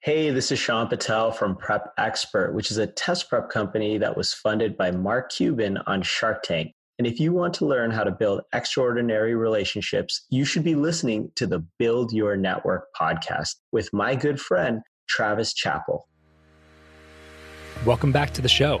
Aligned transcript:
Hey, 0.00 0.30
this 0.30 0.52
is 0.52 0.60
Shaan 0.60 0.88
Patel 0.88 1.32
from 1.32 1.56
Prep 1.56 1.92
Expert, 1.98 2.54
which 2.54 2.70
is 2.70 2.78
a 2.78 2.86
test 2.86 3.28
prep 3.28 3.50
company 3.50 3.98
that 3.98 4.16
was 4.16 4.32
funded 4.32 4.76
by 4.76 4.92
Mark 4.92 5.28
Cuban 5.32 5.76
on 5.88 6.02
Shark 6.02 6.44
Tank. 6.44 6.72
And 6.98 7.06
if 7.06 7.18
you 7.18 7.32
want 7.32 7.52
to 7.54 7.66
learn 7.66 7.90
how 7.90 8.04
to 8.04 8.12
build 8.12 8.42
extraordinary 8.52 9.34
relationships, 9.34 10.24
you 10.30 10.44
should 10.44 10.62
be 10.62 10.76
listening 10.76 11.32
to 11.34 11.48
the 11.48 11.66
Build 11.80 12.12
Your 12.12 12.36
Network 12.36 12.84
podcast 12.94 13.56
with 13.72 13.92
my 13.92 14.14
good 14.14 14.40
friend, 14.40 14.82
Travis 15.08 15.52
Chappell. 15.52 16.06
Welcome 17.84 18.12
back 18.12 18.32
to 18.34 18.40
the 18.40 18.48
show. 18.48 18.80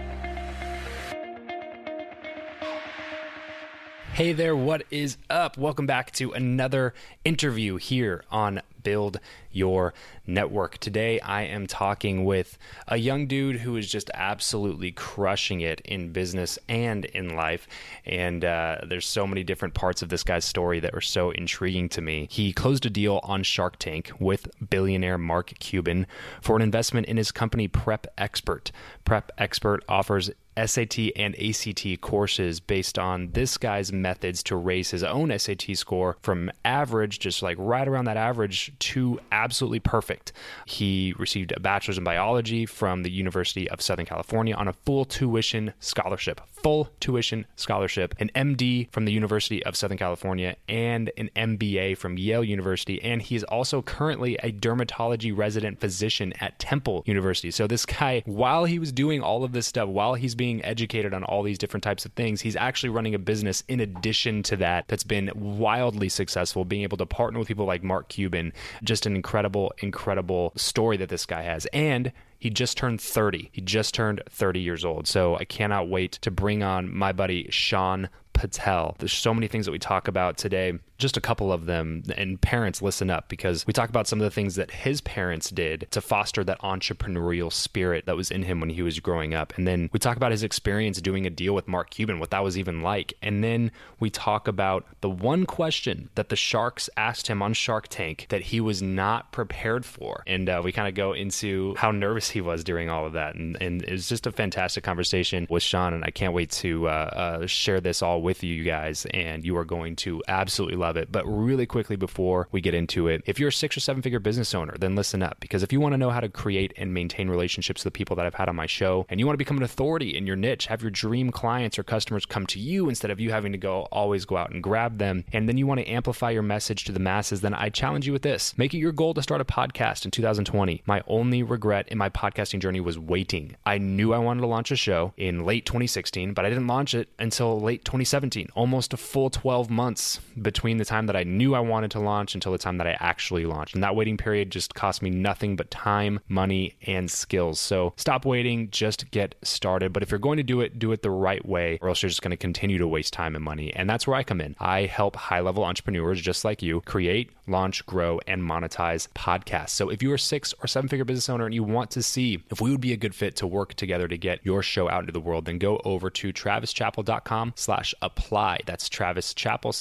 Hey 4.13 4.33
there, 4.33 4.57
what 4.57 4.83
is 4.91 5.17
up? 5.29 5.57
Welcome 5.57 5.85
back 5.85 6.11
to 6.15 6.33
another 6.33 6.93
interview 7.23 7.77
here 7.77 8.25
on 8.29 8.61
build 8.83 9.21
your 9.53 9.93
network. 10.27 10.77
Today, 10.79 11.21
I 11.21 11.43
am 11.43 11.65
talking 11.65 12.25
with 12.25 12.57
a 12.89 12.97
young 12.97 13.25
dude 13.27 13.57
who 13.57 13.77
is 13.77 13.89
just 13.89 14.11
absolutely 14.13 14.91
crushing 14.91 15.61
it 15.61 15.79
in 15.81 16.11
business 16.11 16.59
and 16.67 17.05
in 17.05 17.37
life. 17.37 17.69
And 18.05 18.43
uh, 18.43 18.79
there's 18.85 19.07
so 19.07 19.25
many 19.25 19.43
different 19.43 19.75
parts 19.75 20.01
of 20.01 20.09
this 20.09 20.23
guy's 20.23 20.43
story 20.43 20.81
that 20.81 20.93
are 20.93 21.01
so 21.01 21.31
intriguing 21.31 21.87
to 21.89 22.01
me. 22.01 22.27
He 22.29 22.51
closed 22.51 22.85
a 22.85 22.89
deal 22.89 23.21
on 23.23 23.43
Shark 23.43 23.79
Tank 23.79 24.11
with 24.19 24.49
billionaire 24.69 25.17
Mark 25.17 25.53
Cuban 25.59 26.05
for 26.41 26.57
an 26.57 26.61
investment 26.61 27.07
in 27.07 27.15
his 27.15 27.31
company 27.31 27.69
Prep 27.69 28.07
Expert. 28.17 28.73
Prep 29.05 29.31
Expert 29.37 29.85
offers 29.87 30.31
SAT 30.57 30.97
and 31.15 31.35
ACT 31.39 32.01
courses 32.01 32.59
based 32.59 32.99
on 32.99 33.31
this 33.31 33.57
guy's 33.57 33.91
methods 33.91 34.43
to 34.43 34.55
raise 34.55 34.91
his 34.91 35.03
own 35.03 35.37
SAT 35.37 35.75
score 35.75 36.17
from 36.21 36.51
average, 36.65 37.19
just 37.19 37.41
like 37.41 37.57
right 37.59 37.87
around 37.87 38.05
that 38.05 38.17
average, 38.17 38.73
to 38.79 39.19
absolutely 39.31 39.79
perfect. 39.79 40.33
He 40.65 41.13
received 41.17 41.53
a 41.55 41.59
bachelor's 41.59 41.97
in 41.97 42.03
biology 42.03 42.65
from 42.65 43.03
the 43.03 43.11
University 43.11 43.69
of 43.69 43.81
Southern 43.81 44.05
California 44.05 44.55
on 44.55 44.67
a 44.67 44.73
full 44.73 45.05
tuition 45.05 45.73
scholarship. 45.79 46.41
Full 46.63 46.89
tuition 46.99 47.45
scholarship, 47.55 48.13
an 48.19 48.29
MD 48.35 48.91
from 48.91 49.05
the 49.05 49.11
University 49.11 49.63
of 49.65 49.75
Southern 49.75 49.97
California, 49.97 50.55
and 50.69 51.11
an 51.17 51.29
MBA 51.35 51.97
from 51.97 52.17
Yale 52.17 52.43
University. 52.43 53.01
And 53.01 53.21
he 53.21 53.35
is 53.35 53.43
also 53.43 53.81
currently 53.81 54.35
a 54.43 54.51
dermatology 54.51 55.35
resident 55.35 55.79
physician 55.79 56.33
at 56.39 56.59
Temple 56.59 57.03
University. 57.05 57.51
So, 57.51 57.67
this 57.67 57.85
guy, 57.85 58.21
while 58.25 58.65
he 58.65 58.77
was 58.77 58.91
doing 58.91 59.21
all 59.21 59.43
of 59.43 59.53
this 59.53 59.67
stuff, 59.67 59.89
while 59.89 60.13
he's 60.13 60.35
being 60.35 60.63
educated 60.63 61.13
on 61.13 61.23
all 61.23 61.41
these 61.43 61.57
different 61.57 61.83
types 61.83 62.05
of 62.05 62.13
things, 62.13 62.41
he's 62.41 62.55
actually 62.55 62.89
running 62.89 63.15
a 63.15 63.19
business 63.19 63.63
in 63.67 63.79
addition 63.79 64.43
to 64.43 64.55
that 64.57 64.87
that's 64.87 65.03
been 65.03 65.31
wildly 65.35 66.09
successful, 66.09 66.63
being 66.65 66.83
able 66.83 66.97
to 66.97 67.05
partner 67.05 67.39
with 67.39 67.47
people 67.47 67.65
like 67.65 67.83
Mark 67.83 68.07
Cuban. 68.09 68.53
Just 68.83 69.05
an 69.05 69.15
incredible, 69.15 69.73
incredible 69.79 70.53
story 70.55 70.97
that 70.97 71.09
this 71.09 71.25
guy 71.25 71.41
has. 71.41 71.65
And 71.67 72.11
he 72.41 72.49
just 72.49 72.75
turned 72.75 72.99
30. 72.99 73.49
He 73.51 73.61
just 73.61 73.93
turned 73.93 74.23
30 74.27 74.59
years 74.59 74.83
old. 74.83 75.07
So 75.07 75.35
I 75.37 75.45
cannot 75.45 75.87
wait 75.87 76.13
to 76.23 76.31
bring 76.31 76.63
on 76.63 76.91
my 76.91 77.11
buddy 77.11 77.43
Shaan 77.51 78.09
Patel. 78.33 78.95
There's 78.97 79.13
so 79.13 79.31
many 79.31 79.47
things 79.47 79.67
that 79.67 79.71
we 79.71 79.77
talk 79.77 80.07
about 80.07 80.37
today, 80.37 80.73
just 81.01 81.17
a 81.17 81.21
couple 81.21 81.51
of 81.51 81.65
them. 81.65 82.03
And 82.15 82.39
parents, 82.39 82.81
listen 82.81 83.09
up 83.09 83.27
because 83.29 83.67
we 83.67 83.73
talk 83.73 83.89
about 83.89 84.07
some 84.07 84.19
of 84.19 84.23
the 84.23 84.31
things 84.31 84.55
that 84.55 84.71
his 84.71 85.01
parents 85.01 85.49
did 85.49 85.87
to 85.91 86.01
foster 86.01 86.43
that 86.43 86.59
entrepreneurial 86.61 87.51
spirit 87.51 88.05
that 88.05 88.15
was 88.15 88.31
in 88.31 88.43
him 88.43 88.59
when 88.59 88.69
he 88.69 88.81
was 88.81 88.99
growing 88.99 89.33
up. 89.33 89.53
And 89.57 89.67
then 89.67 89.89
we 89.91 89.99
talk 89.99 90.17
about 90.17 90.31
his 90.31 90.43
experience 90.43 91.01
doing 91.01 91.25
a 91.25 91.29
deal 91.29 91.53
with 91.53 91.67
Mark 91.67 91.89
Cuban, 91.89 92.19
what 92.19 92.31
that 92.31 92.43
was 92.43 92.57
even 92.57 92.81
like. 92.81 93.13
And 93.21 93.43
then 93.43 93.71
we 93.99 94.09
talk 94.09 94.47
about 94.47 94.85
the 95.01 95.09
one 95.09 95.45
question 95.45 96.09
that 96.15 96.29
the 96.29 96.35
Sharks 96.35 96.89
asked 96.95 97.27
him 97.27 97.41
on 97.41 97.53
Shark 97.53 97.87
Tank 97.89 98.27
that 98.29 98.43
he 98.43 98.61
was 98.61 98.81
not 98.81 99.31
prepared 99.31 99.85
for. 99.85 100.23
And 100.27 100.47
uh, 100.47 100.61
we 100.63 100.71
kind 100.71 100.87
of 100.87 100.95
go 100.95 101.13
into 101.13 101.75
how 101.77 101.91
nervous 101.91 102.29
he 102.29 102.41
was 102.41 102.63
during 102.63 102.89
all 102.89 103.05
of 103.05 103.13
that. 103.13 103.35
And, 103.35 103.57
and 103.61 103.83
it 103.83 103.91
was 103.91 104.07
just 104.07 104.27
a 104.27 104.31
fantastic 104.31 104.83
conversation 104.83 105.47
with 105.49 105.63
Shaan. 105.63 105.93
And 105.93 106.03
I 106.03 106.11
can't 106.11 106.33
wait 106.33 106.51
to 106.51 106.87
uh, 106.87 106.91
uh, 106.91 107.47
share 107.47 107.81
this 107.81 108.01
all 108.01 108.21
with 108.21 108.43
you 108.43 108.63
guys, 108.63 109.05
and 109.13 109.43
you 109.45 109.57
are 109.57 109.65
going 109.65 109.95
to 109.97 110.21
absolutely 110.27 110.77
love 110.77 110.90
it. 110.97 111.11
But 111.11 111.25
really 111.25 111.65
quickly 111.65 111.95
before 111.95 112.47
we 112.51 112.61
get 112.61 112.73
into 112.73 113.07
it, 113.07 113.23
if 113.25 113.39
you're 113.39 113.49
a 113.49 113.53
six 113.53 113.77
or 113.77 113.79
seven 113.79 114.01
figure 114.01 114.19
business 114.19 114.53
owner, 114.53 114.75
then 114.77 114.95
listen 114.95 115.23
up 115.23 115.39
because 115.39 115.63
if 115.63 115.73
you 115.73 115.79
want 115.79 115.93
to 115.93 115.97
know 115.97 116.09
how 116.09 116.19
to 116.19 116.29
create 116.29 116.73
and 116.77 116.93
maintain 116.93 117.29
relationships 117.29 117.83
with 117.83 117.93
the 117.93 117.97
people 117.97 118.15
that 118.15 118.25
I've 118.25 118.35
had 118.35 118.49
on 118.49 118.55
my 118.55 118.65
show, 118.65 119.05
and 119.09 119.19
you 119.19 119.25
want 119.25 119.33
to 119.35 119.37
become 119.37 119.57
an 119.57 119.63
authority 119.63 120.15
in 120.17 120.25
your 120.25 120.35
niche, 120.35 120.67
have 120.67 120.81
your 120.81 120.91
dream 120.91 121.31
clients 121.31 121.77
or 121.77 121.83
customers 121.83 122.25
come 122.25 122.45
to 122.47 122.59
you 122.59 122.89
instead 122.89 123.11
of 123.11 123.19
you 123.19 123.31
having 123.31 123.51
to 123.51 123.57
go 123.57 123.83
always 123.91 124.25
go 124.25 124.37
out 124.37 124.51
and 124.51 124.63
grab 124.63 124.97
them, 124.97 125.23
and 125.33 125.47
then 125.47 125.57
you 125.57 125.67
want 125.67 125.79
to 125.79 125.87
amplify 125.87 126.29
your 126.29 126.41
message 126.41 126.85
to 126.85 126.91
the 126.91 126.99
masses, 126.99 127.41
then 127.41 127.53
I 127.53 127.69
challenge 127.69 128.07
you 128.07 128.13
with 128.13 128.21
this. 128.21 128.57
Make 128.57 128.73
it 128.73 128.79
your 128.79 128.91
goal 128.91 129.13
to 129.13 129.21
start 129.21 129.41
a 129.41 129.45
podcast 129.45 130.05
in 130.05 130.11
2020. 130.11 130.83
My 130.85 131.03
only 131.07 131.43
regret 131.43 131.87
in 131.89 131.97
my 131.97 132.09
podcasting 132.09 132.59
journey 132.59 132.79
was 132.79 132.97
waiting. 132.97 133.55
I 133.65 133.77
knew 133.77 134.13
I 134.13 134.17
wanted 134.17 134.41
to 134.41 134.47
launch 134.47 134.71
a 134.71 134.75
show 134.75 135.13
in 135.17 135.45
late 135.45 135.65
2016, 135.65 136.33
but 136.33 136.45
I 136.45 136.49
didn't 136.49 136.67
launch 136.67 136.93
it 136.93 137.09
until 137.19 137.59
late 137.59 137.85
2017, 137.85 138.49
almost 138.55 138.93
a 138.93 138.97
full 138.97 139.29
12 139.29 139.69
months 139.69 140.19
between 140.41 140.77
the 140.81 140.89
time 140.89 141.05
that 141.05 141.15
I 141.15 141.23
knew 141.23 141.53
I 141.53 141.59
wanted 141.59 141.91
to 141.91 141.99
launch 141.99 142.33
until 142.33 142.51
the 142.51 142.57
time 142.57 142.77
that 142.77 142.87
I 142.87 142.97
actually 142.99 143.45
launched. 143.45 143.75
And 143.75 143.83
that 143.83 143.95
waiting 143.95 144.17
period 144.17 144.49
just 144.49 144.73
cost 144.73 145.01
me 145.01 145.09
nothing 145.09 145.55
but 145.55 145.69
time, 145.69 146.19
money, 146.27 146.75
and 146.87 147.09
skills. 147.09 147.59
So 147.59 147.93
stop 147.97 148.25
waiting, 148.25 148.69
just 148.71 149.09
get 149.11 149.35
started. 149.43 149.93
But 149.93 150.03
if 150.03 150.11
you're 150.11 150.19
going 150.19 150.37
to 150.37 150.43
do 150.43 150.61
it, 150.61 150.79
do 150.79 150.91
it 150.91 151.01
the 151.01 151.11
right 151.11 151.45
way, 151.45 151.77
or 151.81 151.89
else 151.89 152.01
you're 152.01 152.09
just 152.09 152.21
going 152.21 152.31
to 152.31 152.37
continue 152.37 152.77
to 152.79 152.87
waste 152.87 153.13
time 153.13 153.35
and 153.35 153.45
money. 153.45 153.73
And 153.73 153.89
that's 153.89 154.07
where 154.07 154.17
I 154.17 154.23
come 154.23 154.41
in. 154.41 154.55
I 154.59 154.85
help 154.85 155.15
high 155.15 155.39
level 155.39 155.63
entrepreneurs 155.63 156.19
just 156.21 156.43
like 156.43 156.61
you 156.61 156.81
create, 156.81 157.31
launch, 157.47 157.85
grow, 157.85 158.19
and 158.27 158.41
monetize 158.41 159.07
podcasts. 159.09 159.69
So 159.69 159.89
if 159.89 160.01
you're 160.01 160.15
a 160.15 160.19
six 160.19 160.53
or 160.61 160.67
seven 160.67 160.89
figure 160.89 161.05
business 161.05 161.29
owner 161.29 161.45
and 161.45 161.53
you 161.53 161.63
want 161.63 161.91
to 161.91 162.01
see 162.01 162.43
if 162.49 162.59
we 162.59 162.71
would 162.71 162.81
be 162.81 162.93
a 162.93 162.97
good 162.97 163.13
fit 163.13 163.35
to 163.37 163.47
work 163.47 163.75
together 163.75 164.07
to 164.07 164.17
get 164.17 164.39
your 164.43 164.63
show 164.63 164.89
out 164.89 165.01
into 165.01 165.13
the 165.13 165.19
world, 165.19 165.45
then 165.45 165.57
go 165.59 165.79
over 165.85 166.09
to 166.09 166.33
travischappell.com 166.33 167.53
slash 167.55 167.93
apply. 168.01 168.61
That's 168.65 168.89
Travis 168.89 169.33
Chappell, 169.33 169.71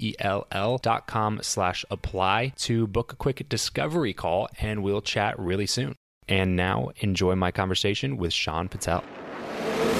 C-H-A-P-P-E-L-L 0.00 0.78
dot 0.78 1.06
com 1.06 1.40
slash 1.42 1.84
apply 1.90 2.52
to 2.56 2.86
book 2.86 3.12
a 3.12 3.16
quick 3.16 3.48
discovery 3.48 4.12
call 4.12 4.48
and 4.60 4.82
we'll 4.82 5.02
chat 5.02 5.38
really 5.38 5.66
soon. 5.66 5.96
And 6.28 6.56
now 6.56 6.90
enjoy 6.98 7.34
my 7.34 7.50
conversation 7.50 8.16
with 8.16 8.32
Shaan 8.32 8.70
Patel. 8.70 9.02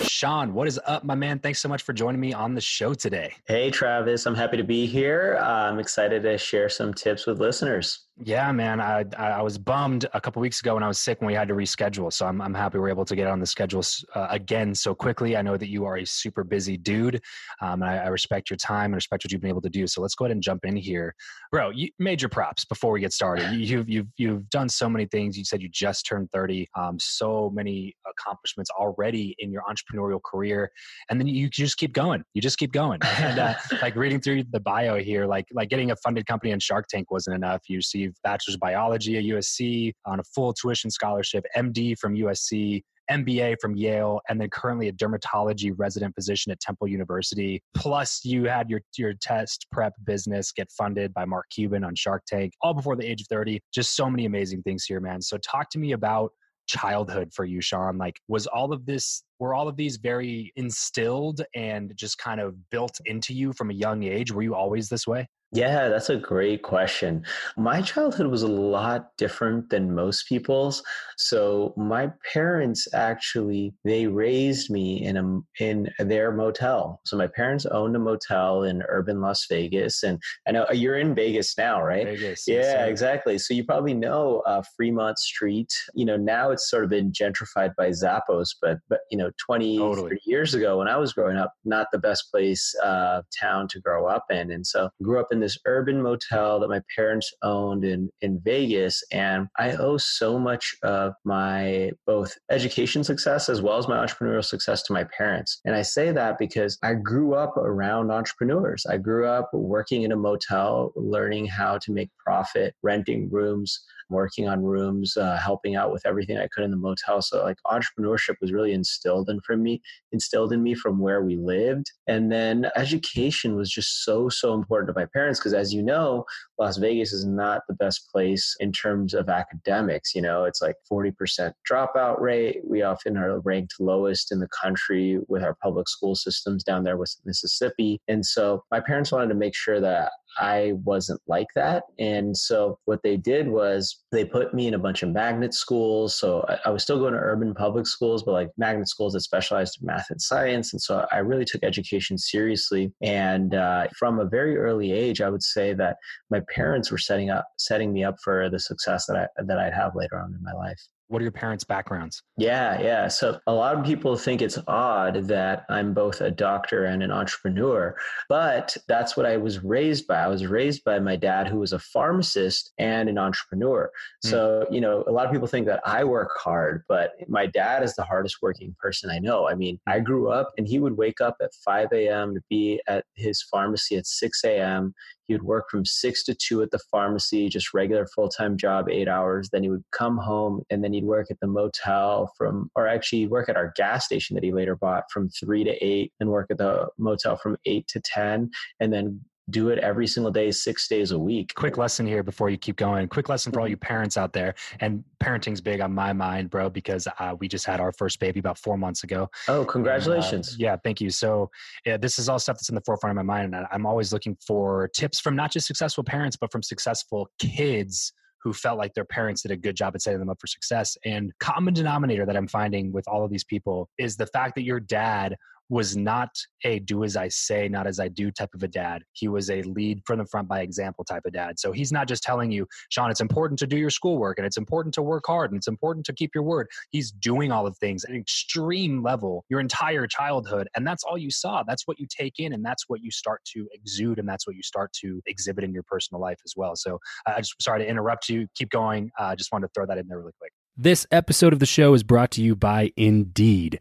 Shaan, 0.00 0.52
what 0.52 0.67
is 0.67 0.81
up, 0.87 1.05
my 1.05 1.14
man? 1.14 1.38
Thanks 1.41 1.61
so 1.61 1.69
much 1.69 1.82
for 1.82 1.93
joining 1.93 2.20
me 2.20 2.32
on 2.32 2.55
the 2.55 2.61
show 2.61 2.94
today. 2.94 3.35
Hey, 3.47 3.70
Travis. 3.70 4.26
I'm 4.26 4.35
happy 4.35 4.56
to 4.56 4.64
be 4.64 4.87
here. 4.87 5.38
Uh, 5.41 5.70
I'm 5.70 5.79
excited 5.79 6.23
to 6.23 6.38
share 6.38 6.69
some 6.69 6.94
tips 6.94 7.26
with 7.26 7.38
listeners. 7.38 8.06
Yeah, 8.23 8.53
man. 8.53 8.81
I 8.81 9.05
I 9.17 9.41
was 9.41 9.57
bummed 9.57 10.07
a 10.13 10.21
couple 10.21 10.43
weeks 10.43 10.61
ago 10.61 10.75
when 10.75 10.83
I 10.83 10.89
was 10.89 10.99
sick 10.99 11.21
when 11.21 11.29
we 11.29 11.35
had 11.35 11.49
to 11.49 11.55
reschedule. 11.55 12.13
So 12.13 12.27
I'm 12.27 12.43
I'm 12.43 12.53
happy 12.53 12.79
we're 12.79 12.91
able 12.91 13.07
to 13.07 13.17
get 13.17 13.27
on 13.27 13.41
the 13.41 13.47
schedule 13.47 13.83
uh, 14.15 14.27
again 14.29 14.75
so 14.75 14.95
quickly. 14.95 15.39
I 15.39 15.43
know 15.43 15.57
that 15.57 15.69
you 15.71 15.87
are 15.87 15.97
a 15.97 16.05
super 16.05 16.45
busy 16.45 16.77
dude, 16.77 17.23
um, 17.63 17.83
and 17.83 17.91
I, 17.91 17.97
I, 17.97 18.07
respect 18.09 18.51
your 18.51 18.59
time 18.59 18.87
and 18.87 18.97
respect 18.97 19.25
what 19.25 19.33
you've 19.33 19.41
been 19.41 19.49
able 19.49 19.63
to 19.63 19.71
do. 19.71 19.87
So 19.87 20.03
let's 20.03 20.15
go 20.15 20.27
ahead 20.27 20.33
and 20.33 20.43
jump 20.43 20.67
in 20.67 20.77
here, 20.77 21.15
bro. 21.51 21.71
You, 21.71 21.89
major 21.99 22.29
props 22.29 22.67
before 22.67 22.93
we 22.93 23.01
get 23.01 23.15
started. 23.15 23.53
You, 23.53 23.79
have 23.79 23.89
you've 23.89 24.09
you've 24.19 24.51
done 24.51 24.69
so 24.69 24.89
many 24.89 25.07
things. 25.07 25.39
You 25.39 25.45
said 25.45 25.63
you 25.63 25.71
just 25.71 26.05
turned 26.05 26.31
30. 26.31 26.69
Um, 26.79 26.99
so 27.01 27.51
many 27.55 27.95
accomplishments 28.07 28.71
already 28.71 29.35
in 29.39 29.51
your 29.51 29.63
entrepreneurial 29.63 30.21
career, 30.23 30.71
and 31.09 31.19
then 31.19 31.27
you 31.27 31.49
just 31.49 31.79
keep 31.79 31.95
going. 31.95 32.23
You 32.35 32.43
just 32.43 32.59
keep 32.59 32.73
going. 32.73 33.01
And 33.19 33.39
uh, 33.39 33.55
like 33.83 33.97
reading 33.97 34.21
through 34.21 34.45
the 34.53 34.61
bio 34.61 34.99
here, 34.99 35.27
like 35.27 35.47
like 35.55 35.71
getting 35.71 35.91
a 35.91 35.97
funded 35.97 36.27
company 36.27 36.53
in 36.53 36.61
Shark 36.61 36.87
Tank 36.89 37.11
wasn't 37.11 37.37
enough. 37.37 37.63
You 37.67 37.81
bachelor's 38.23 38.55
of 38.55 38.61
biology 38.61 39.17
at 39.17 39.25
USC 39.25 39.93
on 40.07 40.21
a 40.21 40.25
full 40.35 40.53
tuition 40.53 40.91
scholarship, 40.91 41.45
MD 41.57 41.99
from 41.99 42.15
USC, 42.15 42.83
MBA 43.11 43.57
from 43.61 43.75
Yale, 43.75 44.21
and 44.29 44.41
then 44.41 44.49
currently 44.51 44.89
a 44.89 44.93
dermatology 44.93 45.73
resident 45.77 46.15
position 46.15 46.53
at 46.53 46.61
Temple 46.61 46.87
University. 46.87 47.61
Plus, 47.75 48.21
you 48.25 48.45
had 48.45 48.71
your 48.71 48.81
your 48.97 49.15
test 49.21 49.67
prep 49.73 49.93
business 50.05 50.53
get 50.53 50.71
funded 50.71 51.12
by 51.12 51.25
Mark 51.25 51.47
Cuban 51.51 51.85
on 51.85 51.95
Shark 51.97 52.23
Tank, 52.27 52.53
all 52.62 52.73
before 52.73 52.97
the 52.97 53.05
age 53.05 53.21
of 53.23 53.27
30. 53.27 53.61
Just 53.75 53.97
so 53.97 54.09
many 54.09 54.27
amazing 54.27 54.62
things 54.62 54.85
here, 54.85 55.01
man. 55.01 55.21
So, 55.21 55.39
talk 55.39 55.71
to 55.71 55.79
me 55.79 55.93
about 55.93 56.31
childhood 56.69 57.33
for 57.35 57.45
you, 57.45 57.59
Shaan. 57.59 57.99
Like, 57.99 58.21
was 58.29 58.47
all 58.47 58.73
of 58.73 58.87
this 58.87 59.25
were 59.41 59.55
all 59.55 59.67
of 59.67 59.77
these 59.77 59.97
very 59.97 60.53
instilled 60.55 61.43
and 61.55 61.93
just 61.97 62.19
kind 62.19 62.41
of 62.41 62.71
built 62.71 63.01
into 63.07 63.35
you 63.35 63.53
from 63.53 63.71
a 63.71 63.75
young 63.75 64.05
age? 64.05 64.31
Were 64.31 64.43
you 64.43 64.55
always 64.55 64.89
this 64.89 65.07
way? 65.07 65.27
Yeah, 65.53 65.89
that's 65.89 66.11
a 66.11 66.17
great 66.17 66.63
question. 66.63 67.25
My 67.57 67.83
childhood 67.83 68.29
was 68.29 68.43
a 68.43 68.49
lot 68.49 69.09
different 69.19 69.69
than 69.69 69.93
most 69.93 70.29
people's. 70.29 70.81
So 71.17 71.75
my 71.77 72.13
parents 72.33 72.87
actually 72.95 73.75
they 73.85 74.07
raised 74.07 74.71
me 74.71 75.05
in 75.05 75.17
a 75.17 75.41
in 75.59 75.91
their 75.99 76.31
motel. 76.31 77.01
So 77.05 77.17
my 77.17 77.27
parents 77.27 77.67
owned 77.67 77.97
a 77.97 77.99
motel 77.99 78.63
in 78.63 78.85
urban 78.89 79.21
Las 79.21 79.47
Vegas, 79.51 80.05
and 80.05 80.21
I 80.47 80.53
know 80.53 80.67
you're 80.73 80.99
in 80.99 81.17
Vegas 81.17 81.59
now, 81.59 81.83
right? 81.83 82.07
Vegas. 82.07 82.45
Yeah, 82.47 82.61
yes, 82.61 82.89
exactly. 82.89 83.37
So 83.37 83.53
you 83.53 83.65
probably 83.65 83.95
know 83.95 84.45
uh, 84.47 84.63
Fremont 84.77 85.19
Street. 85.19 85.73
You 85.95 86.05
know 86.05 86.17
now 86.17 86.53
it's 86.53 86.71
sort 86.71 86.85
of 86.85 86.91
been 86.91 87.11
gentrified 87.11 87.75
by 87.77 87.91
Zappos, 87.91 88.51
but 88.63 88.79
but 88.89 89.01
you 89.11 89.19
know 89.19 89.30
20 89.38 89.79
totally. 89.79 90.11
30 90.11 90.21
years 90.27 90.55
ago 90.55 90.79
when 90.79 90.88
I 90.88 90.97
was 90.97 91.12
growing 91.12 91.37
up, 91.37 91.53
not 91.65 91.88
the 91.93 91.99
best 91.99 92.31
place 92.31 92.75
uh, 92.82 93.23
town 93.38 93.69
to 93.69 93.81
grow 93.81 94.06
up 94.06 94.25
in, 94.31 94.50
and 94.50 94.67
so 94.67 94.91
grew 95.03 95.21
up 95.21 95.29
in 95.31 95.41
this 95.41 95.59
urban 95.67 96.03
motel 96.03 96.61
that 96.61 96.69
my 96.69 96.81
parents 96.94 97.32
owned 97.43 97.85
in, 97.85 98.11
in 98.21 98.41
Vegas. 98.44 99.03
And 99.12 99.49
I 99.59 99.73
owe 99.73 99.97
so 99.97 100.38
much 100.38 100.75
of 100.82 101.15
my 101.25 101.91
both 102.06 102.37
education 102.50 103.05
success 103.05 103.49
as 103.49 103.62
well 103.62 103.79
as 103.79 103.88
my 103.88 103.97
entrepreneurial 103.97 104.44
success 104.44 104.82
to 104.85 104.93
my 104.93 105.05
parents. 105.17 105.61
And 105.65 105.75
I 105.75 105.83
say 105.83 106.12
that 106.12 106.38
because 106.38 106.79
I 106.83 106.94
grew 106.94 107.35
up 107.35 107.56
around 107.56 108.11
entrepreneurs. 108.11 108.85
I 108.88 108.97
grew 108.97 109.26
up 109.26 109.50
working 109.53 110.03
in 110.03 110.12
a 110.12 110.17
motel, 110.17 110.93
learning 110.97 111.47
how 111.47 111.79
to 111.79 111.93
make 111.93 112.11
profit, 112.25 112.75
renting 112.83 113.29
rooms 113.31 113.81
working 114.11 114.49
on 114.49 114.62
rooms, 114.62 115.17
uh, 115.17 115.37
helping 115.37 115.77
out 115.77 115.93
with 115.93 116.05
everything 116.07 116.39
I 116.39 116.49
could 116.49 116.65
in 116.65 116.71
the 116.71 116.77
motel. 116.77 117.23
So 117.23 117.43
like 117.43 117.59
entrepreneurship 117.67 118.35
was 118.41 118.53
really 118.53 118.73
instilled 118.73 119.31
in 119.31 119.41
from 119.41 119.62
me, 119.62 119.81
instilled 120.12 120.53
in 120.53 120.62
me 120.62 120.75
from 120.75 120.99
where 120.99 121.23
we 121.23 121.37
lived. 121.37 121.91
And 122.07 122.31
then 122.31 122.71
education 122.77 123.57
was 123.57 123.71
just 123.71 124.05
so, 124.05 124.29
so 124.29 124.55
important 124.55 124.89
to 124.89 125.01
my 125.01 125.07
parents 125.07 125.39
because 125.39 125.55
as 125.55 125.73
you 125.73 125.83
know, 125.83 126.25
Las 126.59 126.77
Vegas 126.77 127.12
is 127.12 127.25
not 127.25 127.62
the 127.69 127.75
best 127.75 128.09
place 128.11 128.57
in 128.61 128.73
terms 128.73 129.15
of 129.15 129.29
academics. 129.29 130.15
You 130.15 130.23
know, 130.23 130.45
it's 130.45 130.61
like 130.61 130.77
40% 130.91 131.53
dropout 131.71 132.21
rate. 132.21 132.59
We 132.65 132.83
often 132.83 133.17
are 133.17 133.41
ranked 133.41 133.75
lowest 133.81 134.33
in 134.33 134.41
the 134.41 134.49
country 134.49 135.19
with 135.29 135.43
our 135.43 135.55
public 135.62 135.89
school 135.89 136.15
systems 136.15 136.65
down 136.65 136.85
there 136.85 136.97
with 136.97 137.17
Mississippi. 137.25 138.01
And 138.09 138.25
so 138.27 138.65
my 138.71 138.81
parents 138.81 139.12
wanted 139.12 139.29
to 139.29 139.35
make 139.35 139.55
sure 139.55 139.81
that 139.81 140.12
I 140.38 140.73
wasn't 140.85 141.21
like 141.27 141.49
that. 141.55 141.85
And 141.99 142.37
so 142.37 142.79
what 142.85 143.03
they 143.03 143.17
did 143.17 143.49
was 143.49 144.03
they 144.12 144.25
put 144.25 144.55
me 144.55 144.67
in 144.67 144.75
a 144.75 144.79
bunch 144.79 145.03
of 145.03 145.11
magnet 145.11 145.55
schools. 145.55 146.15
So 146.15 146.44
I, 146.49 146.59
I, 146.67 146.71
was 146.71 146.82
still 146.82 146.99
going 146.99 147.15
to 147.15 147.19
urban 147.19 147.55
public 147.55 147.87
schools, 147.87 148.23
but 148.23 148.32
like 148.32 148.50
magnet 148.56 148.88
schools 148.88 149.15
that 149.15 149.21
specialized 149.21 149.79
in 149.81 149.87
math 149.87 150.06
and 150.11 150.21
science. 150.21 150.73
And 150.73 150.81
so 150.81 151.06
I 151.11 151.19
really 151.19 151.44
took 151.44 151.65
education 151.65 152.17
seriously. 152.17 152.93
And 153.03 153.55
uh, 153.55 153.88
from 153.99 154.19
a 154.19 154.25
very 154.25 154.56
early 154.56 154.93
age, 154.93 155.21
I 155.21 155.31
would 155.31 155.43
say 155.43 155.75
that 155.75 155.97
my 156.31 156.41
parents 156.55 156.91
were 156.91 156.99
setting 156.99 157.31
up, 157.31 157.47
setting 157.59 157.93
me 157.93 158.05
up 158.05 158.17
for 158.23 158.49
the 158.49 158.59
success 158.59 159.06
that 159.06 159.17
I, 159.17 159.43
that 159.43 159.59
I'd 159.59 159.75
have 159.75 159.97
later 159.97 160.19
on 160.19 160.35
in 160.35 160.43
my 160.43 160.53
life. 160.53 160.81
What 161.11 161.21
are 161.21 161.25
your 161.25 161.33
parents' 161.33 161.65
backgrounds? 161.65 162.23
Yeah, 162.37 162.81
yeah. 162.81 163.09
So 163.09 163.41
a 163.49 163.53
lot 163.53 163.77
of 163.77 163.85
people 163.85 164.17
think 164.17 164.41
it's 164.41 164.61
odd 164.69 165.27
that 165.27 165.65
I'm 165.69 165.93
both 165.93 166.21
a 166.21 166.31
doctor 166.31 166.85
and 166.85 167.03
an 167.03 167.11
entrepreneur, 167.11 167.97
but 168.29 168.77
that's 168.87 169.17
what 169.17 169.27
I 169.27 169.37
was 169.37 169.65
raised 169.65 170.07
by. 170.07 170.21
I 170.21 170.29
was 170.29 170.47
raised 170.47 170.85
by 170.85 171.01
my 171.01 171.17
dad, 171.17 171.49
who 171.49 171.59
was 171.59 171.73
a 171.73 171.81
pharmacist 171.81 172.71
and 172.79 173.09
an 173.09 173.19
entrepreneur. 173.19 173.91
Mm. 174.25 174.31
So, 174.31 174.67
you 174.71 174.81
know, 174.81 175.03
a 175.09 175.11
lot 175.11 175.27
of 175.27 175.33
people 175.33 175.49
think 175.49 175.67
that 175.67 175.81
I 175.85 176.05
work 176.05 176.31
hard, 176.39 176.85
but 176.87 177.14
my 177.26 177.45
dad 177.45 177.83
is 177.83 177.97
the 177.97 178.05
hardest 178.05 178.37
working 178.40 178.76
person 178.79 179.11
I 179.11 179.19
know. 179.19 179.49
I 179.49 179.57
mean, 179.57 179.81
I 179.88 179.99
grew 179.99 180.31
up 180.31 180.52
and 180.59 180.69
he 180.69 180.79
would 180.79 180.97
wake 180.97 181.21
up 181.21 181.38
at 181.43 181.52
5 181.64 181.88
a.m. 181.93 182.35
to 182.37 182.40
be 182.49 182.81
at 182.87 183.05
his 183.17 183.43
pharmacy 183.43 183.97
at 183.97 184.07
6 184.07 184.45
a.m. 184.45 184.95
He 185.31 185.35
would 185.35 185.45
work 185.45 185.71
from 185.71 185.85
six 185.85 186.25
to 186.25 186.35
two 186.35 186.61
at 186.61 186.73
the 186.73 186.81
pharmacy, 186.91 187.49
just 187.49 187.73
regular 187.73 188.05
full 188.05 188.29
time 188.29 188.57
job, 188.57 188.89
eight 188.91 189.07
hours. 189.07 189.49
Then 189.49 189.63
he 189.63 189.69
would 189.69 189.85
come 189.93 190.19
home 190.19 190.63
and 190.71 190.83
then 190.83 190.93
he'd 190.93 191.05
work 191.05 191.31
at 191.31 191.39
the 191.39 191.47
motel 191.47 192.33
from, 192.37 192.69
or 192.75 192.89
actually 192.89 193.29
work 193.29 193.49
at 193.49 193.55
our 193.57 193.73
gas 193.77 194.07
station 194.07 194.35
that 194.35 194.43
he 194.43 194.51
later 194.51 194.75
bought 194.75 195.05
from 195.13 195.29
three 195.29 195.63
to 195.63 195.71
eight, 195.85 196.13
and 196.19 196.31
work 196.31 196.49
at 196.51 196.59
the 196.59 196.89
motel 196.99 197.37
from 197.37 197.57
eight 197.65 197.87
to 197.87 198.01
10, 198.01 198.51
and 198.81 198.93
then 198.93 199.21
do 199.50 199.71
it 199.71 199.78
every 199.78 200.07
single 200.07 200.33
day, 200.33 200.50
six 200.50 200.88
days 200.88 201.11
a 201.12 201.19
week. 201.19 201.52
Quick 201.54 201.76
lesson 201.78 202.07
here 202.07 202.23
before 202.23 202.50
you 202.50 202.57
keep 202.57 202.76
going. 202.76 203.09
Quick 203.09 203.28
lesson 203.28 203.52
for 203.52 203.61
all 203.61 203.66
mm-hmm. 203.66 203.73
you 203.73 203.76
parents 203.76 204.16
out 204.16 204.33
there. 204.33 204.54
And 204.80 205.04
parenting's 205.19 205.61
big 205.61 205.80
on 205.80 205.92
my 205.92 206.12
mind, 206.12 206.50
bro, 206.50 206.71
because 206.71 207.07
uh, 207.19 207.35
we 207.38 207.49
just 207.49 207.66
had 207.66 207.80
our 207.80 207.92
first 207.92 208.21
baby 208.21 208.40
about 208.40 208.59
four 208.59 208.76
months 208.76 209.04
ago. 209.04 209.28
Oh, 209.49 209.64
congratulations. 209.64 210.52
And, 210.52 210.62
uh, 210.62 210.64
yeah, 210.64 210.76
thank 210.83 211.00
you. 211.00 211.11
So, 211.11 211.50
yeah, 211.85 211.97
this 211.97 212.19
is 212.19 212.28
all 212.28 212.38
stuff 212.38 212.57
that's 212.57 212.69
in 212.69 212.75
the 212.75 212.83
forefront 212.83 213.19
of 213.19 213.25
my 213.25 213.35
mind. 213.35 213.54
And 213.54 213.66
I'm 213.71 213.87
always 213.87 214.12
looking 214.12 214.37
for 214.47 214.88
tips 214.95 215.21
from 215.21 215.37
not 215.37 215.52
just 215.52 215.66
successful 215.66 216.04
parents, 216.04 216.37
but 216.37 216.52
from 216.52 216.62
successful 216.62 217.30
kids 217.38 218.12
who 218.42 218.52
felt 218.52 218.78
like 218.78 218.95
their 218.95 219.04
parents 219.04 219.42
did 219.42 219.50
a 219.50 219.57
good 219.57 219.76
job 219.76 219.95
at 219.95 220.02
setting 220.02 220.19
them 220.19 220.30
up 220.30 220.40
for 220.40 220.47
success. 220.47 220.97
And 221.04 221.33
common 221.40 221.75
denominator 221.75 222.25
that 222.25 222.37
I'm 222.37 222.49
finding 222.49 222.90
with 222.92 223.07
all 223.07 223.25
of 223.25 223.30
these 223.30 223.45
people 223.45 223.90
is 223.99 224.16
the 224.16 224.26
fact 224.26 224.54
that 224.54 224.62
your 224.62 224.80
dad 224.80 225.37
was 225.71 225.97
not 225.97 226.31
a 226.65 226.81
do 226.81 227.05
as 227.05 227.17
I 227.17 227.29
say, 227.29 227.69
not 227.69 227.87
as 227.87 228.00
I 228.00 228.09
do 228.09 228.31
type 228.31 228.50
of 228.55 228.62
a 228.62 228.69
dad. 228.69 229.03
He 229.12 229.29
was 229.29 229.49
a 229.50 229.62
lead 229.62 230.03
from 230.05 230.19
the 230.19 230.27
front 230.27 230.49
by 230.49 230.61
example 230.61 231.05
type 231.05 231.23
of 231.25 231.33
dad. 231.33 231.59
So 231.59 231.73
he's 231.73 231.93
not 231.93 232.09
just 232.09 232.23
telling 232.23 232.50
you, 232.50 232.67
Shaan, 232.93 233.11
it's 233.11 233.21
important 233.21 233.59
to 233.61 233.67
do 233.67 233.79
your 233.79 233.89
schoolwork 233.89 234.39
and 234.39 234.47
it's 234.47 234.57
important 234.57 234.93
to 234.95 235.03
work 235.03 235.25
hard 235.27 235.53
and 235.53 235.59
it's 235.59 235.69
important 235.69 236.05
to 236.07 236.12
keep 236.12 236.35
your 236.35 236.43
word. 236.43 236.67
He's 236.91 237.12
doing 237.12 237.53
all 237.53 237.67
of 237.67 237.79
things 237.79 238.05
at 238.05 238.11
an 238.11 238.17
extreme 238.17 239.03
level 239.03 239.45
your 239.49 239.61
entire 239.61 240.07
childhood. 240.07 240.69
And 240.75 240.87
that's 240.87 241.05
all 241.05 241.17
you 241.17 241.31
saw. 241.31 241.62
That's 241.62 241.87
what 241.87 242.00
you 242.00 242.07
take 242.11 242.35
in 242.39 242.53
and 242.53 242.65
that's 242.65 242.89
what 242.89 243.00
you 243.00 243.12
start 243.12 243.43
to 243.53 243.69
exude 243.73 244.19
and 244.19 244.29
that's 244.29 244.47
what 244.47 244.57
you 244.57 244.62
start 244.62 244.93
to 245.05 245.23
exhibit 245.27 245.62
in 245.62 245.73
your 245.73 245.85
personal 245.85 246.21
life 246.21 246.41
as 246.45 246.55
well. 246.57 246.75
So 246.75 246.99
uh, 247.27 247.35
I 247.37 247.41
just 247.41 247.55
sorry 247.62 247.81
to 247.81 247.89
interrupt 247.89 248.29
you. 248.29 248.49
Keep 248.57 248.71
going. 248.71 249.11
I 249.19 249.33
uh, 249.33 249.37
just 249.37 249.53
wanted 249.53 249.69
to 249.69 249.73
throw 249.75 249.87
that 249.87 249.99
in 249.99 250.09
there 250.09 250.19
really 250.19 250.33
quick. 250.39 250.53
This 250.77 251.07
episode 251.11 251.53
of 251.53 251.59
the 251.59 251.67
show 251.67 251.95
is 251.95 252.03
brought 252.03 252.31
to 252.33 252.43
you 252.43 252.57
by 252.57 252.93
Indeed. 252.97 253.81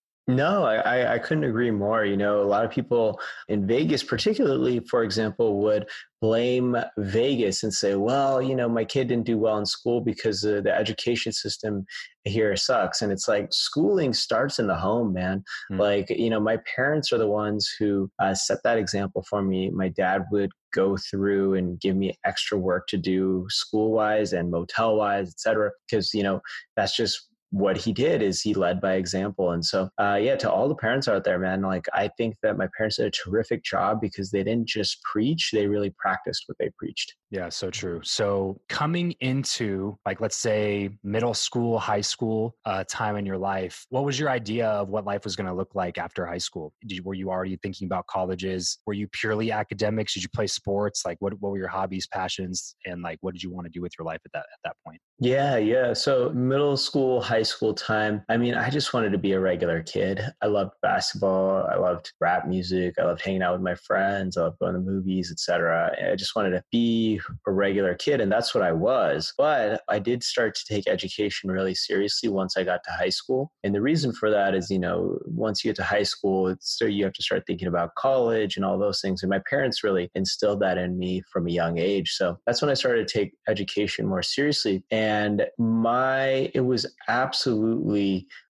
No, 0.35 0.63
I, 0.63 1.15
I 1.15 1.19
couldn't 1.19 1.43
agree 1.43 1.71
more. 1.71 2.05
You 2.05 2.15
know, 2.15 2.41
a 2.41 2.45
lot 2.45 2.63
of 2.63 2.71
people 2.71 3.19
in 3.47 3.67
Vegas, 3.67 4.03
particularly, 4.03 4.79
for 4.79 5.03
example, 5.03 5.61
would 5.61 5.89
blame 6.21 6.77
Vegas 6.97 7.63
and 7.63 7.73
say, 7.73 7.95
well, 7.95 8.41
you 8.41 8.55
know, 8.55 8.69
my 8.69 8.85
kid 8.85 9.07
didn't 9.07 9.25
do 9.25 9.37
well 9.37 9.57
in 9.57 9.65
school 9.65 9.99
because 9.99 10.45
uh, 10.45 10.61
the 10.63 10.73
education 10.73 11.31
system 11.31 11.85
here 12.23 12.55
sucks. 12.55 13.01
And 13.01 13.11
it's 13.11 13.27
like 13.27 13.47
schooling 13.51 14.13
starts 14.13 14.59
in 14.59 14.67
the 14.67 14.75
home, 14.75 15.13
man. 15.13 15.43
Mm. 15.71 15.79
Like, 15.79 16.09
you 16.11 16.29
know, 16.29 16.39
my 16.39 16.59
parents 16.75 17.11
are 17.11 17.17
the 17.17 17.27
ones 17.27 17.73
who 17.79 18.09
uh, 18.19 18.35
set 18.35 18.59
that 18.63 18.77
example 18.77 19.25
for 19.29 19.41
me. 19.41 19.69
My 19.71 19.89
dad 19.89 20.23
would 20.31 20.51
go 20.73 20.97
through 20.97 21.55
and 21.55 21.79
give 21.79 21.95
me 21.95 22.15
extra 22.23 22.57
work 22.57 22.87
to 22.87 22.97
do 22.97 23.45
school 23.49 23.91
wise 23.91 24.33
and 24.33 24.51
motel 24.51 24.95
wise, 24.95 25.29
et 25.29 25.39
cetera, 25.39 25.71
because, 25.89 26.13
you 26.13 26.23
know, 26.23 26.39
that's 26.77 26.95
just 26.95 27.27
what 27.51 27.77
he 27.77 27.93
did 27.93 28.21
is 28.21 28.41
he 28.41 28.53
led 28.53 28.81
by 28.81 28.93
example. 28.93 29.51
And 29.51 29.63
so, 29.63 29.89
uh, 29.99 30.17
yeah, 30.21 30.35
to 30.37 30.51
all 30.51 30.67
the 30.67 30.75
parents 30.75 31.07
out 31.07 31.23
there, 31.23 31.37
man, 31.37 31.61
like 31.61 31.85
I 31.93 32.09
think 32.17 32.35
that 32.43 32.57
my 32.57 32.67
parents 32.75 32.97
did 32.97 33.05
a 33.07 33.11
terrific 33.11 33.63
job 33.63 33.99
because 34.01 34.31
they 34.31 34.43
didn't 34.43 34.67
just 34.67 35.01
preach, 35.03 35.51
they 35.51 35.67
really 35.67 35.93
practiced 35.97 36.43
what 36.47 36.57
they 36.59 36.71
preached. 36.77 37.15
Yeah, 37.29 37.49
so 37.49 37.69
true. 37.69 38.01
So 38.03 38.59
coming 38.67 39.13
into 39.19 39.97
like, 40.05 40.21
let's 40.21 40.35
say 40.35 40.89
middle 41.03 41.33
school, 41.33 41.79
high 41.79 42.01
school 42.01 42.55
uh, 42.65 42.83
time 42.89 43.15
in 43.17 43.25
your 43.25 43.37
life, 43.37 43.85
what 43.89 44.03
was 44.03 44.19
your 44.19 44.29
idea 44.29 44.67
of 44.67 44.89
what 44.89 45.05
life 45.05 45.23
was 45.23 45.35
going 45.35 45.47
to 45.47 45.53
look 45.53 45.75
like 45.75 45.97
after 45.97 46.25
high 46.25 46.37
school? 46.37 46.73
Did, 46.87 47.03
were 47.05 47.13
you 47.13 47.29
already 47.29 47.57
thinking 47.57 47.85
about 47.85 48.07
colleges? 48.07 48.79
Were 48.85 48.93
you 48.93 49.07
purely 49.09 49.51
academics? 49.51 50.13
Did 50.13 50.23
you 50.23 50.29
play 50.33 50.47
sports? 50.47 51.03
Like 51.05 51.17
what, 51.19 51.33
what 51.39 51.51
were 51.51 51.57
your 51.57 51.67
hobbies, 51.67 52.07
passions? 52.07 52.75
And 52.85 53.01
like, 53.01 53.17
what 53.21 53.33
did 53.33 53.43
you 53.43 53.51
want 53.51 53.65
to 53.65 53.71
do 53.71 53.81
with 53.81 53.91
your 53.97 54.05
life 54.05 54.21
at 54.25 54.31
that, 54.33 54.39
at 54.39 54.59
that 54.63 54.75
point? 54.85 54.99
Yeah, 55.19 55.57
yeah. 55.57 55.93
So 55.93 56.31
middle 56.31 56.75
school, 56.75 57.21
high 57.21 57.40
school 57.43 57.73
time. 57.73 58.23
I 58.29 58.37
mean, 58.37 58.55
I 58.55 58.69
just 58.69 58.93
wanted 58.93 59.11
to 59.11 59.17
be 59.17 59.33
a 59.33 59.39
regular 59.39 59.81
kid. 59.83 60.21
I 60.41 60.47
loved 60.47 60.73
basketball. 60.81 61.67
I 61.71 61.75
loved 61.75 62.11
rap 62.19 62.47
music. 62.47 62.95
I 62.99 63.03
loved 63.03 63.21
hanging 63.21 63.41
out 63.41 63.53
with 63.53 63.61
my 63.61 63.75
friends. 63.75 64.37
I 64.37 64.41
loved 64.41 64.59
going 64.59 64.73
to 64.73 64.79
movies, 64.79 65.31
etc. 65.31 65.91
I 66.11 66.15
just 66.15 66.35
wanted 66.35 66.51
to 66.51 66.63
be 66.71 67.19
a 67.47 67.51
regular 67.51 67.95
kid, 67.95 68.21
and 68.21 68.31
that's 68.31 68.53
what 68.53 68.63
I 68.63 68.71
was. 68.71 69.33
But 69.37 69.81
I 69.89 69.99
did 69.99 70.23
start 70.23 70.55
to 70.55 70.65
take 70.65 70.87
education 70.87 71.51
really 71.51 71.75
seriously 71.75 72.29
once 72.29 72.57
I 72.57 72.63
got 72.63 72.83
to 72.85 72.91
high 72.91 73.09
school. 73.09 73.51
And 73.63 73.73
the 73.73 73.81
reason 73.81 74.13
for 74.13 74.29
that 74.29 74.55
is, 74.55 74.69
you 74.69 74.79
know, 74.79 75.17
once 75.25 75.63
you 75.63 75.69
get 75.69 75.75
to 75.77 75.83
high 75.83 76.03
school, 76.03 76.47
it's 76.47 76.77
so 76.77 76.85
you 76.85 77.03
have 77.03 77.13
to 77.13 77.23
start 77.23 77.43
thinking 77.47 77.67
about 77.67 77.95
college 77.95 78.55
and 78.55 78.65
all 78.65 78.77
those 78.77 79.01
things. 79.01 79.23
And 79.23 79.29
my 79.29 79.41
parents 79.49 79.83
really 79.83 80.09
instilled 80.15 80.59
that 80.61 80.77
in 80.77 80.97
me 80.97 81.21
from 81.31 81.47
a 81.47 81.51
young 81.51 81.77
age. 81.77 82.11
So 82.11 82.37
that's 82.45 82.61
when 82.61 82.71
I 82.71 82.75
started 82.75 83.07
to 83.07 83.13
take 83.13 83.33
education 83.47 84.07
more 84.07 84.23
seriously. 84.23 84.83
And 84.91 85.45
my 85.57 86.51
it 86.53 86.65
was 86.65 86.85
absolutely 87.07 87.30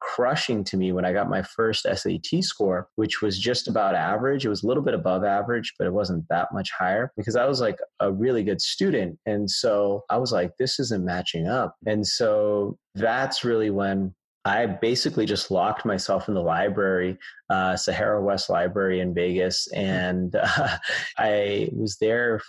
crushing 0.02 0.64
to 0.64 0.78
me 0.78 0.92
when 0.92 1.06
i 1.06 1.14
got 1.14 1.30
my 1.30 1.42
first 1.42 1.84
sat 1.84 2.00
score 2.42 2.88
which 2.96 3.22
was 3.22 3.40
just 3.40 3.68
about 3.68 3.96
average. 3.96 4.46
It 4.46 4.50
was 4.50 4.64
a 4.64 4.68
little 4.68 4.84
bit 4.84 4.94
above 4.94 5.24
average 5.24 5.74
but 5.78 5.88
it 5.88 5.94
wasn't 5.94 6.26
that 6.30 6.50
much 6.54 6.72
higher 6.72 7.12
because 7.16 7.36
i 7.36 7.46
was 7.46 7.62
like 7.62 7.78
a 8.00 8.12
really 8.12 8.44
good 8.44 8.62
student. 8.62 9.18
And 9.26 9.50
so 9.50 10.04
i 10.10 10.18
was 10.18 10.32
like 10.32 10.52
this 10.58 10.80
isn't 10.80 11.06
matching 11.06 11.48
up. 11.48 11.76
And 11.86 12.06
so 12.06 12.78
that's 12.96 13.44
really 13.44 13.70
when 13.70 14.14
I 14.44 14.66
basically 14.66 15.26
just 15.26 15.52
locked 15.52 15.86
myself 15.86 16.28
in 16.28 16.34
the 16.34 16.42
library, 16.42 17.18
uh, 17.50 17.76
Sahara 17.76 18.24
West 18.24 18.50
Library 18.50 19.00
in 19.00 19.14
Vegas, 19.14 19.68
and 19.72 20.36
uh, 20.42 20.78
I 21.18 21.70
was 21.74 21.98
there 21.98 22.42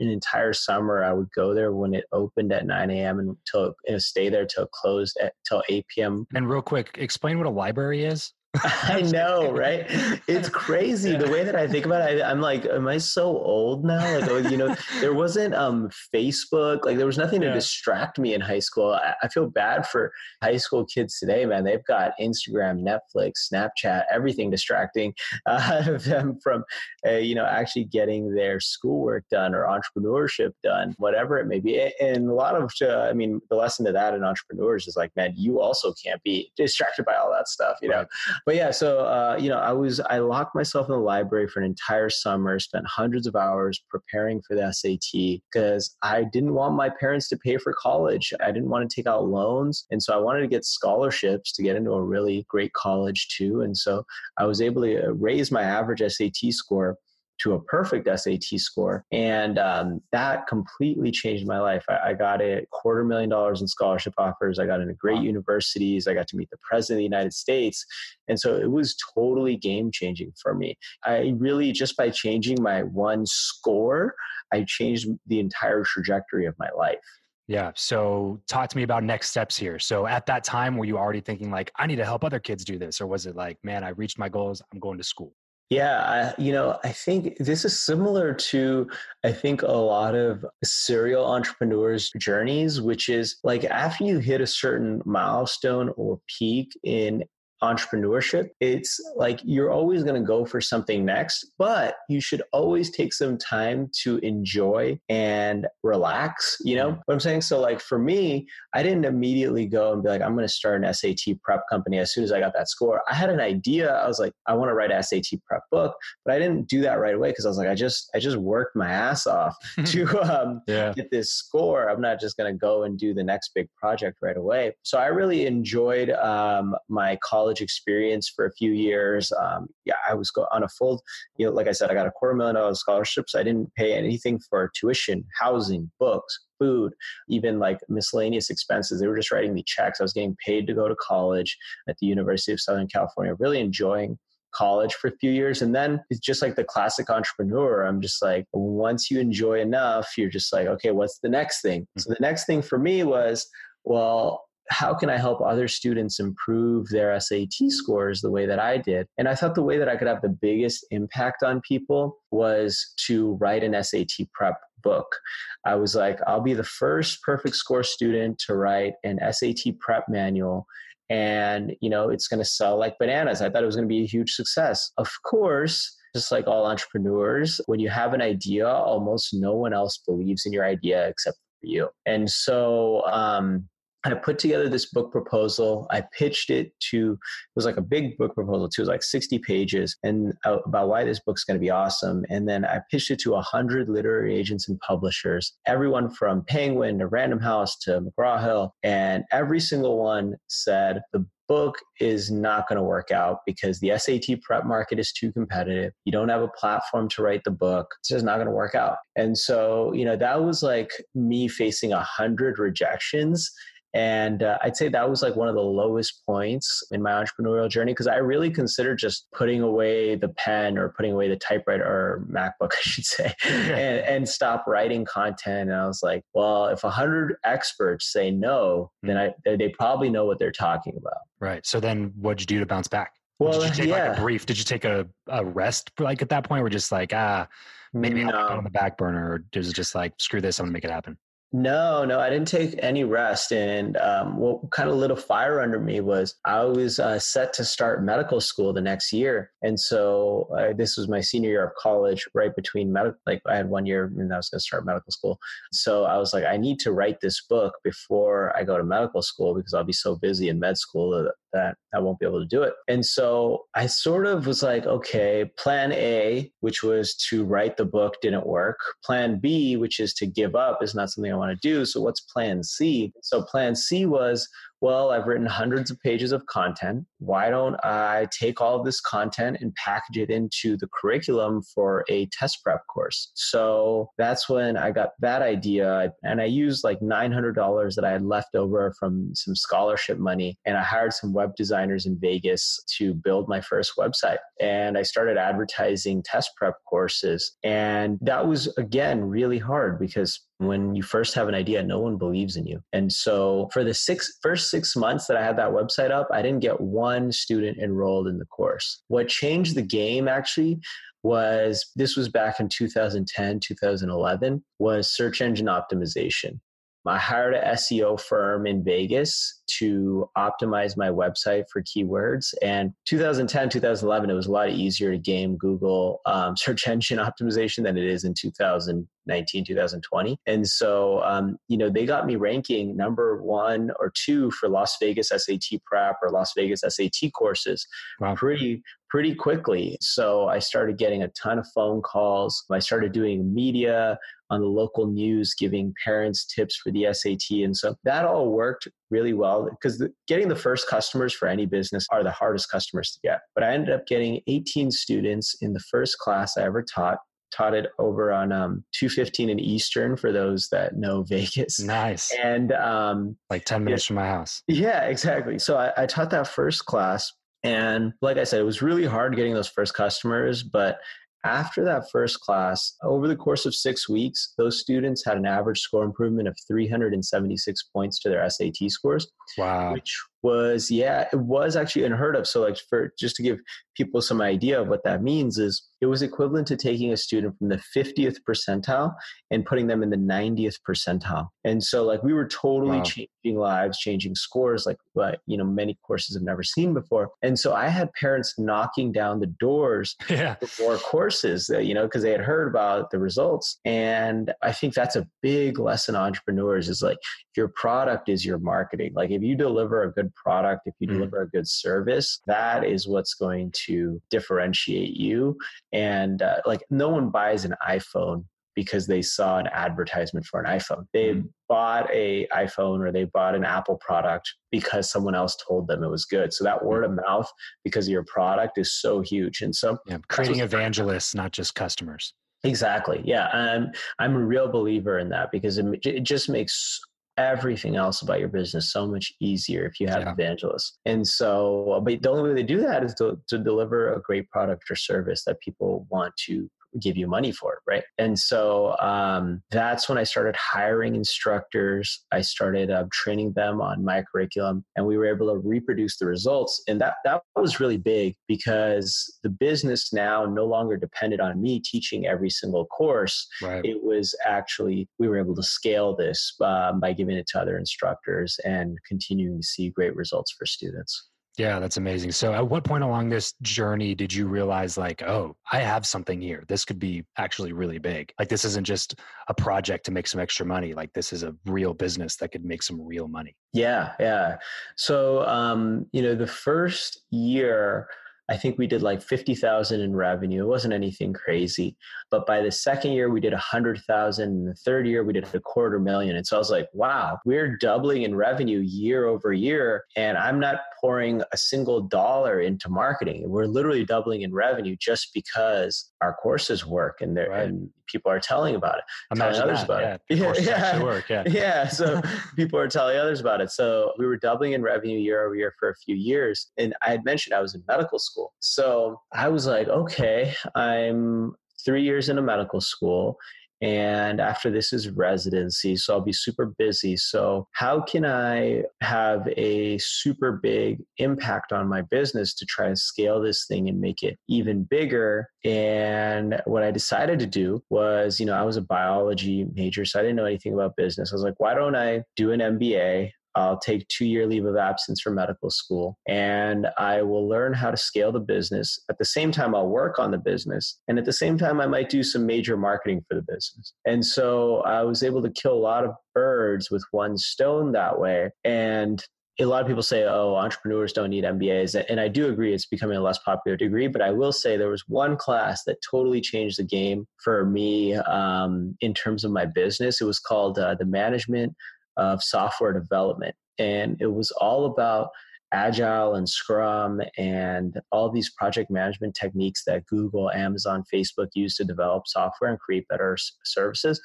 an 0.00 0.08
entire 0.08 0.52
summer. 0.52 1.02
I 1.04 1.12
would 1.12 1.30
go 1.34 1.54
there 1.54 1.72
when 1.72 1.94
it 1.94 2.04
opened 2.12 2.52
at 2.52 2.66
9 2.66 2.90
a.m. 2.90 3.18
and 3.18 4.02
stay 4.02 4.28
there 4.28 4.46
till 4.46 4.64
it 4.64 4.70
closed 4.72 5.18
at 5.22 5.34
till 5.46 5.62
8 5.68 5.86
p.m. 5.88 6.26
And 6.34 6.48
real 6.48 6.62
quick, 6.62 6.96
explain 6.98 7.38
what 7.38 7.46
a 7.46 7.50
library 7.50 8.04
is. 8.04 8.32
I 8.64 9.02
know, 9.02 9.52
right? 9.52 9.84
It's 10.26 10.48
crazy 10.48 11.10
yeah. 11.10 11.18
the 11.18 11.30
way 11.30 11.44
that 11.44 11.54
I 11.54 11.68
think 11.68 11.84
about 11.84 12.10
it. 12.10 12.22
I, 12.22 12.30
am 12.30 12.40
like, 12.40 12.64
am 12.64 12.88
I 12.88 12.96
so 12.96 13.24
old 13.24 13.84
now? 13.84 14.18
Like, 14.18 14.30
oh, 14.30 14.38
you 14.38 14.56
know, 14.56 14.74
there 15.00 15.12
wasn't 15.12 15.54
um 15.54 15.90
Facebook. 16.14 16.86
Like, 16.86 16.96
there 16.96 17.06
was 17.06 17.18
nothing 17.18 17.42
yeah. 17.42 17.48
to 17.48 17.54
distract 17.54 18.18
me 18.18 18.32
in 18.32 18.40
high 18.40 18.58
school. 18.60 18.94
I, 18.94 19.14
I, 19.22 19.28
feel 19.28 19.50
bad 19.50 19.86
for 19.86 20.12
high 20.42 20.56
school 20.56 20.86
kids 20.86 21.18
today, 21.18 21.44
man. 21.44 21.64
They've 21.64 21.84
got 21.84 22.12
Instagram, 22.18 22.82
Netflix, 22.82 23.52
Snapchat, 23.52 24.04
everything 24.10 24.50
distracting 24.50 25.12
uh, 25.46 25.98
them 25.98 26.38
from, 26.42 26.64
uh, 27.06 27.16
you 27.16 27.34
know, 27.34 27.44
actually 27.44 27.84
getting 27.84 28.34
their 28.34 28.60
schoolwork 28.60 29.24
done 29.30 29.54
or 29.54 29.66
entrepreneurship 29.66 30.52
done, 30.62 30.94
whatever 30.96 31.38
it 31.38 31.46
may 31.46 31.60
be. 31.60 31.92
And 32.00 32.30
a 32.30 32.34
lot 32.34 32.54
of, 32.54 32.72
uh, 32.80 33.00
I 33.00 33.12
mean, 33.12 33.42
the 33.50 33.56
lesson 33.56 33.84
to 33.84 33.92
that 33.92 34.14
in 34.14 34.24
entrepreneurs 34.24 34.88
is 34.88 34.96
like, 34.96 35.14
man, 35.16 35.34
you 35.36 35.60
also 35.60 35.92
can't 36.02 36.22
be 36.22 36.50
distracted 36.56 37.04
by 37.04 37.14
all 37.14 37.30
that 37.30 37.46
stuff, 37.46 37.76
you 37.82 37.90
know. 37.90 38.06
But 38.46 38.56
yeah, 38.56 38.70
so 38.70 39.00
uh, 39.00 39.36
you 39.38 39.48
know, 39.48 39.58
I 39.58 39.72
was 39.72 40.00
I 40.00 40.18
locked 40.18 40.54
myself 40.54 40.86
in 40.86 40.92
the 40.92 40.98
library 40.98 41.48
for 41.48 41.60
an 41.60 41.66
entire 41.66 42.10
summer, 42.10 42.58
spent 42.58 42.86
hundreds 42.86 43.26
of 43.26 43.36
hours 43.36 43.82
preparing 43.88 44.40
for 44.42 44.54
the 44.54 44.72
SAT 44.72 45.40
because 45.52 45.96
I 46.02 46.24
didn't 46.24 46.54
want 46.54 46.74
my 46.74 46.88
parents 46.88 47.28
to 47.28 47.36
pay 47.36 47.56
for 47.56 47.72
college. 47.72 48.32
I 48.40 48.52
didn't 48.52 48.70
want 48.70 48.88
to 48.88 48.94
take 48.94 49.06
out 49.06 49.28
loans, 49.28 49.86
and 49.90 50.02
so 50.02 50.14
I 50.14 50.18
wanted 50.18 50.40
to 50.40 50.48
get 50.48 50.64
scholarships 50.64 51.52
to 51.54 51.62
get 51.62 51.76
into 51.76 51.92
a 51.92 52.02
really 52.02 52.46
great 52.48 52.72
college 52.72 53.28
too. 53.28 53.62
And 53.62 53.76
so 53.76 54.04
I 54.38 54.44
was 54.44 54.60
able 54.60 54.82
to 54.82 55.08
uh, 55.08 55.10
raise 55.12 55.50
my 55.50 55.62
average 55.62 56.02
SAT 56.06 56.52
score 56.52 56.96
to 57.40 57.54
a 57.54 57.60
perfect 57.62 58.08
SAT 58.18 58.58
score. 58.58 59.04
And 59.12 59.58
um, 59.58 60.00
that 60.12 60.46
completely 60.46 61.10
changed 61.10 61.46
my 61.46 61.60
life. 61.60 61.84
I, 61.88 62.10
I, 62.10 62.14
got 62.14 62.40
a 62.40 62.66
quarter 62.72 63.04
million 63.04 63.30
dollars 63.30 63.60
in 63.60 63.68
scholarship 63.68 64.14
offers. 64.18 64.58
I 64.58 64.66
got 64.66 64.80
into 64.80 64.94
great 64.94 65.16
wow. 65.16 65.22
universities. 65.22 66.06
I 66.06 66.14
got 66.14 66.26
to 66.28 66.36
meet 66.36 66.50
the 66.50 66.58
president 66.68 66.96
of 66.96 66.98
the 66.98 67.16
United 67.16 67.32
States. 67.32 67.84
And 68.28 68.38
so 68.38 68.56
it 68.56 68.70
was 68.70 68.96
totally 69.14 69.56
game 69.56 69.90
changing 69.92 70.32
for 70.40 70.54
me. 70.54 70.76
I 71.04 71.34
really, 71.36 71.72
just 71.72 71.96
by 71.96 72.10
changing 72.10 72.62
my 72.62 72.82
one 72.82 73.24
score, 73.26 74.14
I 74.52 74.64
changed 74.66 75.08
the 75.26 75.40
entire 75.40 75.84
trajectory 75.84 76.46
of 76.46 76.54
my 76.58 76.70
life. 76.76 76.98
Yeah. 77.46 77.72
So 77.76 78.42
talk 78.46 78.68
to 78.68 78.76
me 78.76 78.82
about 78.82 79.02
next 79.04 79.30
steps 79.30 79.56
here. 79.56 79.78
So 79.78 80.06
at 80.06 80.26
that 80.26 80.44
time, 80.44 80.76
were 80.76 80.84
you 80.84 80.98
already 80.98 81.20
thinking 81.20 81.50
like, 81.50 81.72
I 81.76 81.86
need 81.86 81.96
to 81.96 82.04
help 82.04 82.22
other 82.22 82.38
kids 82.38 82.62
do 82.62 82.78
this? 82.78 83.00
Or 83.00 83.06
was 83.06 83.24
it 83.24 83.36
like, 83.36 83.56
man, 83.62 83.84
I 83.84 83.90
reached 83.90 84.18
my 84.18 84.28
goals, 84.28 84.60
I'm 84.70 84.78
going 84.78 84.98
to 84.98 85.04
school? 85.04 85.32
Yeah, 85.70 86.32
I, 86.38 86.40
you 86.40 86.52
know, 86.52 86.78
I 86.82 86.92
think 86.92 87.36
this 87.38 87.66
is 87.66 87.78
similar 87.78 88.32
to, 88.32 88.88
I 89.22 89.32
think, 89.32 89.60
a 89.60 89.66
lot 89.66 90.14
of 90.14 90.42
serial 90.64 91.26
entrepreneurs' 91.26 92.10
journeys, 92.16 92.80
which 92.80 93.10
is 93.10 93.36
like 93.44 93.64
after 93.64 94.04
you 94.04 94.18
hit 94.18 94.40
a 94.40 94.46
certain 94.46 95.02
milestone 95.04 95.90
or 95.96 96.20
peak 96.26 96.72
in 96.84 97.22
entrepreneurship, 97.62 98.50
it's 98.60 99.00
like 99.16 99.40
you're 99.44 99.70
always 99.70 100.02
going 100.04 100.20
to 100.20 100.26
go 100.26 100.44
for 100.44 100.60
something 100.60 101.04
next, 101.04 101.52
but 101.58 101.96
you 102.08 102.20
should 102.20 102.42
always 102.52 102.90
take 102.90 103.12
some 103.12 103.36
time 103.36 103.90
to 104.02 104.18
enjoy 104.18 104.98
and 105.08 105.66
relax. 105.82 106.56
You 106.60 106.76
know 106.76 106.90
what 106.90 107.14
I'm 107.14 107.20
saying? 107.20 107.42
So, 107.42 107.60
like 107.60 107.80
for 107.80 107.98
me, 107.98 108.46
I 108.74 108.82
didn't 108.82 109.04
immediately 109.04 109.66
go 109.66 109.92
and 109.92 110.02
be 110.02 110.08
like, 110.08 110.22
I'm 110.22 110.34
going 110.34 110.46
to 110.46 110.52
start 110.52 110.82
an 110.82 110.92
SAT 110.92 111.40
prep 111.42 111.62
company 111.70 111.98
as 111.98 112.12
soon 112.12 112.24
as 112.24 112.32
I 112.32 112.40
got 112.40 112.52
that 112.54 112.68
score. 112.68 113.02
I 113.10 113.14
had 113.14 113.30
an 113.30 113.40
idea. 113.40 113.92
I 113.94 114.06
was 114.06 114.18
like, 114.18 114.32
I 114.46 114.54
want 114.54 114.70
to 114.70 114.74
write 114.74 114.90
a 114.90 115.02
SAT 115.02 115.40
prep 115.46 115.62
book, 115.70 115.96
but 116.24 116.34
I 116.34 116.38
didn't 116.38 116.68
do 116.68 116.80
that 116.82 117.00
right 117.00 117.14
away 117.14 117.30
because 117.30 117.46
I 117.46 117.48
was 117.48 117.58
like, 117.58 117.68
I 117.68 117.74
just, 117.74 118.10
I 118.14 118.18
just 118.18 118.36
worked 118.36 118.76
my 118.76 118.90
ass 118.90 119.26
off 119.26 119.56
to 119.86 120.20
um, 120.20 120.62
yeah. 120.66 120.92
get 120.92 121.10
this 121.10 121.32
score. 121.32 121.88
I'm 121.88 122.00
not 122.00 122.20
just 122.20 122.36
going 122.36 122.52
to 122.52 122.58
go 122.58 122.84
and 122.84 122.98
do 122.98 123.14
the 123.14 123.24
next 123.24 123.50
big 123.54 123.68
project 123.76 124.18
right 124.22 124.36
away. 124.36 124.74
So 124.82 124.98
I 124.98 125.06
really 125.06 125.46
enjoyed 125.46 126.10
um, 126.10 126.74
my 126.88 127.18
college 127.22 127.47
college 127.48 127.62
experience 127.62 128.28
for 128.28 128.44
a 128.44 128.52
few 128.52 128.72
years. 128.72 129.32
Um, 129.32 129.68
yeah, 129.84 129.94
I 130.08 130.14
was 130.14 130.30
on 130.52 130.62
a 130.62 130.68
full, 130.68 131.02
you 131.38 131.46
know, 131.46 131.52
like 131.52 131.66
I 131.66 131.72
said, 131.72 131.90
I 131.90 131.94
got 131.94 132.06
a 132.06 132.10
quarter 132.10 132.34
million 132.34 132.56
dollar 132.56 132.74
scholarships. 132.74 133.34
I 133.34 133.42
didn't 133.42 133.72
pay 133.74 133.94
anything 133.94 134.38
for 134.50 134.70
tuition, 134.78 135.24
housing, 135.40 135.90
books, 135.98 136.38
food, 136.58 136.92
even 137.28 137.58
like 137.58 137.78
miscellaneous 137.88 138.50
expenses. 138.50 139.00
They 139.00 139.06
were 139.06 139.16
just 139.16 139.32
writing 139.32 139.54
me 139.54 139.64
checks. 139.66 140.00
I 140.00 140.04
was 140.04 140.12
getting 140.12 140.36
paid 140.44 140.66
to 140.66 140.74
go 140.74 140.88
to 140.88 140.96
college 140.96 141.56
at 141.88 141.96
the 142.00 142.06
University 142.06 142.52
of 142.52 142.60
Southern 142.60 142.88
California, 142.88 143.34
really 143.38 143.60
enjoying 143.60 144.18
college 144.54 144.94
for 144.94 145.08
a 145.08 145.16
few 145.18 145.30
years 145.30 145.60
and 145.60 145.74
then 145.74 146.02
it's 146.08 146.18
just 146.18 146.40
like 146.40 146.56
the 146.56 146.64
classic 146.64 147.10
entrepreneur 147.10 147.82
i'm 147.82 148.00
just 148.00 148.22
like 148.22 148.46
once 148.54 149.10
you 149.10 149.20
enjoy 149.20 149.60
enough 149.60 150.16
you're 150.16 150.30
just 150.30 150.54
like 150.54 150.66
okay 150.66 150.90
what's 150.90 151.18
the 151.18 151.28
next 151.28 151.60
thing 151.60 151.86
so 151.98 152.08
the 152.08 152.16
next 152.18 152.46
thing 152.46 152.62
for 152.62 152.78
me 152.78 153.04
was 153.04 153.46
well 153.84 154.47
how 154.70 154.94
can 154.94 155.10
I 155.10 155.16
help 155.16 155.40
other 155.40 155.68
students 155.68 156.20
improve 156.20 156.88
their 156.88 157.18
SAT 157.18 157.70
scores 157.70 158.20
the 158.20 158.30
way 158.30 158.46
that 158.46 158.58
I 158.58 158.78
did? 158.78 159.06
And 159.16 159.28
I 159.28 159.34
thought 159.34 159.54
the 159.54 159.62
way 159.62 159.78
that 159.78 159.88
I 159.88 159.96
could 159.96 160.08
have 160.08 160.22
the 160.22 160.28
biggest 160.28 160.86
impact 160.90 161.42
on 161.42 161.60
people 161.62 162.18
was 162.30 162.94
to 163.06 163.34
write 163.40 163.64
an 163.64 163.82
SAT 163.82 164.30
prep 164.34 164.58
book. 164.82 165.16
I 165.64 165.74
was 165.74 165.94
like, 165.94 166.18
I'll 166.26 166.40
be 166.40 166.54
the 166.54 166.64
first 166.64 167.22
perfect 167.22 167.56
score 167.56 167.82
student 167.82 168.38
to 168.46 168.54
write 168.54 168.94
an 169.04 169.18
SAT 169.32 169.78
prep 169.80 170.04
manual 170.08 170.66
and 171.10 171.74
you 171.80 171.88
know 171.88 172.10
it's 172.10 172.28
going 172.28 172.38
to 172.38 172.44
sell 172.44 172.78
like 172.78 172.98
bananas 172.98 173.40
i 173.40 173.48
thought 173.48 173.62
it 173.62 173.66
was 173.66 173.76
going 173.76 173.88
to 173.88 173.92
be 173.92 174.02
a 174.02 174.06
huge 174.06 174.32
success 174.32 174.92
of 174.98 175.10
course 175.24 175.96
just 176.14 176.30
like 176.30 176.46
all 176.46 176.66
entrepreneurs 176.66 177.60
when 177.66 177.80
you 177.80 177.88
have 177.88 178.12
an 178.12 178.20
idea 178.20 178.68
almost 178.68 179.32
no 179.32 179.54
one 179.54 179.72
else 179.72 179.98
believes 180.06 180.44
in 180.44 180.52
your 180.52 180.64
idea 180.64 181.08
except 181.08 181.38
for 181.60 181.66
you 181.66 181.88
and 182.04 182.28
so 182.28 183.02
um, 183.06 183.66
I 184.04 184.14
put 184.14 184.38
together 184.38 184.68
this 184.68 184.86
book 184.86 185.10
proposal. 185.10 185.86
I 185.90 186.02
pitched 186.16 186.50
it 186.50 186.72
to, 186.90 187.12
it 187.12 187.18
was 187.56 187.64
like 187.64 187.76
a 187.76 187.82
big 187.82 188.16
book 188.16 188.34
proposal 188.34 188.68
too. 188.68 188.82
It 188.82 188.84
was 188.84 188.88
like 188.88 189.02
60 189.02 189.38
pages 189.40 189.96
and 190.04 190.32
uh, 190.46 190.58
about 190.66 190.88
why 190.88 191.04
this 191.04 191.20
book's 191.20 191.44
going 191.44 191.56
to 191.56 191.60
be 191.60 191.70
awesome. 191.70 192.24
And 192.30 192.48
then 192.48 192.64
I 192.64 192.80
pitched 192.90 193.10
it 193.10 193.18
to 193.20 193.32
100 193.32 193.88
literary 193.88 194.36
agents 194.36 194.68
and 194.68 194.78
publishers, 194.80 195.56
everyone 195.66 196.10
from 196.10 196.44
Penguin 196.46 196.98
to 197.00 197.08
Random 197.08 197.40
House 197.40 197.76
to 197.80 198.00
McGraw 198.00 198.40
Hill. 198.40 198.74
And 198.84 199.24
every 199.32 199.60
single 199.60 199.98
one 199.98 200.36
said 200.46 201.02
the 201.12 201.26
book 201.48 201.78
is 201.98 202.30
not 202.30 202.68
going 202.68 202.76
to 202.76 202.82
work 202.82 203.10
out 203.10 203.38
because 203.46 203.80
the 203.80 203.98
SAT 203.98 204.40
prep 204.42 204.66
market 204.66 204.98
is 204.98 205.12
too 205.12 205.32
competitive. 205.32 205.92
You 206.04 206.12
don't 206.12 206.28
have 206.28 206.42
a 206.42 206.48
platform 206.48 207.08
to 207.10 207.22
write 207.22 207.42
the 207.44 207.50
book. 207.50 207.86
It's 208.00 208.10
just 208.10 208.24
not 208.24 208.36
going 208.36 208.46
to 208.46 208.52
work 208.52 208.74
out. 208.74 208.98
And 209.16 209.36
so, 209.36 209.92
you 209.94 210.04
know, 210.04 210.16
that 210.16 210.44
was 210.44 210.62
like 210.62 210.90
me 211.14 211.48
facing 211.48 211.92
a 211.92 212.02
hundred 212.02 212.58
rejections 212.58 213.50
and 213.94 214.42
uh, 214.42 214.58
I'd 214.62 214.76
say 214.76 214.88
that 214.88 215.08
was 215.08 215.22
like 215.22 215.34
one 215.34 215.48
of 215.48 215.54
the 215.54 215.62
lowest 215.62 216.24
points 216.26 216.82
in 216.90 217.02
my 217.02 217.12
entrepreneurial 217.12 217.70
journey 217.70 217.92
because 217.92 218.06
I 218.06 218.16
really 218.16 218.50
considered 218.50 218.98
just 218.98 219.26
putting 219.34 219.62
away 219.62 220.14
the 220.14 220.28
pen 220.28 220.76
or 220.76 220.90
putting 220.90 221.12
away 221.12 221.28
the 221.28 221.36
typewriter 221.36 221.84
or 221.84 222.26
MacBook, 222.30 222.72
I 222.72 222.80
should 222.82 223.06
say, 223.06 223.32
and, 223.44 224.00
and, 224.00 224.28
stop 224.28 224.66
writing 224.66 225.06
content. 225.06 225.70
And 225.70 225.78
I 225.78 225.86
was 225.86 226.02
like, 226.02 226.22
well, 226.34 226.66
if 226.66 226.84
a 226.84 226.90
hundred 226.90 227.36
experts 227.44 228.12
say 228.12 228.30
no, 228.30 228.90
then 229.02 229.16
mm-hmm. 229.16 229.48
I, 229.48 229.56
they 229.56 229.70
probably 229.70 230.10
know 230.10 230.26
what 230.26 230.38
they're 230.38 230.52
talking 230.52 230.94
about. 230.98 231.20
Right. 231.40 231.64
So 231.66 231.80
then 231.80 232.12
what'd 232.20 232.40
you 232.40 232.46
do 232.46 232.60
to 232.60 232.66
bounce 232.66 232.88
back? 232.88 233.14
Well, 233.38 233.60
did 233.60 233.70
you 233.70 233.74
take 233.74 233.88
yeah. 233.88 234.08
like 234.08 234.18
a 234.18 234.20
brief? 234.20 234.46
Did 234.46 234.58
you 234.58 234.64
take 234.64 234.84
a, 234.84 235.06
a 235.28 235.44
rest 235.44 235.92
like 235.98 236.20
at 236.22 236.28
that 236.28 236.44
point? 236.44 236.62
We're 236.62 236.70
just 236.70 236.90
like, 236.90 237.14
ah, 237.14 237.46
maybe 237.94 238.24
no. 238.24 238.32
I'll 238.32 238.48
put 238.48 238.58
on 238.58 238.64
the 238.64 238.70
back 238.70 238.98
burner, 238.98 239.30
or 239.30 239.44
is 239.52 239.68
it 239.68 239.74
just 239.74 239.94
like, 239.94 240.12
screw 240.18 240.40
this, 240.40 240.58
I'm 240.58 240.66
gonna 240.66 240.72
make 240.72 240.84
it 240.84 240.90
happen? 240.90 241.16
No, 241.50 242.04
no, 242.04 242.20
I 242.20 242.28
didn't 242.28 242.48
take 242.48 242.78
any 242.82 243.04
rest. 243.04 243.52
And 243.52 243.96
um, 243.96 244.36
what 244.36 244.70
kind 244.70 244.90
of 244.90 244.96
lit 244.96 245.10
a 245.10 245.16
fire 245.16 245.62
under 245.62 245.80
me 245.80 246.00
was 246.00 246.34
I 246.44 246.64
was 246.64 246.98
uh, 246.98 247.18
set 247.18 247.54
to 247.54 247.64
start 247.64 248.04
medical 248.04 248.42
school 248.42 248.74
the 248.74 248.82
next 248.82 249.14
year. 249.14 249.50
And 249.62 249.80
so 249.80 250.50
uh, 250.58 250.74
this 250.74 250.98
was 250.98 251.08
my 251.08 251.22
senior 251.22 251.48
year 251.48 251.64
of 251.64 251.74
college, 251.76 252.26
right 252.34 252.54
between 252.54 252.92
medical, 252.92 253.18
like 253.26 253.40
I 253.46 253.56
had 253.56 253.70
one 253.70 253.86
year 253.86 254.12
and 254.18 254.32
I 254.32 254.36
was 254.36 254.50
going 254.50 254.58
to 254.58 254.62
start 254.62 254.84
medical 254.84 255.10
school. 255.10 255.38
So 255.72 256.04
I 256.04 256.18
was 256.18 256.34
like, 256.34 256.44
I 256.44 256.58
need 256.58 256.80
to 256.80 256.92
write 256.92 257.22
this 257.22 257.42
book 257.48 257.74
before 257.82 258.54
I 258.54 258.62
go 258.62 258.76
to 258.76 258.84
medical 258.84 259.22
school 259.22 259.54
because 259.54 259.72
I'll 259.72 259.84
be 259.84 259.92
so 259.94 260.16
busy 260.16 260.50
in 260.50 260.58
med 260.58 260.76
school 260.76 261.10
that, 261.12 261.32
that 261.54 261.76
I 261.94 262.00
won't 262.00 262.18
be 262.18 262.26
able 262.26 262.40
to 262.40 262.46
do 262.46 262.62
it. 262.62 262.74
And 262.88 263.06
so 263.06 263.64
I 263.74 263.86
sort 263.86 264.26
of 264.26 264.46
was 264.46 264.62
like, 264.62 264.84
okay, 264.84 265.50
plan 265.56 265.92
A, 265.92 266.52
which 266.60 266.82
was 266.82 267.14
to 267.30 267.44
write 267.44 267.78
the 267.78 267.86
book, 267.86 268.16
didn't 268.20 268.46
work. 268.46 268.78
Plan 269.02 269.38
B, 269.38 269.78
which 269.78 269.98
is 269.98 270.12
to 270.14 270.26
give 270.26 270.54
up, 270.54 270.82
is 270.82 270.94
not 270.94 271.08
something 271.08 271.32
I 271.32 271.37
want 271.38 271.50
to 271.50 271.68
do. 271.68 271.84
So 271.84 272.00
what's 272.00 272.20
plan 272.20 272.62
C? 272.62 273.12
So 273.22 273.42
plan 273.42 273.74
C 273.74 274.06
was 274.06 274.48
well, 274.80 275.10
I've 275.10 275.26
written 275.26 275.46
hundreds 275.46 275.90
of 275.90 276.00
pages 276.00 276.32
of 276.32 276.46
content. 276.46 277.04
Why 277.18 277.50
don't 277.50 277.76
I 277.84 278.28
take 278.30 278.60
all 278.60 278.78
of 278.78 278.84
this 278.84 279.00
content 279.00 279.58
and 279.60 279.74
package 279.74 280.18
it 280.18 280.30
into 280.30 280.76
the 280.76 280.88
curriculum 280.88 281.62
for 281.62 282.04
a 282.08 282.26
test 282.26 282.62
prep 282.62 282.86
course? 282.86 283.30
So 283.34 284.10
that's 284.18 284.48
when 284.48 284.76
I 284.76 284.90
got 284.90 285.10
that 285.20 285.42
idea. 285.42 286.12
And 286.22 286.40
I 286.40 286.44
used 286.44 286.84
like 286.84 287.00
$900 287.00 287.94
that 287.94 288.04
I 288.04 288.12
had 288.12 288.24
left 288.24 288.54
over 288.54 288.94
from 288.98 289.32
some 289.34 289.56
scholarship 289.56 290.18
money. 290.18 290.58
And 290.64 290.76
I 290.76 290.82
hired 290.82 291.12
some 291.12 291.32
web 291.32 291.56
designers 291.56 292.06
in 292.06 292.18
Vegas 292.20 292.80
to 292.98 293.14
build 293.14 293.48
my 293.48 293.60
first 293.60 293.92
website. 293.98 294.38
And 294.60 294.96
I 294.96 295.02
started 295.02 295.36
advertising 295.36 296.22
test 296.22 296.50
prep 296.56 296.74
courses. 296.88 297.56
And 297.64 298.18
that 298.22 298.46
was, 298.46 298.68
again, 298.78 299.24
really 299.24 299.58
hard 299.58 299.98
because 299.98 300.40
when 300.58 300.94
you 300.94 301.02
first 301.02 301.34
have 301.34 301.48
an 301.48 301.54
idea, 301.54 301.82
no 301.82 302.00
one 302.00 302.18
believes 302.18 302.56
in 302.56 302.66
you. 302.66 302.80
And 302.92 303.12
so 303.12 303.68
for 303.72 303.84
the 303.84 303.94
six 303.94 304.38
first 304.42 304.67
six 304.70 304.96
months 304.96 305.26
that 305.26 305.36
I 305.36 305.44
had 305.44 305.56
that 305.58 305.70
website 305.70 306.10
up, 306.10 306.28
I 306.32 306.42
didn't 306.42 306.60
get 306.60 306.80
one 306.80 307.32
student 307.32 307.78
enrolled 307.78 308.28
in 308.28 308.38
the 308.38 308.46
course. 308.46 309.02
What 309.08 309.28
changed 309.28 309.74
the 309.74 309.82
game 309.82 310.28
actually 310.28 310.80
was 311.22 311.90
this 311.96 312.16
was 312.16 312.28
back 312.28 312.60
in 312.60 312.68
2010, 312.68 313.60
2011, 313.60 314.64
was 314.78 315.10
search 315.10 315.40
engine 315.40 315.66
optimization. 315.66 316.60
I 317.06 317.18
hired 317.18 317.54
a 317.54 317.72
SEO 317.72 318.20
firm 318.20 318.66
in 318.66 318.84
Vegas 318.84 319.57
to 319.78 320.28
optimize 320.36 320.96
my 320.96 321.08
website 321.08 321.64
for 321.70 321.82
keywords. 321.82 322.54
And 322.62 322.92
2010, 323.06 323.70
2011, 323.70 324.30
it 324.30 324.34
was 324.34 324.46
a 324.46 324.50
lot 324.50 324.70
easier 324.70 325.12
to 325.12 325.18
game 325.18 325.56
Google 325.56 326.20
um, 326.26 326.56
search 326.56 326.86
engine 326.88 327.18
optimization 327.18 327.84
than 327.84 327.96
it 327.96 328.04
is 328.04 328.24
in 328.24 328.34
2019, 328.34 329.64
2020. 329.64 330.38
And 330.46 330.68
so, 330.68 331.22
um, 331.22 331.58
you 331.68 331.76
know, 331.76 331.90
they 331.90 332.06
got 332.06 332.26
me 332.26 332.36
ranking 332.36 332.96
number 332.96 333.40
one 333.42 333.90
or 333.98 334.12
two 334.14 334.50
for 334.52 334.68
Las 334.68 334.96
Vegas 335.00 335.28
SAT 335.28 335.82
prep 335.84 336.16
or 336.22 336.30
Las 336.30 336.52
Vegas 336.56 336.82
SAT 336.86 337.32
courses 337.32 337.86
wow. 338.20 338.34
pretty 338.34 338.82
pretty 339.08 339.34
quickly. 339.34 339.96
So 340.00 340.48
I 340.48 340.58
started 340.58 340.98
getting 340.98 341.22
a 341.22 341.28
ton 341.28 341.58
of 341.58 341.66
phone 341.74 342.02
calls. 342.02 342.64
I 342.70 342.78
started 342.78 343.12
doing 343.12 343.54
media 343.54 344.18
on 344.50 344.60
the 344.60 344.66
local 344.66 345.06
news, 345.06 345.54
giving 345.54 345.94
parents 346.04 346.44
tips 346.44 346.76
for 346.76 346.90
the 346.90 347.06
SAT. 347.12 347.58
And 347.62 347.76
so 347.76 347.96
that 348.04 348.24
all 348.24 348.50
worked 348.50 348.88
really 349.10 349.32
well 349.32 349.57
while 349.60 349.70
because 349.70 350.02
getting 350.26 350.48
the 350.48 350.56
first 350.56 350.88
customers 350.88 351.32
for 351.32 351.48
any 351.48 351.66
business 351.66 352.06
are 352.10 352.22
the 352.22 352.30
hardest 352.30 352.70
customers 352.70 353.12
to 353.12 353.28
get. 353.28 353.40
But 353.54 353.64
I 353.64 353.72
ended 353.72 353.94
up 353.94 354.06
getting 354.06 354.40
18 354.46 354.90
students 354.90 355.56
in 355.60 355.72
the 355.72 355.80
first 355.90 356.18
class 356.18 356.56
I 356.56 356.62
ever 356.62 356.82
taught 356.82 357.18
taught 357.50 357.74
it 357.74 357.86
over 357.98 358.32
on 358.32 358.52
um, 358.52 358.84
215 358.92 359.48
in 359.48 359.58
Eastern 359.58 360.16
for 360.16 360.32
those 360.32 360.68
that 360.70 360.96
know 360.96 361.22
Vegas. 361.28 361.80
Nice. 361.80 362.32
And 362.42 362.72
um, 362.72 363.36
like 363.50 363.64
10 363.64 363.84
minutes 363.84 364.04
yeah, 364.04 364.06
from 364.08 364.16
my 364.16 364.26
house. 364.26 364.62
Yeah, 364.66 365.04
exactly. 365.04 365.58
So 365.58 365.76
I, 365.78 365.92
I 365.96 366.06
taught 366.06 366.30
that 366.30 366.46
first 366.46 366.84
class. 366.86 367.32
And 367.64 368.12
like 368.22 368.36
I 368.36 368.44
said, 368.44 368.60
it 368.60 368.64
was 368.64 368.82
really 368.82 369.04
hard 369.04 369.34
getting 369.34 369.54
those 369.54 369.68
first 369.68 369.94
customers, 369.94 370.62
but 370.62 370.98
after 371.44 371.84
that 371.84 372.10
first 372.10 372.40
class, 372.40 372.94
over 373.02 373.28
the 373.28 373.36
course 373.36 373.64
of 373.64 373.74
six 373.74 374.08
weeks, 374.08 374.54
those 374.58 374.80
students 374.80 375.24
had 375.24 375.36
an 375.36 375.46
average 375.46 375.80
score 375.80 376.04
improvement 376.04 376.48
of 376.48 376.56
376 376.66 377.82
points 377.92 378.18
to 378.20 378.28
their 378.28 378.48
SAT 378.48 378.90
scores. 378.90 379.30
Wow. 379.56 379.92
Which 379.92 380.20
was, 380.42 380.90
yeah, 380.90 381.26
it 381.32 381.38
was 381.38 381.76
actually 381.76 382.04
unheard 382.04 382.36
of. 382.36 382.46
So, 382.46 382.60
like, 382.62 382.78
for 382.88 383.12
just 383.18 383.36
to 383.36 383.42
give 383.42 383.58
people 383.96 384.20
some 384.20 384.40
idea 384.40 384.80
of 384.80 384.88
what 384.88 385.04
that 385.04 385.22
means, 385.22 385.58
is 385.58 385.82
it 386.00 386.06
was 386.06 386.22
equivalent 386.22 386.66
to 386.68 386.76
taking 386.76 387.12
a 387.12 387.16
student 387.16 387.56
from 387.58 387.68
the 387.68 387.82
50th 387.96 388.38
percentile 388.48 389.14
and 389.50 389.66
putting 389.66 389.88
them 389.88 390.02
in 390.02 390.10
the 390.10 390.16
90th 390.16 390.76
percentile. 390.88 391.48
And 391.64 391.82
so, 391.82 392.04
like, 392.04 392.22
we 392.22 392.32
were 392.32 392.46
totally 392.46 392.98
wow. 392.98 393.04
changing 393.04 393.58
lives, 393.58 393.98
changing 393.98 394.34
scores, 394.34 394.86
like 394.86 394.98
what, 395.14 395.40
you 395.46 395.56
know, 395.56 395.64
many 395.64 395.98
courses 396.06 396.36
have 396.36 396.44
never 396.44 396.62
seen 396.62 396.94
before. 396.94 397.30
And 397.42 397.58
so, 397.58 397.74
I 397.74 397.88
had 397.88 398.12
parents 398.14 398.54
knocking 398.58 399.12
down 399.12 399.40
the 399.40 399.46
doors 399.46 400.16
yeah. 400.30 400.54
for 400.54 400.82
more 400.82 400.96
courses, 400.98 401.70
uh, 401.72 401.78
you 401.78 401.94
know, 401.94 402.04
because 402.04 402.22
they 402.22 402.32
had 402.32 402.40
heard 402.40 402.68
about 402.68 403.10
the 403.10 403.18
results. 403.18 403.78
And 403.84 404.52
I 404.62 404.72
think 404.72 404.94
that's 404.94 405.16
a 405.16 405.26
big 405.42 405.78
lesson 405.78 406.16
entrepreneurs 406.16 406.88
is 406.88 407.02
like, 407.02 407.18
your 407.58 407.68
product 407.68 408.28
is 408.28 408.46
your 408.46 408.58
marketing. 408.58 409.12
Like, 409.14 409.30
if 409.30 409.42
you 409.42 409.56
deliver 409.56 410.04
a 410.04 410.12
good 410.12 410.32
product, 410.34 410.82
if 410.86 410.94
you 411.00 411.08
mm. 411.08 411.14
deliver 411.14 411.42
a 411.42 411.50
good 411.50 411.68
service, 411.68 412.40
that 412.46 412.84
is 412.84 413.08
what's 413.08 413.34
going 413.34 413.72
to 413.86 414.22
differentiate 414.30 415.16
you. 415.16 415.58
And 415.92 416.40
uh, 416.40 416.60
like, 416.64 416.82
no 416.88 417.08
one 417.08 417.30
buys 417.30 417.64
an 417.64 417.74
iPhone 417.86 418.44
because 418.76 419.08
they 419.08 419.22
saw 419.22 419.58
an 419.58 419.66
advertisement 419.72 420.46
for 420.46 420.60
an 420.62 420.78
iPhone. 420.78 421.04
They 421.12 421.34
mm. 421.34 421.48
bought 421.68 422.08
a 422.12 422.46
iPhone 422.54 423.00
or 423.00 423.10
they 423.10 423.24
bought 423.24 423.56
an 423.56 423.64
Apple 423.64 423.96
product 423.96 424.54
because 424.70 425.10
someone 425.10 425.34
else 425.34 425.56
told 425.66 425.88
them 425.88 426.04
it 426.04 426.08
was 426.08 426.24
good. 426.24 426.52
So 426.52 426.62
that 426.62 426.84
word 426.84 427.02
of 427.04 427.10
mouth 427.26 427.50
because 427.82 428.06
of 428.06 428.12
your 428.12 428.24
product 428.24 428.78
is 428.78 428.94
so 428.94 429.20
huge. 429.20 429.62
And 429.62 429.74
so 429.74 429.98
yeah, 430.06 430.18
creating 430.28 430.60
evangelists, 430.60 431.34
not 431.34 431.50
just 431.50 431.74
customers. 431.74 432.32
Exactly. 432.64 433.22
Yeah. 433.24 433.48
I'm 433.48 433.92
I'm 434.18 434.34
a 434.34 434.44
real 434.44 434.68
believer 434.68 435.18
in 435.18 435.28
that 435.30 435.50
because 435.52 435.78
it, 435.78 435.86
it 436.04 436.24
just 436.24 436.48
makes 436.48 437.00
everything 437.38 437.96
else 437.96 438.20
about 438.20 438.40
your 438.40 438.48
business 438.48 438.92
so 438.92 439.06
much 439.06 439.32
easier 439.40 439.86
if 439.86 440.00
you 440.00 440.08
have 440.08 440.22
yeah. 440.22 440.32
evangelists. 440.32 440.98
And 441.06 441.26
so, 441.26 441.92
uh, 441.92 442.00
but 442.00 442.20
the 442.22 442.30
only 442.30 442.50
way 442.50 442.54
they 442.54 442.62
do 442.62 442.80
that 442.80 443.04
is 443.04 443.14
to, 443.14 443.38
to 443.48 443.58
deliver 443.58 444.12
a 444.12 444.20
great 444.20 444.50
product 444.50 444.90
or 444.90 444.96
service 444.96 445.44
that 445.44 445.60
people 445.60 446.06
want 446.10 446.34
to 446.46 446.68
give 447.00 447.16
you 447.16 447.26
money 447.26 447.52
for 447.52 447.74
it, 447.74 447.78
right? 447.86 448.04
And 448.18 448.38
so 448.38 448.96
um, 448.98 449.62
that's 449.70 450.08
when 450.08 450.18
I 450.18 450.24
started 450.24 450.56
hiring 450.56 451.14
instructors. 451.14 452.24
I 452.32 452.40
started 452.40 452.90
uh, 452.90 453.04
training 453.12 453.52
them 453.54 453.80
on 453.80 454.04
my 454.04 454.22
curriculum, 454.22 454.84
and 454.96 455.06
we 455.06 455.16
were 455.16 455.26
able 455.26 455.52
to 455.52 455.58
reproduce 455.58 456.18
the 456.18 456.26
results. 456.26 456.82
And 456.88 457.00
that 457.00 457.14
that 457.24 457.42
was 457.56 457.80
really 457.80 457.96
big 457.96 458.34
because 458.46 459.38
the 459.42 459.50
business 459.50 460.12
now 460.12 460.44
no 460.44 460.64
longer 460.64 460.96
depended 460.96 461.40
on 461.40 461.60
me 461.60 461.80
teaching 461.80 462.26
every 462.26 462.50
single 462.50 462.86
course. 462.86 463.46
Right. 463.62 463.84
It 463.84 464.02
was 464.02 464.34
actually 464.46 465.08
we 465.18 465.28
were 465.28 465.38
able 465.38 465.54
to 465.56 465.62
scale 465.62 466.16
this 466.16 466.54
um, 466.60 467.00
by 467.00 467.12
giving 467.12 467.36
it 467.36 467.46
to 467.48 467.60
other 467.60 467.78
instructors 467.78 468.58
and 468.64 468.98
continuing 469.06 469.60
to 469.60 469.66
see 469.66 469.90
great 469.90 470.14
results 470.16 470.54
for 470.58 470.66
students. 470.66 471.27
Yeah, 471.58 471.80
that's 471.80 471.96
amazing. 471.96 472.30
So, 472.30 472.54
at 472.54 472.68
what 472.68 472.84
point 472.84 473.02
along 473.02 473.30
this 473.30 473.54
journey 473.62 474.14
did 474.14 474.32
you 474.32 474.46
realize, 474.46 474.96
like, 474.96 475.22
oh, 475.22 475.56
I 475.72 475.80
have 475.80 476.06
something 476.06 476.40
here? 476.40 476.64
This 476.68 476.84
could 476.84 477.00
be 477.00 477.24
actually 477.36 477.72
really 477.72 477.98
big. 477.98 478.32
Like, 478.38 478.48
this 478.48 478.64
isn't 478.64 478.86
just 478.86 479.16
a 479.48 479.54
project 479.54 480.06
to 480.06 480.12
make 480.12 480.28
some 480.28 480.40
extra 480.40 480.64
money. 480.64 480.94
Like, 480.94 481.12
this 481.14 481.32
is 481.32 481.42
a 481.42 481.56
real 481.66 481.94
business 481.94 482.36
that 482.36 482.52
could 482.52 482.64
make 482.64 482.84
some 482.84 483.04
real 483.04 483.26
money. 483.26 483.56
Yeah, 483.72 484.12
yeah. 484.20 484.58
So, 484.94 485.44
um, 485.48 486.06
you 486.12 486.22
know, 486.22 486.36
the 486.36 486.46
first 486.46 487.22
year, 487.30 488.08
I 488.50 488.56
think 488.56 488.78
we 488.78 488.86
did 488.86 489.02
like 489.02 489.20
50,000 489.20 490.00
in 490.00 490.16
revenue. 490.16 490.64
It 490.64 490.68
wasn't 490.68 490.94
anything 490.94 491.32
crazy. 491.32 491.96
But 492.30 492.46
by 492.46 492.62
the 492.62 492.70
second 492.70 493.12
year, 493.12 493.28
we 493.28 493.40
did 493.40 493.52
100,000. 493.52 494.48
And 494.48 494.68
the 494.68 494.74
third 494.74 495.06
year, 495.06 495.22
we 495.22 495.32
did 495.34 495.46
a 495.52 495.60
quarter 495.60 495.98
million. 495.98 496.36
And 496.36 496.46
so 496.46 496.56
I 496.56 496.58
was 496.58 496.70
like, 496.70 496.88
wow, 496.92 497.38
we're 497.44 497.76
doubling 497.76 498.22
in 498.22 498.34
revenue 498.34 498.80
year 498.80 499.26
over 499.26 499.52
year. 499.52 500.04
And 500.16 500.38
I'm 500.38 500.58
not 500.58 500.80
pouring 501.00 501.42
a 501.52 501.56
single 501.56 502.00
dollar 502.00 502.60
into 502.60 502.88
marketing. 502.88 503.48
We're 503.48 503.66
literally 503.66 504.04
doubling 504.04 504.42
in 504.42 504.54
revenue 504.54 504.96
just 504.98 505.34
because 505.34 506.10
our 506.20 506.34
courses 506.34 506.86
work 506.86 507.20
and, 507.20 507.36
right. 507.36 507.68
and 507.68 507.90
people 508.08 508.32
are 508.32 508.40
telling 508.40 508.74
about 508.74 508.98
it. 508.98 509.04
Imagine 509.30 509.54
telling 509.54 509.70
others 509.70 509.86
that. 509.86 509.92
about 509.92 510.20
yeah. 510.28 510.50
it. 510.50 510.62
Yeah. 510.64 511.02
Work. 511.08 511.28
yeah. 511.28 511.44
yeah. 511.46 511.88
So 511.88 512.20
people 512.56 512.78
are 512.78 512.88
telling 512.88 513.16
others 513.16 513.40
about 513.40 513.60
it. 513.60 513.70
So 513.70 514.12
we 514.18 514.26
were 514.26 514.36
doubling 514.36 514.72
in 514.72 514.82
revenue 514.82 515.18
year 515.18 515.44
over 515.44 515.54
year 515.54 515.74
for 515.78 515.90
a 515.90 515.94
few 515.96 516.16
years. 516.16 516.70
And 516.78 516.94
I 517.02 517.10
had 517.10 517.24
mentioned 517.24 517.54
I 517.54 517.60
was 517.60 517.74
in 517.74 517.84
medical 517.86 518.18
school. 518.18 518.37
So 518.60 519.20
I 519.32 519.48
was 519.48 519.66
like, 519.66 519.88
okay, 519.88 520.54
I'm 520.74 521.54
three 521.84 522.02
years 522.02 522.28
in 522.28 522.38
a 522.38 522.42
medical 522.42 522.80
school 522.80 523.38
and 523.80 524.40
after 524.40 524.70
this 524.70 524.92
is 524.92 525.08
residency 525.10 525.94
so 525.96 526.14
i'll 526.14 526.20
be 526.20 526.32
super 526.32 526.74
busy. 526.78 527.16
So 527.16 527.68
how 527.72 528.00
can 528.00 528.24
i 528.24 528.82
have 529.00 529.48
a 529.56 529.98
super 529.98 530.52
big 530.52 531.02
impact 531.18 531.72
on 531.72 531.88
my 531.88 532.02
business 532.02 532.54
to 532.54 532.66
try 532.66 532.88
to 532.88 532.96
scale 532.96 533.40
this 533.40 533.66
thing 533.66 533.88
and 533.88 534.00
make 534.00 534.22
it 534.22 534.38
even 534.48 534.84
bigger? 534.84 535.48
And 535.64 536.60
what 536.66 536.82
i 536.82 536.90
decided 536.90 537.38
to 537.40 537.46
do 537.46 537.82
was 537.90 538.40
you 538.40 538.46
know 538.46 538.54
i 538.54 538.62
was 538.62 538.76
a 538.76 538.82
biology 538.82 539.66
major 539.74 540.04
so 540.04 540.18
i 540.18 540.22
didn't 540.22 540.36
know 540.36 540.44
anything 540.44 540.74
about 540.74 540.96
business. 540.96 541.32
I 541.32 541.36
was 541.36 541.42
like 541.42 541.58
why 541.58 541.74
don't 541.74 541.96
i 541.96 542.22
do 542.36 542.52
an 542.52 542.60
mba 542.60 543.30
I'll 543.58 543.78
take 543.78 544.06
two 544.08 544.26
year 544.26 544.46
leave 544.46 544.64
of 544.64 544.76
absence 544.76 545.20
from 545.20 545.34
medical 545.34 545.70
school 545.70 546.18
and 546.28 546.86
I 546.96 547.22
will 547.22 547.48
learn 547.48 547.72
how 547.74 547.90
to 547.90 547.96
scale 547.96 548.32
the 548.32 548.40
business. 548.40 549.00
At 549.10 549.18
the 549.18 549.24
same 549.24 549.50
time, 549.50 549.74
I'll 549.74 549.88
work 549.88 550.18
on 550.18 550.30
the 550.30 550.38
business. 550.38 550.98
And 551.08 551.18
at 551.18 551.24
the 551.24 551.32
same 551.32 551.58
time, 551.58 551.80
I 551.80 551.86
might 551.86 552.08
do 552.08 552.22
some 552.22 552.46
major 552.46 552.76
marketing 552.76 553.24
for 553.28 553.34
the 553.34 553.42
business. 553.42 553.92
And 554.06 554.24
so 554.24 554.78
I 554.82 555.02
was 555.02 555.22
able 555.22 555.42
to 555.42 555.50
kill 555.50 555.74
a 555.74 555.78
lot 555.78 556.04
of 556.04 556.12
birds 556.34 556.90
with 556.90 557.04
one 557.10 557.36
stone 557.36 557.92
that 557.92 558.18
way. 558.18 558.50
And 558.64 559.24
a 559.60 559.64
lot 559.64 559.82
of 559.82 559.88
people 559.88 560.04
say, 560.04 560.24
oh, 560.24 560.54
entrepreneurs 560.54 561.12
don't 561.12 561.30
need 561.30 561.42
MBAs. 561.42 562.04
And 562.08 562.20
I 562.20 562.28
do 562.28 562.48
agree 562.48 562.72
it's 562.72 562.86
becoming 562.86 563.16
a 563.16 563.20
less 563.20 563.38
popular 563.40 563.76
degree. 563.76 564.06
But 564.06 564.22
I 564.22 564.30
will 564.30 564.52
say 564.52 564.76
there 564.76 564.88
was 564.88 565.02
one 565.08 565.36
class 565.36 565.82
that 565.84 565.96
totally 566.08 566.40
changed 566.40 566.78
the 566.78 566.84
game 566.84 567.26
for 567.42 567.66
me 567.66 568.14
um, 568.14 568.96
in 569.00 569.14
terms 569.14 569.42
of 569.42 569.50
my 569.50 569.66
business. 569.66 570.20
It 570.20 570.26
was 570.26 570.38
called 570.38 570.78
uh, 570.78 570.94
the 570.94 571.04
Management 571.04 571.74
of 572.18 572.42
software 572.42 572.92
development. 572.92 573.54
And 573.78 574.20
it 574.20 574.32
was 574.32 574.50
all 574.52 574.86
about 574.86 575.30
agile 575.72 576.34
and 576.34 576.48
scrum 576.48 577.20
and 577.36 578.00
all 578.10 578.30
these 578.30 578.50
project 578.56 578.90
management 578.90 579.36
techniques 579.38 579.84
that 579.84 580.06
google 580.06 580.50
amazon 580.52 581.04
facebook 581.12 581.48
use 581.52 581.76
to 581.76 581.84
develop 581.84 582.26
software 582.26 582.70
and 582.70 582.80
create 582.80 583.06
better 583.08 583.36
services. 583.64 584.20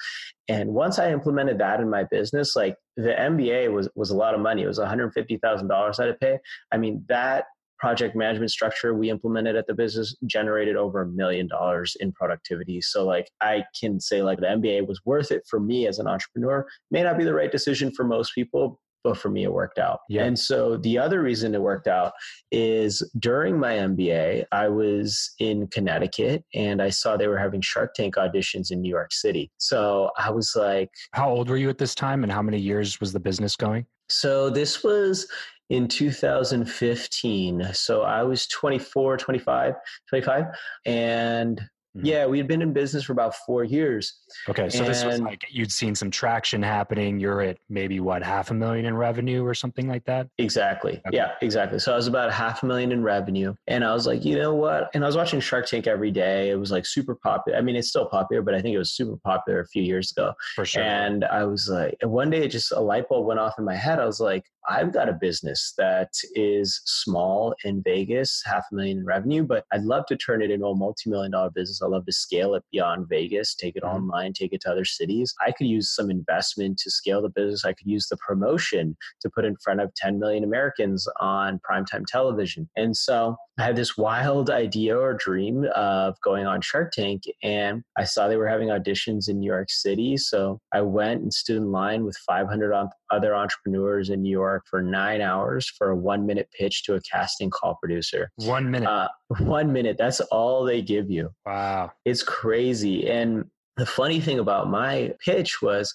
And 0.47 0.69
once 0.73 0.99
i 0.99 1.11
implemented 1.11 1.57
that 1.59 1.81
in 1.81 1.89
my 1.89 2.05
business 2.05 2.55
like 2.55 2.77
the 2.95 3.09
mba 3.09 3.73
was 3.73 3.89
was 3.95 4.09
a 4.09 4.15
lot 4.15 4.33
of 4.33 4.39
money. 4.39 4.63
It 4.63 4.67
was 4.67 4.79
$150000 4.79 5.99
i 5.99 6.05
had 6.05 6.11
to 6.11 6.13
pay. 6.13 6.39
I 6.71 6.77
mean 6.77 7.03
that 7.09 7.45
project 7.83 8.15
management 8.15 8.49
structure 8.49 8.93
we 8.93 9.09
implemented 9.09 9.57
at 9.57 9.67
the 9.67 9.73
business 9.73 10.15
generated 10.25 10.77
over 10.77 11.01
a 11.01 11.05
million 11.05 11.47
dollars 11.47 11.97
in 11.99 12.13
productivity. 12.13 12.79
So 12.79 13.05
like 13.05 13.29
I 13.41 13.65
can 13.77 13.99
say 13.99 14.23
like 14.23 14.39
the 14.39 14.45
MBA 14.45 14.87
was 14.87 15.01
worth 15.03 15.33
it 15.33 15.43
for 15.49 15.59
me 15.59 15.85
as 15.85 15.99
an 15.99 16.07
entrepreneur. 16.07 16.65
May 16.91 17.03
not 17.03 17.17
be 17.17 17.25
the 17.25 17.33
right 17.33 17.51
decision 17.51 17.91
for 17.91 18.05
most 18.05 18.33
people, 18.33 18.79
but 19.03 19.17
for 19.17 19.27
me 19.27 19.43
it 19.43 19.51
worked 19.51 19.79
out. 19.79 19.99
Yeah. 20.07 20.23
And 20.23 20.39
so 20.39 20.77
the 20.77 20.97
other 20.97 21.21
reason 21.21 21.53
it 21.53 21.61
worked 21.61 21.89
out 21.89 22.13
is 22.53 23.03
during 23.19 23.59
my 23.59 23.73
MBA, 23.73 24.45
I 24.53 24.69
was 24.69 25.33
in 25.39 25.67
Connecticut 25.67 26.45
and 26.53 26.81
I 26.81 26.87
saw 26.87 27.17
they 27.17 27.27
were 27.27 27.37
having 27.37 27.59
Shark 27.59 27.95
Tank 27.95 28.15
auditions 28.15 28.71
in 28.71 28.81
New 28.81 28.89
York 28.89 29.11
City. 29.11 29.51
So 29.57 30.09
I 30.17 30.31
was 30.31 30.53
like 30.55 30.89
How 31.11 31.29
old 31.29 31.49
were 31.49 31.57
you 31.57 31.67
at 31.67 31.79
this 31.79 31.95
time 31.95 32.23
and 32.23 32.31
how 32.31 32.41
many 32.41 32.59
years 32.59 33.01
was 33.01 33.11
the 33.11 33.19
business 33.19 33.57
going? 33.57 33.85
So 34.07 34.49
this 34.49 34.85
was 34.85 35.27
in 35.73 35.87
2015. 35.87 37.69
So 37.73 38.03
I 38.03 38.21
was 38.23 38.45
24, 38.47 39.17
25, 39.17 39.73
25. 40.09 40.45
And 40.85 41.61
Mm-hmm. 41.95 42.07
Yeah, 42.07 42.25
we 42.25 42.39
had 42.39 42.47
been 42.47 42.63
in 42.63 42.73
business 42.73 43.03
for 43.03 43.13
about 43.13 43.35
four 43.35 43.63
years. 43.63 44.21
Okay, 44.49 44.67
so 44.67 44.79
and 44.79 44.87
this 44.87 45.05
was 45.05 45.19
like 45.19 45.45
you'd 45.47 45.71
seen 45.71 45.93
some 45.93 46.09
traction 46.09 46.63
happening. 46.63 47.19
You're 47.19 47.41
at 47.41 47.59
maybe 47.69 47.99
what 47.99 48.23
half 48.23 48.49
a 48.49 48.53
million 48.55 48.85
in 48.85 48.97
revenue 48.97 49.45
or 49.45 49.53
something 49.53 49.87
like 49.87 50.03
that. 50.05 50.27
Exactly. 50.39 50.93
Okay. 51.07 51.15
Yeah, 51.17 51.33
exactly. 51.41 51.77
So 51.77 51.93
I 51.93 51.95
was 51.95 52.07
about 52.07 52.33
half 52.33 52.63
a 52.63 52.65
million 52.65 52.91
in 52.91 53.03
revenue, 53.03 53.53
and 53.67 53.83
I 53.83 53.93
was 53.93 54.07
like, 54.07 54.25
you 54.25 54.35
know 54.35 54.55
what? 54.55 54.89
And 54.95 55.03
I 55.03 55.07
was 55.07 55.15
watching 55.15 55.39
Shark 55.39 55.67
Tank 55.67 55.85
every 55.85 56.09
day. 56.09 56.49
It 56.49 56.55
was 56.55 56.71
like 56.71 56.87
super 56.87 57.13
popular. 57.13 57.59
I 57.59 57.61
mean, 57.61 57.75
it's 57.75 57.89
still 57.89 58.07
popular, 58.07 58.41
but 58.41 58.55
I 58.55 58.61
think 58.61 58.73
it 58.73 58.79
was 58.79 58.93
super 58.93 59.17
popular 59.17 59.59
a 59.59 59.67
few 59.67 59.83
years 59.83 60.11
ago. 60.11 60.33
For 60.55 60.65
sure. 60.65 60.81
And 60.81 61.23
I 61.25 61.43
was 61.43 61.69
like, 61.69 61.95
and 62.01 62.09
one 62.09 62.31
day, 62.31 62.43
it 62.43 62.49
just 62.49 62.71
a 62.71 62.79
light 62.79 63.07
bulb 63.07 63.27
went 63.27 63.39
off 63.39 63.59
in 63.59 63.65
my 63.65 63.75
head. 63.75 63.99
I 63.99 64.05
was 64.05 64.19
like, 64.19 64.45
I've 64.69 64.93
got 64.93 65.09
a 65.09 65.13
business 65.13 65.73
that 65.77 66.11
is 66.35 66.81
small 66.85 67.55
in 67.63 67.81
Vegas, 67.83 68.41
half 68.45 68.65
a 68.71 68.75
million 68.75 68.99
in 68.99 69.05
revenue, 69.05 69.43
but 69.43 69.65
I'd 69.71 69.83
love 69.83 70.05
to 70.07 70.17
turn 70.17 70.41
it 70.41 70.51
into 70.51 70.65
a 70.65 70.75
multi 70.75 71.09
million 71.09 71.31
dollar 71.31 71.49
business. 71.49 71.81
I 71.81 71.87
love 71.87 72.05
to 72.05 72.13
scale 72.13 72.55
it 72.55 72.63
beyond 72.71 73.07
Vegas, 73.09 73.55
take 73.55 73.75
it 73.75 73.83
mm-hmm. 73.83 73.95
online, 73.95 74.33
take 74.33 74.53
it 74.53 74.61
to 74.61 74.71
other 74.71 74.85
cities. 74.85 75.33
I 75.45 75.51
could 75.51 75.67
use 75.67 75.93
some 75.93 76.09
investment 76.09 76.77
to 76.79 76.91
scale 76.91 77.21
the 77.21 77.29
business. 77.29 77.65
I 77.65 77.73
could 77.73 77.87
use 77.87 78.07
the 78.07 78.17
promotion 78.17 78.95
to 79.21 79.29
put 79.29 79.45
in 79.45 79.55
front 79.57 79.81
of 79.81 79.93
10 79.95 80.19
million 80.19 80.43
Americans 80.43 81.07
on 81.19 81.59
primetime 81.69 82.05
television. 82.05 82.69
And 82.75 82.95
so 82.95 83.35
I 83.59 83.63
had 83.63 83.75
this 83.75 83.97
wild 83.97 84.49
idea 84.49 84.97
or 84.97 85.13
dream 85.13 85.65
of 85.75 86.19
going 86.21 86.47
on 86.47 86.61
Shark 86.61 86.91
Tank, 86.91 87.23
and 87.43 87.83
I 87.97 88.03
saw 88.03 88.27
they 88.27 88.37
were 88.37 88.47
having 88.47 88.69
auditions 88.69 89.29
in 89.29 89.39
New 89.39 89.51
York 89.51 89.69
City. 89.69 90.17
So 90.17 90.59
I 90.73 90.81
went 90.81 91.21
and 91.21 91.31
stood 91.31 91.57
in 91.57 91.71
line 91.71 92.03
with 92.03 92.17
500 92.25 92.73
other 93.13 93.35
entrepreneurs 93.35 94.09
in 94.09 94.21
New 94.21 94.29
York 94.29 94.63
for 94.69 94.81
nine 94.81 95.21
hours 95.21 95.69
for 95.69 95.91
a 95.91 95.95
one 95.95 96.25
minute 96.25 96.49
pitch 96.57 96.83
to 96.83 96.95
a 96.95 97.01
casting 97.01 97.49
call 97.49 97.75
producer. 97.75 98.29
One 98.37 98.71
minute. 98.71 98.89
Uh, 98.89 99.09
one 99.39 99.71
minute. 99.71 99.97
That's 99.97 100.19
all 100.19 100.63
they 100.63 100.81
give 100.81 101.09
you. 101.09 101.29
Wow. 101.45 101.91
It's 102.05 102.23
crazy. 102.23 103.09
And 103.09 103.45
the 103.77 103.85
funny 103.85 104.19
thing 104.19 104.39
about 104.39 104.69
my 104.69 105.13
pitch 105.23 105.61
was 105.61 105.93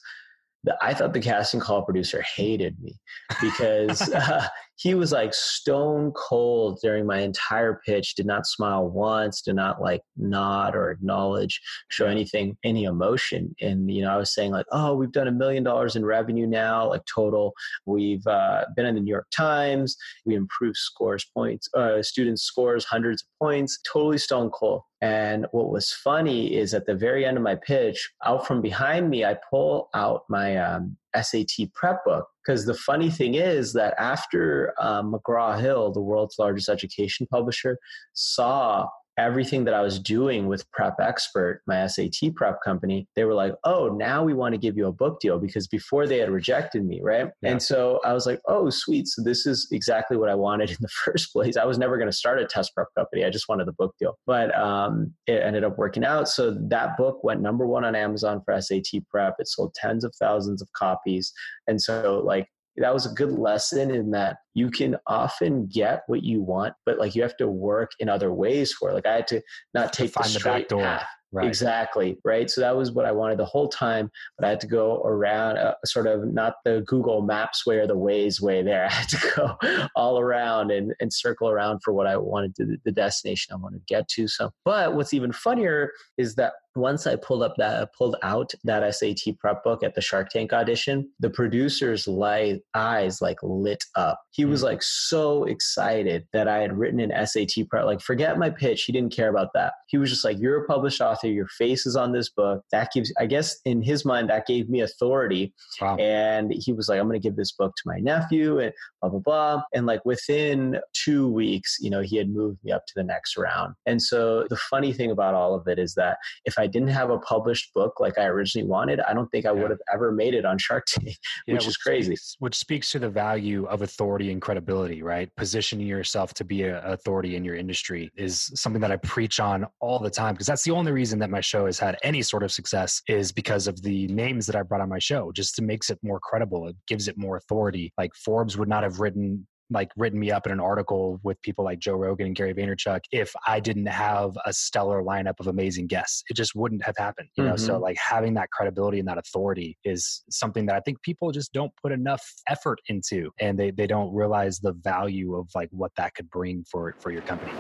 that 0.65 0.77
I 0.83 0.95
thought 0.95 1.13
the 1.13 1.21
casting 1.21 1.61
call 1.61 1.83
producer 1.83 2.23
hated 2.23 2.81
me 2.81 2.99
because 3.41 4.01
uh, 4.13 4.47
he 4.79 4.95
was 4.95 5.11
like 5.11 5.35
stone 5.35 6.13
cold 6.13 6.79
during 6.81 7.05
my 7.05 7.19
entire 7.19 7.81
pitch, 7.85 8.15
did 8.15 8.27
not 8.27 8.47
smile 8.47 8.89
once, 8.89 9.43
did 9.43 9.57
not 9.57 9.83
like 9.83 10.03
nod 10.17 10.77
or 10.77 10.93
acknowledge, 10.93 11.61
show 11.89 12.07
anything, 12.07 12.57
any 12.63 12.85
emotion. 12.85 13.55
And, 13.61 13.91
you 13.91 14.03
know, 14.03 14.11
I 14.11 14.17
was 14.17 14.33
saying 14.33 14.53
like, 14.53 14.67
oh, 14.71 14.95
we've 14.95 15.11
done 15.11 15.27
a 15.27 15.33
million 15.33 15.65
dollars 15.65 15.97
in 15.97 16.05
revenue 16.05 16.47
now, 16.47 16.89
like 16.89 17.03
total. 17.13 17.55
We've 17.87 18.25
uh, 18.29 18.67
been 18.77 18.87
in 18.87 18.95
the 18.95 19.01
New 19.01 19.11
York 19.11 19.27
Times. 19.35 19.97
We 20.25 20.37
improved 20.37 20.77
scores 20.77 21.27
points, 21.35 21.69
uh, 21.75 22.01
students 22.01 22.43
scores 22.43 22.85
hundreds 22.85 23.23
of 23.23 23.29
points, 23.45 23.81
totally 23.93 24.19
stone 24.19 24.51
cold. 24.51 24.83
And 25.01 25.47
what 25.53 25.71
was 25.71 25.93
funny 25.93 26.57
is 26.57 26.73
at 26.75 26.87
the 26.87 26.95
very 26.95 27.25
end 27.25 27.37
of 27.37 27.43
my 27.43 27.55
pitch, 27.57 28.11
out 28.25 28.47
from 28.47 28.61
behind 28.61 29.11
me, 29.11 29.25
I 29.25 29.39
pull 29.51 29.91
out 29.95 30.23
my 30.29 30.57
um, 30.57 30.97
SAT 31.21 31.73
prep 31.75 32.05
book. 32.05 32.29
Because 32.49 32.65
the 32.65 32.73
funny 32.73 33.11
thing 33.11 33.35
is 33.35 33.75
that 33.75 33.95
after 33.99 34.73
um, 34.81 35.13
McGraw 35.13 35.61
Hill, 35.61 35.93
the 35.93 36.01
world's 36.01 36.39
largest 36.39 36.71
education 36.71 37.27
publisher, 37.31 37.77
saw 38.15 38.89
everything 39.19 39.65
that 39.65 39.75
I 39.75 39.83
was 39.83 39.99
doing 39.99 40.47
with 40.47 40.71
Prep 40.71 41.01
Expert, 41.01 41.63
my 41.67 41.87
SAT 41.87 42.35
prep 42.37 42.63
company, 42.65 43.09
they 43.17 43.25
were 43.25 43.35
like, 43.35 43.55
oh, 43.65 43.89
now 43.89 44.23
we 44.23 44.33
want 44.33 44.55
to 44.55 44.59
give 44.59 44.77
you 44.77 44.87
a 44.87 44.93
book 44.93 45.21
deal 45.21 45.39
because 45.39 45.67
before 45.67 46.07
they 46.07 46.19
had 46.19 46.31
rejected 46.31 46.85
me, 46.85 47.01
right? 47.03 47.29
Yeah. 47.43 47.51
And 47.51 47.63
so 47.63 48.01
I 48.05 48.13
was 48.13 48.27
like, 48.27 48.41
oh, 48.47 48.71
sweet. 48.71 49.09
So 49.09 49.23
this 49.23 49.45
is 49.45 49.69
exactly 49.73 50.17
what 50.17 50.31
I 50.31 50.37
wanted 50.37 50.71
in 50.71 50.77
the 50.81 50.89
first 51.05 51.33
place. 51.33 51.57
I 51.57 51.65
was 51.65 51.79
never 51.79 51.97
going 51.99 52.09
to 52.09 52.17
start 52.17 52.41
a 52.41 52.47
test 52.47 52.75
prep 52.75 52.89
company. 52.97 53.25
I 53.25 53.31
just 53.31 53.49
wanted 53.49 53.67
the 53.67 53.73
book 53.73 53.95
deal. 53.99 54.17
But 54.25 54.57
um, 54.57 55.13
it 55.27 55.43
ended 55.43 55.65
up 55.65 55.77
working 55.77 56.05
out. 56.05 56.29
So 56.29 56.57
that 56.69 56.97
book 56.97 57.23
went 57.25 57.41
number 57.41 57.67
one 57.67 57.85
on 57.85 57.97
Amazon 57.97 58.41
for 58.45 58.59
SAT 58.61 59.03
prep. 59.11 59.35
It 59.41 59.49
sold 59.49 59.75
tens 59.75 60.05
of 60.05 60.15
thousands 60.19 60.63
of 60.63 60.73
copies. 60.73 61.33
And 61.67 61.81
so, 61.81 62.23
like, 62.25 62.47
that 62.81 62.95
was 62.95 63.07
a 63.07 63.15
good 63.15 63.33
lesson 63.33 63.91
in 63.91 64.11
that 64.13 64.39
you 64.55 64.71
can 64.71 64.97
often 65.07 65.67
get 65.67 66.03
what 66.07 66.23
you 66.23 66.43
want, 66.43 66.75
but 66.87 66.99
like 66.99 67.15
you 67.15 67.23
have 67.23 67.37
to 67.39 67.49
work 67.49 67.91
in 67.99 68.09
other 68.09 68.33
ways 68.33 68.73
for 68.73 68.91
it. 68.91 68.95
Like 68.95 69.07
I 69.07 69.17
had 69.17 69.27
to 69.29 69.43
not 69.75 69.93
take 69.93 70.13
to 70.15 70.23
the, 70.23 70.39
the 70.39 70.45
back 70.45 70.69
door. 70.69 70.83
Path. 70.83 71.07
Right. 71.31 71.47
Exactly. 71.47 72.17
Right. 72.25 72.49
So 72.49 72.63
that 72.63 72.75
was 72.75 72.93
what 72.93 73.05
I 73.05 73.13
wanted 73.13 73.39
the 73.39 73.45
whole 73.45 73.69
time, 73.69 74.11
but 74.39 74.47
I 74.47 74.51
had 74.51 74.61
to 74.61 74.67
go 74.67 75.03
around 75.03 75.59
uh, 75.59 75.75
sort 75.85 76.07
of 76.07 76.25
not 76.25 76.55
the 76.65 76.83
Google 76.87 77.21
Maps 77.21 77.67
way 77.67 77.77
or 77.77 77.87
the 77.87 77.97
Waze 77.97 78.41
way 78.41 78.63
there. 78.63 78.87
I 78.91 78.93
had 78.93 79.09
to 79.11 79.33
go 79.37 79.57
all 79.95 80.19
around 80.19 80.71
and, 80.71 80.95
and 81.01 81.13
circle 81.13 81.51
around 81.51 81.81
for 81.85 81.93
what 81.93 82.07
I 82.07 82.17
wanted 82.17 82.55
to, 82.57 82.79
the 82.83 82.93
destination 82.93 83.53
I 83.53 83.57
wanted 83.59 83.87
to 83.87 83.95
get 83.95 84.09
to. 84.09 84.27
So, 84.27 84.51
but 84.65 84.95
what's 84.95 85.13
even 85.13 85.33
funnier 85.33 85.93
is 86.17 86.35
that 86.37 86.55
once 86.75 87.07
I 87.07 87.17
pulled 87.17 87.43
up 87.43 87.55
that 87.59 87.91
pulled 87.97 88.17
out 88.23 88.53
that 88.65 88.95
SAT 88.95 89.39
prep 89.39 89.63
book 89.65 89.83
at 89.83 89.95
the 89.95 90.01
Shark 90.01 90.29
Tank 90.31 90.53
audition, 90.53 91.11
the 91.21 91.31
producer's 91.31 92.07
light 92.07 92.61
eyes 92.75 93.21
like 93.21 93.39
lit 93.43 93.85
up. 93.95 94.21
He 94.31 94.45
was 94.45 94.61
mm. 94.61 94.65
like 94.65 94.83
so 94.83 95.45
excited 95.45 96.27
that 96.33 96.49
I 96.49 96.59
had 96.59 96.77
written 96.77 97.01
an 97.01 97.27
SAT 97.27 97.69
prep. 97.69 97.85
Like, 97.85 98.01
forget 98.01 98.39
my 98.39 98.51
pitch. 98.51 98.85
He 98.85 98.93
didn't 98.93 99.15
care 99.15 99.29
about 99.29 99.49
that. 99.55 99.75
He 99.89 99.99
was 99.99 100.11
just 100.11 100.25
like, 100.25 100.39
"You're 100.39 100.65
a 100.65 100.67
published 100.67 101.01
author. 101.01 101.29
Your 101.29 101.49
face 101.49 101.87
is 101.87 101.97
on 101.97 102.13
this 102.13 102.29
book." 102.31 102.63
That 102.73 102.93
gives, 102.93 103.13
I 103.19 103.27
guess, 103.27 103.59
in 103.65 103.83
his 103.83 104.05
mind, 104.05 104.31
that 104.31 104.47
gave 104.47 104.69
me 104.69 104.81
authority. 104.81 105.55
Wow. 105.81 105.97
And 105.97 106.53
he 106.55 106.73
was 106.73 106.89
like, 106.89 107.01
"I'm 107.01 107.09
going 107.09 107.21
to 107.21 107.27
give 107.27 107.37
this 107.37 107.53
book 107.53 107.75
to 107.77 107.83
my 107.87 107.99
nephew," 107.99 108.59
and 108.59 108.73
blah 109.01 109.11
blah 109.11 109.21
blah. 109.21 109.63
And 109.75 109.87
like 109.87 110.05
within 110.05 110.79
two 110.93 111.29
weeks, 111.29 111.77
you 111.81 111.91
know, 111.91 112.01
he 112.01 112.17
had 112.17 112.31
moved 112.31 112.59
me 112.65 112.73
up 112.73 112.87
to 112.87 112.93
the 112.97 113.05
next 113.05 113.37
round. 113.37 113.75
And 113.87 114.01
so 114.01 114.47
the 114.49 114.57
funny 114.57 114.93
thing 114.93 115.11
about 115.11 115.35
all 115.35 115.55
of 115.55 115.67
it 115.67 115.79
is 115.79 115.95
that 115.95 116.19
if 116.45 116.58
I 116.59 116.67
didn't 116.67 116.89
have 116.89 117.11
a 117.11 117.19
published 117.19 117.73
book 117.75 118.01
like 118.01 118.19
I 118.19 118.25
originally 118.25 118.69
wanted, 118.69 119.01
I 119.01 119.15
don't 119.15 119.29
think 119.29 119.47
I 119.47 119.53
yeah. 119.53 119.63
would 119.63 119.71
have 119.71 119.81
ever 119.93 120.13
made 120.13 120.35
it 120.35 120.45
on 120.45 120.59
Shark 120.59 120.87
Tank, 120.87 121.07
yeah, 121.47 121.55
which, 121.55 121.63
which, 121.63 121.69
is 121.69 121.77
crazy. 121.77 122.17
Speaks, 122.17 122.37
which 122.39 122.57
speaks 122.57 122.91
to 122.93 122.99
the 122.99 123.09
value 123.09 123.67
of 123.67 123.83
authority 123.83 124.33
and 124.33 124.43
credibility, 124.43 125.03
right? 125.03 125.31
Positioning 125.37 125.87
yourself 125.87 126.35
to 126.35 126.45
be 126.45 126.65
an 126.65 126.77
authority 126.85 127.37
in 127.37 127.45
your 127.45 127.55
industry 127.55 128.11
is 128.17 128.51
something 128.55 128.81
that 128.81 128.91
I 128.91 128.97
preach 128.97 129.41
on 129.41 129.67
all 129.81 129.99
the 129.99 130.11
time 130.11 130.35
because 130.35 130.47
that's 130.47 130.65
the 130.65 130.73
only 130.73 130.93
reason 130.93 131.19
that 131.21 131.31
my 131.31 131.41
show 131.41 131.67
has 131.67 131.79
had 131.79 131.97
any 132.03 132.23
sort 132.23 132.43
of 132.43 132.51
success 132.51 133.01
is 133.09 133.31
because 133.33 133.67
of 133.67 133.81
the 133.83 134.09
names 134.09 134.47
that 134.47 134.57
I 134.57 134.63
brought 134.63 134.81
on 134.81 134.89
my 134.89 134.99
show. 134.99 135.31
Just 135.33 135.55
to 135.57 135.63
makes 135.63 135.91
it 135.91 135.99
more 136.03 136.19
credible, 136.19 136.67
it 136.67 136.77
gives 136.89 137.07
it 137.07 137.17
more 137.17 137.37
authority. 137.37 137.93
Like 137.97 138.13
Forbes 138.17 138.57
would 138.57 138.69
not 138.69 138.83
have 138.83 138.99
written 138.99 139.47
like 139.71 139.91
written 139.97 140.19
me 140.19 140.31
up 140.31 140.47
in 140.47 140.53
an 140.53 140.61
article 140.61 141.21
with 141.23 141.41
people 141.43 141.65
like 141.65 141.79
Joe 141.79 141.95
Rogan 141.95 142.27
and 142.27 142.37
Gary 142.37 142.55
Vaynerchuk 142.55 143.01
if 143.13 143.33
I 143.47 143.61
didn't 143.61 143.87
have 143.87 144.37
a 144.45 144.53
stellar 144.53 145.03
lineup 145.03 145.35
of 145.41 145.47
amazing 145.47 145.87
guests. 145.87 146.23
It 146.31 146.35
just 146.35 146.55
wouldn't 146.55 146.85
have 146.85 146.97
happened. 146.97 147.29
You 147.37 147.45
know, 147.45 147.53
mm-hmm. 147.53 147.67
so 147.67 147.79
like 147.79 147.97
having 147.97 148.35
that 148.35 148.51
credibility 148.51 148.99
and 148.99 149.09
that 149.09 149.19
authority 149.19 149.77
is 149.85 150.23
something 150.31 150.67
that 150.67 150.77
I 150.77 150.81
think 150.81 151.03
people 151.03 151.31
just 151.33 151.53
don't 151.53 151.73
put 151.83 151.93
enough 151.93 152.25
effort 152.49 152.81
into 152.89 153.31
and 153.41 153.59
they, 153.59 153.71
they 153.71 153.87
don't 153.87 154.15
realize 154.15 154.59
the 154.59 154.73
value 154.73 155.37
of 155.37 155.49
like 155.55 155.69
what 155.71 155.93
that 155.97 156.15
could 156.15 156.31
bring 156.31 156.65
for 156.71 156.95
for 156.99 157.11
your 157.11 157.23
company. 157.23 157.53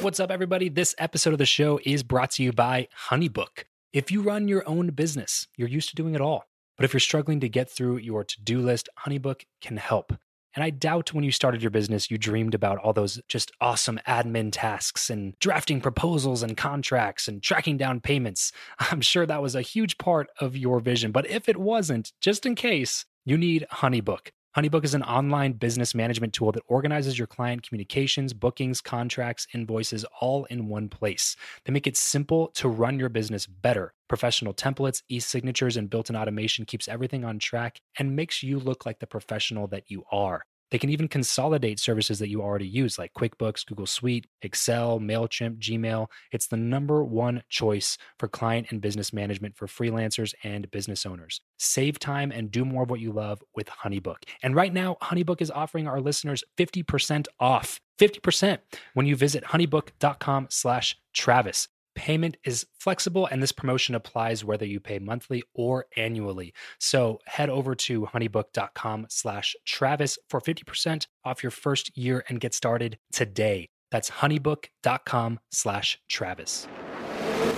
What's 0.00 0.20
up 0.20 0.30
everybody? 0.30 0.68
This 0.68 0.94
episode 0.98 1.32
of 1.32 1.38
the 1.38 1.46
show 1.46 1.78
is 1.84 2.02
brought 2.02 2.32
to 2.32 2.42
you 2.42 2.52
by 2.52 2.88
Honeybook. 3.10 3.64
If 3.92 4.10
you 4.10 4.22
run 4.22 4.48
your 4.48 4.66
own 4.66 4.88
business, 4.88 5.48
you're 5.56 5.68
used 5.68 5.90
to 5.90 5.94
doing 5.94 6.14
it 6.14 6.20
all. 6.20 6.44
But 6.76 6.84
if 6.84 6.94
you're 6.94 7.00
struggling 7.00 7.40
to 7.40 7.48
get 7.48 7.70
through 7.70 7.98
your 7.98 8.24
to-do 8.24 8.60
list, 8.60 8.88
Honeybook 9.06 9.42
can 9.60 9.76
help. 9.76 10.14
And 10.54 10.62
I 10.62 10.70
doubt 10.70 11.14
when 11.14 11.24
you 11.24 11.32
started 11.32 11.62
your 11.62 11.70
business, 11.70 12.10
you 12.10 12.18
dreamed 12.18 12.54
about 12.54 12.78
all 12.78 12.92
those 12.92 13.20
just 13.28 13.52
awesome 13.60 13.98
admin 14.06 14.50
tasks 14.52 15.08
and 15.10 15.38
drafting 15.38 15.80
proposals 15.80 16.42
and 16.42 16.56
contracts 16.56 17.28
and 17.28 17.42
tracking 17.42 17.76
down 17.76 18.00
payments. 18.00 18.52
I'm 18.78 19.00
sure 19.00 19.26
that 19.26 19.42
was 19.42 19.54
a 19.54 19.62
huge 19.62 19.98
part 19.98 20.28
of 20.38 20.56
your 20.56 20.80
vision. 20.80 21.12
But 21.12 21.28
if 21.28 21.48
it 21.48 21.56
wasn't, 21.56 22.12
just 22.20 22.44
in 22.44 22.54
case, 22.54 23.06
you 23.24 23.38
need 23.38 23.66
Honeybook. 23.70 24.30
Honeybook 24.54 24.84
is 24.84 24.92
an 24.92 25.02
online 25.04 25.52
business 25.52 25.94
management 25.94 26.34
tool 26.34 26.52
that 26.52 26.62
organizes 26.66 27.16
your 27.18 27.26
client 27.26 27.62
communications, 27.62 28.34
bookings, 28.34 28.82
contracts, 28.82 29.46
invoices 29.54 30.04
all 30.20 30.44
in 30.44 30.68
one 30.68 30.90
place. 30.90 31.36
They 31.64 31.72
make 31.72 31.86
it 31.86 31.96
simple 31.96 32.48
to 32.48 32.68
run 32.68 32.98
your 32.98 33.08
business 33.08 33.46
better. 33.46 33.94
Professional 34.08 34.52
templates, 34.52 35.02
e 35.08 35.20
signatures, 35.20 35.78
and 35.78 35.88
built 35.88 36.10
in 36.10 36.16
automation 36.16 36.66
keeps 36.66 36.86
everything 36.86 37.24
on 37.24 37.38
track 37.38 37.80
and 37.98 38.14
makes 38.14 38.42
you 38.42 38.58
look 38.58 38.84
like 38.84 38.98
the 38.98 39.06
professional 39.06 39.68
that 39.68 39.84
you 39.90 40.04
are. 40.12 40.44
They 40.72 40.78
can 40.78 40.88
even 40.88 41.06
consolidate 41.06 41.78
services 41.78 42.18
that 42.18 42.30
you 42.30 42.40
already 42.40 42.66
use, 42.66 42.98
like 42.98 43.12
QuickBooks, 43.12 43.66
Google 43.66 43.84
Suite, 43.84 44.26
Excel, 44.40 44.98
MailChimp, 44.98 45.58
Gmail. 45.58 46.06
It's 46.32 46.46
the 46.46 46.56
number 46.56 47.04
one 47.04 47.42
choice 47.50 47.98
for 48.18 48.26
client 48.26 48.68
and 48.70 48.80
business 48.80 49.12
management 49.12 49.54
for 49.54 49.66
freelancers 49.66 50.32
and 50.42 50.70
business 50.70 51.04
owners. 51.04 51.42
Save 51.58 51.98
time 51.98 52.32
and 52.32 52.50
do 52.50 52.64
more 52.64 52.84
of 52.84 52.90
what 52.90 53.00
you 53.00 53.12
love 53.12 53.42
with 53.54 53.68
Honeybook. 53.68 54.22
And 54.42 54.56
right 54.56 54.72
now, 54.72 54.96
Honeybook 55.02 55.42
is 55.42 55.50
offering 55.50 55.86
our 55.86 56.00
listeners 56.00 56.42
50% 56.56 57.26
off. 57.38 57.78
50% 58.00 58.58
when 58.94 59.04
you 59.04 59.14
visit 59.14 59.44
honeybook.com 59.44 60.46
slash 60.48 60.96
Travis. 61.12 61.68
Payment 61.94 62.36
is 62.44 62.66
flexible, 62.78 63.26
and 63.26 63.42
this 63.42 63.52
promotion 63.52 63.94
applies 63.94 64.44
whether 64.44 64.66
you 64.66 64.80
pay 64.80 64.98
monthly 64.98 65.42
or 65.54 65.86
annually. 65.96 66.54
So 66.78 67.20
head 67.26 67.50
over 67.50 67.74
to 67.74 68.06
honeybook.com 68.06 69.06
slash 69.10 69.54
Travis 69.66 70.18
for 70.28 70.40
50% 70.40 71.06
off 71.24 71.42
your 71.42 71.50
first 71.50 71.96
year 71.96 72.24
and 72.28 72.40
get 72.40 72.54
started 72.54 72.98
today. 73.12 73.68
That's 73.90 74.10
honeybook.com 74.10 75.40
slash 75.50 75.98
Travis. 76.08 76.66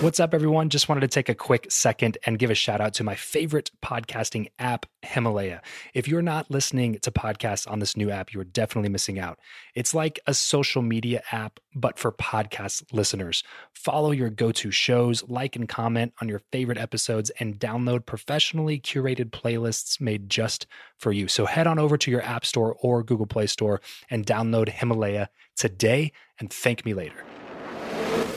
What's 0.00 0.20
up, 0.20 0.35
everyone? 0.35 0.68
Just 0.70 0.88
wanted 0.88 1.00
to 1.02 1.09
take 1.09 1.28
a 1.28 1.35
quick 1.35 1.70
second 1.70 2.18
and 2.26 2.38
give 2.38 2.50
a 2.50 2.54
shout 2.54 2.80
out 2.80 2.94
to 2.94 3.04
my 3.04 3.14
favorite 3.14 3.70
podcasting 3.83 4.48
app, 4.59 4.87
Himalaya. 5.02 5.62
If 5.94 6.09
you're 6.09 6.20
not 6.20 6.50
listening 6.50 6.98
to 6.98 7.11
podcasts 7.11 7.70
on 7.70 7.78
this 7.78 7.96
new 7.96 8.11
app, 8.11 8.33
you're 8.35 8.44
definitely 8.44 8.90
missing 8.90 9.18
out. 9.18 9.38
It's 9.74 9.94
like 9.94 10.20
a 10.26 10.35
social 10.35 10.83
media 10.83 11.22
app, 11.33 11.59
but 11.74 11.98
for 11.98 12.12
podcast 12.12 12.85
listeners. 12.92 13.44
Follow 13.72 14.11
your 14.11 14.30
go 14.30 14.52
to 14.52 14.70
shows, 14.70 15.22
like 15.28 15.57
and 15.57 15.68
comment 15.68 16.12
on 16.20 16.28
your 16.28 16.42
favorite 16.52 16.78
episodes, 16.78 17.30
and 17.38 17.59
download 17.59 18.04
professionally 18.04 18.80
curated 18.80 19.30
playlists 19.30 20.00
made 20.00 20.28
just 20.28 20.66
for 20.98 21.12
you. 21.12 21.28
So 21.28 21.46
head 21.46 21.66
on 21.66 21.78
over 21.78 21.96
to 21.96 22.11
your 22.11 22.22
App 22.22 22.44
Store 22.44 22.76
or 22.80 23.02
Google 23.04 23.26
Play 23.26 23.46
Store 23.46 23.80
and 24.11 24.26
download 24.26 24.68
Himalaya 24.68 25.30
today 25.57 26.12
and 26.38 26.52
thank 26.52 26.85
me 26.85 26.94
later 26.94 27.24